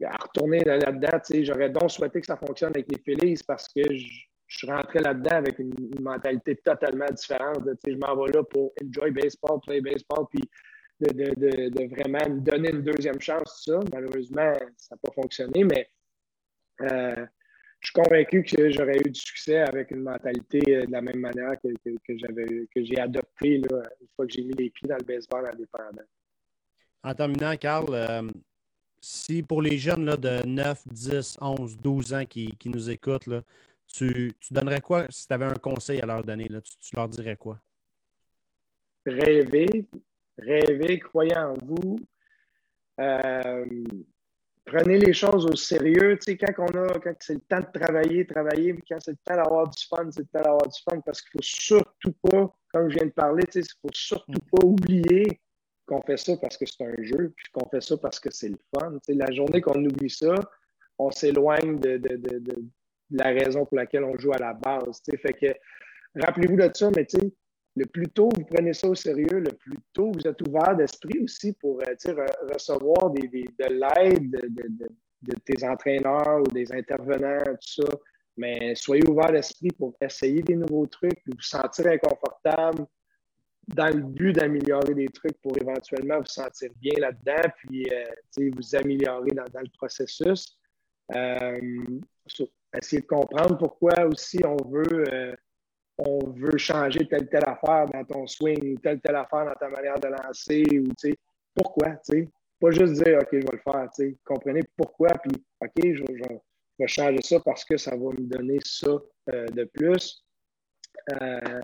à 0.06 0.18
retourner 0.24 0.60
là-dedans, 0.60 1.20
j'aurais 1.44 1.70
donc 1.70 1.92
souhaité 1.92 2.20
que 2.20 2.28
ça 2.28 2.38
fonctionne 2.38 2.72
avec 2.72 2.92
les 2.92 3.00
Phillies 3.00 3.42
parce 3.48 3.68
que 3.70 3.82
je, 3.94 4.06
suis 4.48 4.70
rentré 4.70 5.00
là-dedans 5.00 5.38
avec 5.38 5.58
une, 5.58 5.74
mentalité 6.00 6.56
totalement 6.58 7.08
différente. 7.12 7.64
je 7.88 7.96
m'en 7.96 8.24
vais 8.24 8.32
là 8.34 8.44
pour 8.44 8.72
enjoy 8.84 9.10
baseball, 9.10 9.60
play 9.66 9.82
baseball, 9.82 10.28
puis 10.30 10.44
de, 11.00 11.90
vraiment 11.90 12.30
me 12.30 12.40
donner 12.40 12.70
une 12.70 12.84
deuxième 12.84 13.20
chance, 13.20 13.64
ça. 13.66 13.80
Malheureusement, 13.92 14.54
ça 14.78 14.96
n'a 14.96 15.00
pas 15.02 15.12
fonctionné, 15.14 15.64
mais 15.64 15.90
euh, 16.82 17.26
je 17.84 17.90
suis 17.90 17.94
convaincu 17.94 18.44
que 18.44 18.72
j'aurais 18.72 18.98
eu 18.98 19.12
du 19.12 19.20
succès 19.20 19.58
avec 19.58 19.92
une 19.92 20.04
mentalité 20.04 20.62
euh, 20.70 20.86
de 20.86 20.92
la 20.92 21.02
même 21.02 21.20
manière 21.20 21.60
que, 21.62 21.68
que, 21.84 22.66
que 22.74 22.84
j'ai 22.84 23.00
adopté 23.00 23.56
une 23.56 23.68
fois 24.16 24.26
que 24.26 24.32
j'ai 24.32 24.44
mis 24.44 24.54
les 24.54 24.70
pieds 24.70 24.88
dans 24.88 24.96
le 24.96 25.04
baseball 25.04 25.46
indépendant. 25.48 26.08
En 27.04 27.14
terminant, 27.14 27.58
Carl, 27.58 27.94
euh, 27.94 28.30
si 29.02 29.44
pour 29.44 29.62
les 29.62 29.78
jeunes 29.78 30.06
là, 30.06 30.16
de 30.16 30.48
9, 30.48 30.88
10, 30.88 31.38
11, 31.42 31.78
12 31.78 32.14
ans 32.14 32.26
qui, 32.26 32.58
nous 32.66 32.90
écoutent, 32.90 33.28
là, 33.28 33.42
tu, 33.88 34.32
donnerais 34.50 34.80
quoi 34.80 35.06
si 35.10 35.28
tu 35.28 35.34
avais 35.34 35.46
un 35.46 35.56
conseil 35.56 36.00
à 36.00 36.06
leur 36.06 36.24
donner? 36.24 36.48
Là, 36.48 36.62
tu, 36.62 36.96
leur 36.96 37.10
dirais 37.10 37.36
quoi? 37.36 37.60
rêvez, 39.06 39.86
rêvez, 40.38 41.00
croyez 41.00 41.36
en 41.36 41.54
vous. 41.62 42.00
Euh, 43.02 43.66
prenez 44.66 44.98
les 45.00 45.14
choses 45.14 45.46
au 45.46 45.56
sérieux. 45.56 46.18
Tu 46.18 46.32
sais, 46.32 46.38
quand, 46.38 46.54
on 46.60 46.84
a, 46.84 47.00
quand 47.00 47.14
c'est 47.20 47.36
le 47.36 47.42
temps 47.42 47.60
de 47.60 47.80
travailler, 47.80 48.26
travailler, 48.26 48.76
quand 48.88 49.00
c'est 49.00 49.12
le 49.12 49.18
temps 49.26 49.36
d'avoir 49.36 49.70
du 49.70 49.86
fun, 49.88 50.10
c'est 50.12 50.22
le 50.22 50.28
temps 50.28 50.42
d'avoir 50.42 50.68
du 50.68 50.82
fun 50.90 51.00
parce 51.02 51.22
qu'il 51.22 51.32
faut 51.32 51.42
surtout 51.42 52.14
pas, 52.24 52.56
comme 52.72 52.90
je 52.90 52.96
viens 52.96 53.06
de 53.06 53.12
parler, 53.12 53.44
tu 53.46 53.62
sais, 53.62 53.68
il 53.68 53.80
faut 53.82 53.94
surtout 53.94 54.40
pas 54.52 54.66
oublier 54.66 55.42
qu'on 55.86 56.02
fait 56.02 56.18
ça 56.18 56.38
parce 56.38 56.58
que 56.58 56.66
c'est 56.66 56.84
un 56.84 57.04
jeu, 57.04 57.34
puis 57.36 57.46
qu'on 57.52 57.68
fait 57.70 57.82
ça 57.82 57.98
parce 57.98 58.20
que 58.20 58.32
c'est 58.32 58.50
le 58.50 58.60
fun. 58.74 58.92
Tu 58.94 59.00
sais, 59.04 59.14
la 59.14 59.32
journée 59.32 59.62
qu'on 59.62 59.84
oublie 59.84 60.10
ça, 60.10 60.36
on 60.98 61.12
s'éloigne 61.12 61.80
de, 61.80 61.98
de, 61.98 62.16
de, 62.16 62.40
de, 62.40 62.64
la 63.12 63.30
raison 63.30 63.66
pour 63.66 63.78
laquelle 63.78 64.04
on 64.04 64.18
joue 64.18 64.34
à 64.34 64.38
la 64.38 64.54
base. 64.54 65.02
Fait 65.22 65.34
que 65.34 65.54
rappelez-vous 66.16 66.56
de 66.56 66.70
ça, 66.74 66.90
mais 66.96 67.06
tu 67.06 67.20
sais, 67.20 67.34
le 67.76 67.86
plus 67.86 68.08
tôt 68.10 68.30
vous 68.36 68.46
prenez 68.46 68.74
ça 68.74 68.88
au 68.88 68.96
sérieux, 68.96 69.40
le 69.40 69.52
plus 69.52 69.78
tôt 69.94 70.12
vous 70.12 70.28
êtes 70.28 70.42
ouvert 70.48 70.76
d'esprit 70.76 71.20
aussi 71.24 71.54
pour 71.54 71.80
euh, 71.82 72.26
recevoir 72.54 73.10
de 73.12 73.20
l'aide 73.70 74.32
de, 75.22 75.36
tes 75.46 75.66
entraîneurs 75.66 76.42
ou 76.42 76.52
des 76.52 76.72
intervenants, 76.74 77.44
tout 77.46 77.84
ça. 77.84 77.98
Mais 78.36 78.76
soyez 78.76 79.08
ouvert 79.08 79.32
d'esprit 79.32 79.70
pour 79.78 79.96
essayer 80.02 80.42
des 80.42 80.56
nouveaux 80.56 80.86
trucs, 80.88 81.22
vous 81.26 81.40
sentir 81.40 81.88
inconfortable 81.88 82.86
dans 83.68 83.88
le 83.88 84.02
but 84.02 84.34
d'améliorer 84.34 84.94
des 84.94 85.08
trucs 85.08 85.40
pour 85.42 85.54
éventuellement 85.58 86.20
vous 86.20 86.26
sentir 86.26 86.70
bien 86.82 86.94
là-dedans, 87.00 87.50
puis 87.58 87.88
euh, 87.92 88.50
vous 88.56 88.76
améliorer 88.76 89.32
dans, 89.32 89.62
le 89.62 89.78
processus. 89.78 90.60
Euh, 91.16 91.60
essayer 92.76 93.02
de 93.02 93.08
comprendre 93.08 93.58
pourquoi 93.58 94.06
aussi 94.06 94.40
on 94.44 94.58
veut 94.70 95.36
on 95.98 96.30
veut 96.32 96.58
changer 96.58 97.08
telle 97.08 97.30
telle 97.30 97.48
affaire 97.48 97.86
dans 97.88 98.04
ton 98.06 98.28
swing 98.28 98.74
ou 98.74 98.80
telle 98.80 99.00
telle 99.00 99.16
affaire 99.16 99.46
dans 99.46 99.54
ta 99.54 99.70
manière 99.70 100.00
de 100.00 100.08
lancer 100.08 100.64
ou 100.80 100.88
tu 100.88 101.10
sais, 101.10 101.16
pourquoi, 101.54 101.92
tu 101.98 102.14
sais? 102.14 102.30
Pas 102.60 102.72
juste 102.72 103.04
dire 103.04 103.20
OK, 103.22 103.30
je 103.32 103.38
vais 103.38 103.52
le 103.52 103.72
faire, 103.72 103.90
tu 103.96 104.10
sais. 104.10 104.18
Comprenez 104.24 104.62
pourquoi, 104.76 105.10
puis 105.10 105.32
OK, 105.62 105.72
je, 105.84 106.04
vais 106.80 106.88
changer 106.88 107.22
ça 107.22 107.40
parce 107.40 107.64
que 107.64 107.78
ça 107.78 107.92
va 107.92 108.12
me 108.12 108.26
donner 108.26 108.58
ça 108.64 109.00
euh, 109.32 109.46
de 109.48 109.64
plus. 109.66 110.26
Euh, 111.12 111.62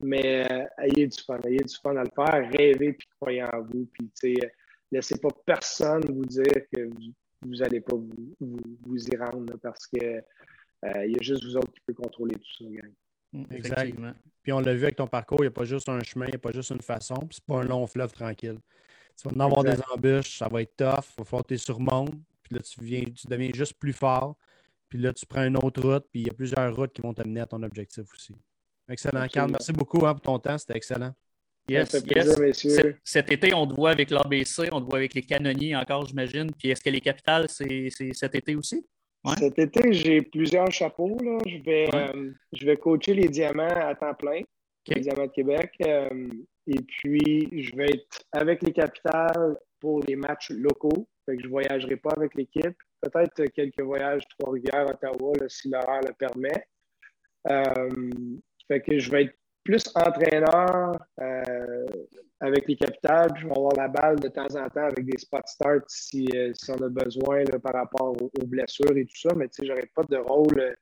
mais 0.00 0.50
euh, 0.50 0.66
ayez 0.78 1.06
du 1.08 1.22
fun, 1.22 1.38
ayez 1.44 1.58
du 1.58 1.76
fun 1.82 1.96
à 1.96 2.04
le 2.04 2.10
faire, 2.14 2.50
rêvez 2.50 2.94
puis 2.94 3.08
croyez 3.20 3.42
en 3.42 3.60
vous, 3.62 3.86
puis 3.92 4.10
tu 4.18 4.34
sais, 4.34 4.52
laissez 4.90 5.18
pas 5.18 5.28
personne 5.44 6.02
vous 6.06 6.24
dire 6.24 6.66
que 6.72 6.88
vous 7.42 7.56
n'allez 7.56 7.80
pas 7.80 7.96
vous, 7.96 8.36
vous, 8.40 9.08
y 9.08 9.16
rendre 9.16 9.58
parce 9.58 9.86
que 9.86 10.22
il 10.82 11.12
y 11.12 11.18
a 11.18 11.22
juste 11.22 11.44
vous 11.44 11.56
autres 11.58 11.72
qui 11.72 11.80
pouvez 11.80 11.96
contrôler 11.96 12.34
tout 12.36 12.64
ça, 12.64 12.64
gang. 12.64 12.92
Mm, 13.32 13.44
Exactement. 13.50 14.12
Puis 14.42 14.52
on 14.52 14.60
l'a 14.60 14.74
vu 14.74 14.84
avec 14.84 14.96
ton 14.96 15.06
parcours, 15.06 15.38
il 15.40 15.44
n'y 15.44 15.48
a 15.48 15.52
pas 15.52 15.64
juste 15.64 15.88
un 15.88 16.02
chemin, 16.02 16.26
il 16.26 16.30
n'y 16.30 16.36
a 16.36 16.38
pas 16.38 16.52
juste 16.52 16.70
une 16.70 16.80
façon, 16.80 17.16
puis 17.16 17.36
c'est 17.36 17.44
pas 17.44 17.60
un 17.60 17.64
long 17.64 17.86
fleuve 17.86 18.12
tranquille. 18.12 18.58
Tu 19.16 19.28
vas 19.28 19.34
en 19.34 19.40
avoir 19.40 19.64
des 19.64 19.76
embûches, 19.94 20.38
ça 20.38 20.48
va 20.48 20.62
être 20.62 20.76
tough, 20.76 21.12
il 21.16 21.18
va 21.18 21.24
falloir 21.24 21.42
que 21.42 21.54
tu 21.54 21.58
surmontes, 21.58 22.14
puis 22.42 22.56
là 22.56 22.60
tu, 22.62 22.82
viens, 22.82 23.04
tu 23.04 23.26
deviens 23.26 23.50
juste 23.52 23.74
plus 23.74 23.92
fort, 23.92 24.36
puis 24.88 24.98
là 24.98 25.12
tu 25.12 25.26
prends 25.26 25.44
une 25.44 25.58
autre 25.58 25.82
route, 25.82 26.06
puis 26.10 26.22
il 26.22 26.26
y 26.26 26.30
a 26.30 26.32
plusieurs 26.32 26.74
routes 26.74 26.92
qui 26.92 27.02
vont 27.02 27.12
t'amener 27.12 27.40
à 27.40 27.46
ton 27.46 27.62
objectif 27.62 28.04
aussi. 28.14 28.34
Excellent, 28.88 29.28
Carl. 29.28 29.50
Merci 29.50 29.72
beaucoup 29.72 30.04
hein, 30.06 30.14
pour 30.14 30.22
ton 30.22 30.38
temps, 30.38 30.56
c'était 30.56 30.76
excellent. 30.76 31.14
Yes, 31.68 31.92
yes. 31.92 32.96
Cet, 33.04 33.30
été, 33.30 33.54
on 33.54 33.66
te 33.66 33.74
voit 33.74 33.90
avec 33.90 34.10
l'ABC, 34.10 34.70
on 34.72 34.80
te 34.80 34.86
voit 34.86 34.98
avec 34.98 35.14
les 35.14 35.22
canonniers 35.22 35.76
encore, 35.76 36.04
j'imagine. 36.04 36.50
Puis 36.58 36.70
est-ce 36.70 36.80
que 36.80 36.90
les 36.90 37.00
capitales, 37.00 37.48
c'est 37.48 37.90
cet 38.12 38.34
été 38.34 38.56
aussi? 38.56 38.84
Cet 39.38 39.58
été, 39.58 39.92
j'ai 39.92 40.22
plusieurs 40.22 40.70
chapeaux. 40.72 41.16
Là. 41.22 41.38
Je, 41.46 41.62
vais, 41.62 41.88
euh, 41.94 42.32
je 42.52 42.64
vais 42.64 42.76
coacher 42.76 43.14
les 43.14 43.28
diamants 43.28 43.68
à 43.68 43.94
temps 43.94 44.14
plein, 44.14 44.40
les 44.86 45.00
diamants 45.00 45.26
de 45.26 45.32
Québec. 45.32 45.72
Euh, 45.86 46.28
et 46.66 46.80
puis, 46.80 47.62
je 47.62 47.76
vais 47.76 47.86
être 47.86 48.22
avec 48.32 48.62
les 48.62 48.72
capitales 48.72 49.56
pour 49.78 50.00
les 50.06 50.16
matchs 50.16 50.50
locaux. 50.50 51.06
Fait 51.26 51.36
que 51.36 51.42
je 51.42 51.46
ne 51.46 51.50
voyagerai 51.52 51.96
pas 51.96 52.10
avec 52.16 52.34
l'équipe. 52.34 52.76
Peut-être 53.02 53.44
quelques 53.52 53.80
voyages 53.80 54.22
Trois-Rivières, 54.38 54.88
Ottawa, 54.88 55.32
si 55.48 55.68
l'horaire 55.68 56.00
le 56.06 56.14
permet. 56.14 56.66
Euh, 57.48 58.10
fait 58.68 58.80
que 58.80 58.98
je 58.98 59.10
vais 59.10 59.24
être 59.24 59.34
plus 59.64 59.84
entraîneur 59.94 60.92
avec 62.40 62.66
les 62.66 62.76
capitales. 62.76 63.30
je 63.36 63.46
vais 63.46 63.52
avoir 63.52 63.74
la 63.76 63.88
balle 63.88 64.18
de 64.18 64.28
temps 64.28 64.54
en 64.56 64.68
temps 64.68 64.86
avec 64.86 65.04
des 65.04 65.18
spot 65.18 65.46
starts 65.46 65.88
si, 65.88 66.26
euh, 66.34 66.52
si 66.54 66.70
on 66.70 66.82
a 66.82 66.88
besoin 66.88 67.44
par 67.62 67.74
rapport 67.74 68.16
aux, 68.20 68.46
blessures 68.46 68.96
et 68.96 69.04
tout 69.04 69.16
ça. 69.28 69.34
Mais 69.36 69.48
tu 69.48 69.62
sais, 69.62 69.68
n'aurai 69.68 69.90
pas 69.94 70.02
de 70.04 70.16
rôle 70.16 70.74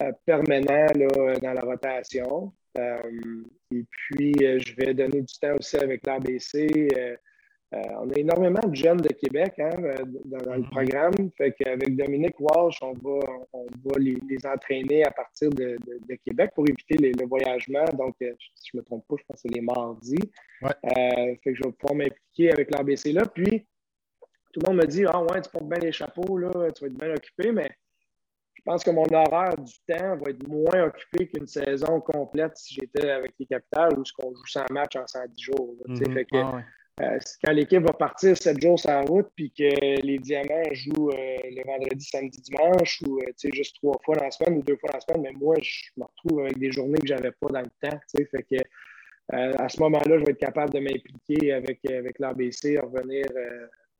euh, 0.00 0.12
permanent 0.24 0.86
là, 0.94 1.34
dans 1.42 1.52
la 1.52 1.60
rotation. 1.60 2.52
et 2.76 3.84
puis, 3.90 4.34
je 4.38 4.74
vais 4.76 4.94
donner 4.94 5.22
du 5.22 5.34
temps 5.40 5.56
aussi 5.58 5.76
avec 5.76 6.06
l'ABC 6.06 6.88
euh, 6.96 7.16
on 7.72 8.10
a 8.10 8.18
énormément 8.18 8.66
de 8.66 8.74
jeunes 8.74 9.00
de 9.00 9.12
Québec 9.12 9.54
hein, 9.58 9.70
euh, 9.78 9.94
dans, 10.24 10.54
le 10.54 10.62
mm-hmm. 10.62 10.70
programme. 10.70 11.30
Fait 11.36 11.52
qu'avec 11.52 11.96
Dominique 11.96 12.38
Walsh, 12.40 12.78
on 12.82 12.94
va, 12.94 13.20
on 13.52 13.66
va 13.84 13.98
les, 13.98 14.18
entraîner 14.44 15.04
à 15.04 15.10
partir 15.10 15.50
de, 15.50 15.76
Québec 16.24 16.50
pour 16.54 16.64
éviter 16.68 16.96
le 16.96 17.26
voyagement. 17.26 17.84
Donc, 17.96 18.16
euh, 18.22 18.32
si 18.56 18.70
je 18.72 18.76
ne 18.76 18.80
me 18.80 18.84
trompe 18.84 19.04
pas, 19.08 19.16
je 19.18 19.24
pense 19.24 19.42
que 19.42 19.48
c'est 19.48 19.54
les 19.54 19.60
mardis. 19.60 20.18
fait 20.60 21.40
que 21.44 21.54
je 21.54 21.62
vais 21.62 21.72
pouvoir 21.72 21.94
m'impliquer 21.94 22.52
avec 22.52 22.70
l'ABC 22.74 23.12
là. 23.12 23.24
Puis, 23.26 23.66
tout 24.52 24.60
le 24.60 24.68
monde 24.68 24.82
me 24.82 24.86
dit 24.86 25.04
Ah 25.06 25.22
ouais, 25.22 25.40
tu 25.40 25.50
portes 25.50 25.68
bien 25.68 25.78
les 25.78 25.92
chapeaux, 25.92 26.38
là, 26.38 26.50
tu 26.72 26.80
vas 26.80 26.88
être 26.88 26.98
bien 26.98 27.12
occupé, 27.12 27.52
mais 27.52 27.70
je 28.54 28.62
pense 28.64 28.82
que 28.82 28.90
mon 28.90 29.04
horaire 29.04 29.56
du 29.56 29.72
temps 29.86 30.16
va 30.16 30.30
être 30.30 30.46
moins 30.48 30.86
occupé 30.86 31.28
qu'une 31.28 31.46
saison 31.46 32.00
complète 32.00 32.56
si 32.56 32.74
j'étais 32.74 33.10
avec 33.10 33.32
les 33.38 33.46
capitales 33.46 33.96
ou 33.96 34.04
ce 34.04 34.12
qu'on 34.12 34.34
joue 34.34 34.46
100 34.46 34.64
matchs 34.72 34.96
en 34.96 35.06
110 35.06 35.40
jours. 35.40 35.76
Mm-hmm. 35.86 36.12
fait 36.12 36.24
que, 36.24 36.36
ah 36.36 36.62
euh, 37.00 37.18
quand 37.42 37.52
l'équipe 37.52 37.82
va 37.82 37.92
partir 37.92 38.36
sept 38.36 38.60
jours 38.60 38.78
sur 38.78 38.90
la 38.90 39.00
route, 39.02 39.28
puis 39.34 39.50
que 39.50 40.02
les 40.02 40.18
Diamants 40.18 40.72
jouent 40.72 41.10
euh, 41.10 41.38
le 41.44 41.64
vendredi, 41.64 42.04
samedi, 42.04 42.40
dimanche, 42.42 43.00
ou 43.06 43.20
euh, 43.20 43.50
juste 43.54 43.76
trois 43.76 43.98
fois 44.04 44.16
dans 44.16 44.24
la 44.24 44.30
semaine 44.30 44.58
ou 44.58 44.62
deux 44.62 44.76
fois 44.76 44.90
dans 44.90 44.96
la 44.96 45.00
semaine, 45.00 45.22
mais 45.22 45.40
moi, 45.40 45.56
je 45.62 45.90
me 45.96 46.04
retrouve 46.04 46.40
avec 46.40 46.58
des 46.58 46.72
journées 46.72 46.98
que 46.98 47.06
je 47.06 47.14
n'avais 47.14 47.32
pas 47.32 47.48
dans 47.48 47.62
le 47.62 47.88
temps. 47.88 47.98
Fait 48.14 48.42
que, 48.42 48.56
à 49.32 49.68
ce 49.68 49.80
moment-là, 49.80 50.18
je 50.18 50.24
vais 50.24 50.32
être 50.32 50.40
capable 50.40 50.72
de 50.74 50.80
m'impliquer 50.80 51.52
avec, 51.52 51.78
avec 51.88 52.18
l'ABC, 52.18 52.78
revenir 52.78 53.24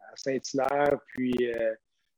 à 0.00 0.16
Saint-Hilaire, 0.16 0.98
puis 1.06 1.32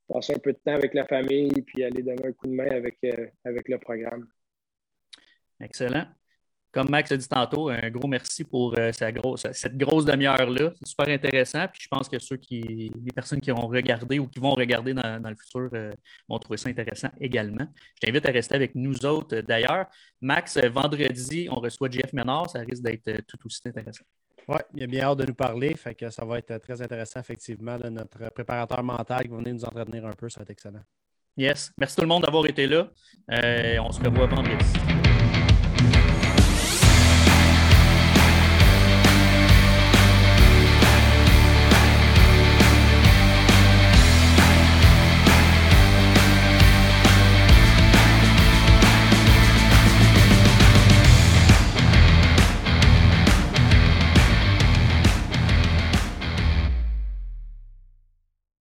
passer 0.08 0.34
un 0.34 0.38
peu 0.38 0.52
de 0.52 0.58
temps 0.64 0.74
avec 0.74 0.94
la 0.94 1.04
famille, 1.04 1.50
puis 1.62 1.84
aller 1.84 2.02
donner 2.02 2.26
un 2.26 2.32
coup 2.32 2.46
de 2.46 2.54
main 2.54 2.70
avec, 2.70 2.96
avec 3.44 3.68
le 3.68 3.78
programme. 3.78 4.26
Excellent 5.60 6.06
comme 6.72 6.88
Max 6.88 7.12
a 7.12 7.16
dit 7.18 7.28
tantôt, 7.28 7.68
un 7.68 7.90
gros 7.90 8.08
merci 8.08 8.44
pour 8.44 8.74
euh, 8.78 8.92
cette 8.92 9.76
grosse 9.76 10.04
demi-heure-là. 10.06 10.72
C'est 10.78 10.88
super 10.88 11.08
intéressant. 11.08 11.68
Puis 11.68 11.82
je 11.82 11.88
pense 11.88 12.08
que 12.08 12.18
ceux 12.18 12.38
qui, 12.38 12.90
les 13.04 13.12
personnes 13.14 13.40
qui 13.40 13.52
ont 13.52 13.66
regardé 13.66 14.18
ou 14.18 14.26
qui 14.26 14.40
vont 14.40 14.54
regarder 14.54 14.94
dans, 14.94 15.28
le 15.28 15.36
futur 15.36 15.68
euh, 15.74 15.92
vont 16.26 16.38
trouver 16.38 16.56
ça 16.56 16.70
intéressant 16.70 17.10
également. 17.20 17.66
Je 17.96 18.06
t'invite 18.06 18.26
à 18.26 18.32
rester 18.32 18.54
avec 18.54 18.74
nous 18.74 19.04
autres 19.04 19.40
d'ailleurs. 19.40 19.86
Max, 20.22 20.56
vendredi, 20.58 21.46
on 21.50 21.56
reçoit 21.56 21.90
Jeff 21.90 22.10
Ménard. 22.14 22.48
Ça 22.48 22.60
risque 22.60 22.82
d'être 22.82 23.08
euh, 23.08 23.18
tout 23.28 23.38
aussi 23.44 23.60
intéressant. 23.66 24.04
Oui, 24.48 24.56
il 24.74 24.82
a 24.82 24.86
bien 24.86 25.02
hâte 25.02 25.18
de 25.18 25.26
nous 25.26 25.34
parler. 25.34 25.74
Fait 25.74 25.94
que 25.94 26.08
ça 26.08 26.24
va 26.24 26.38
être 26.38 26.56
très 26.56 26.80
intéressant, 26.80 27.20
effectivement. 27.20 27.76
notre 27.78 28.30
préparateur 28.32 28.82
mental 28.82 29.22
qui 29.24 29.28
va 29.28 29.36
venir 29.36 29.54
nous 29.54 29.64
entretenir 29.64 30.06
un 30.06 30.12
peu, 30.12 30.30
ça 30.30 30.40
va 30.40 30.44
être 30.44 30.50
excellent. 30.50 30.82
Yes. 31.36 31.70
Merci 31.76 31.96
tout 31.96 32.02
le 32.02 32.08
monde 32.08 32.22
d'avoir 32.22 32.46
été 32.46 32.66
là. 32.66 32.88
on 33.28 33.92
se 33.92 34.00
revoit 34.00 34.26
vendredi. 34.26 35.01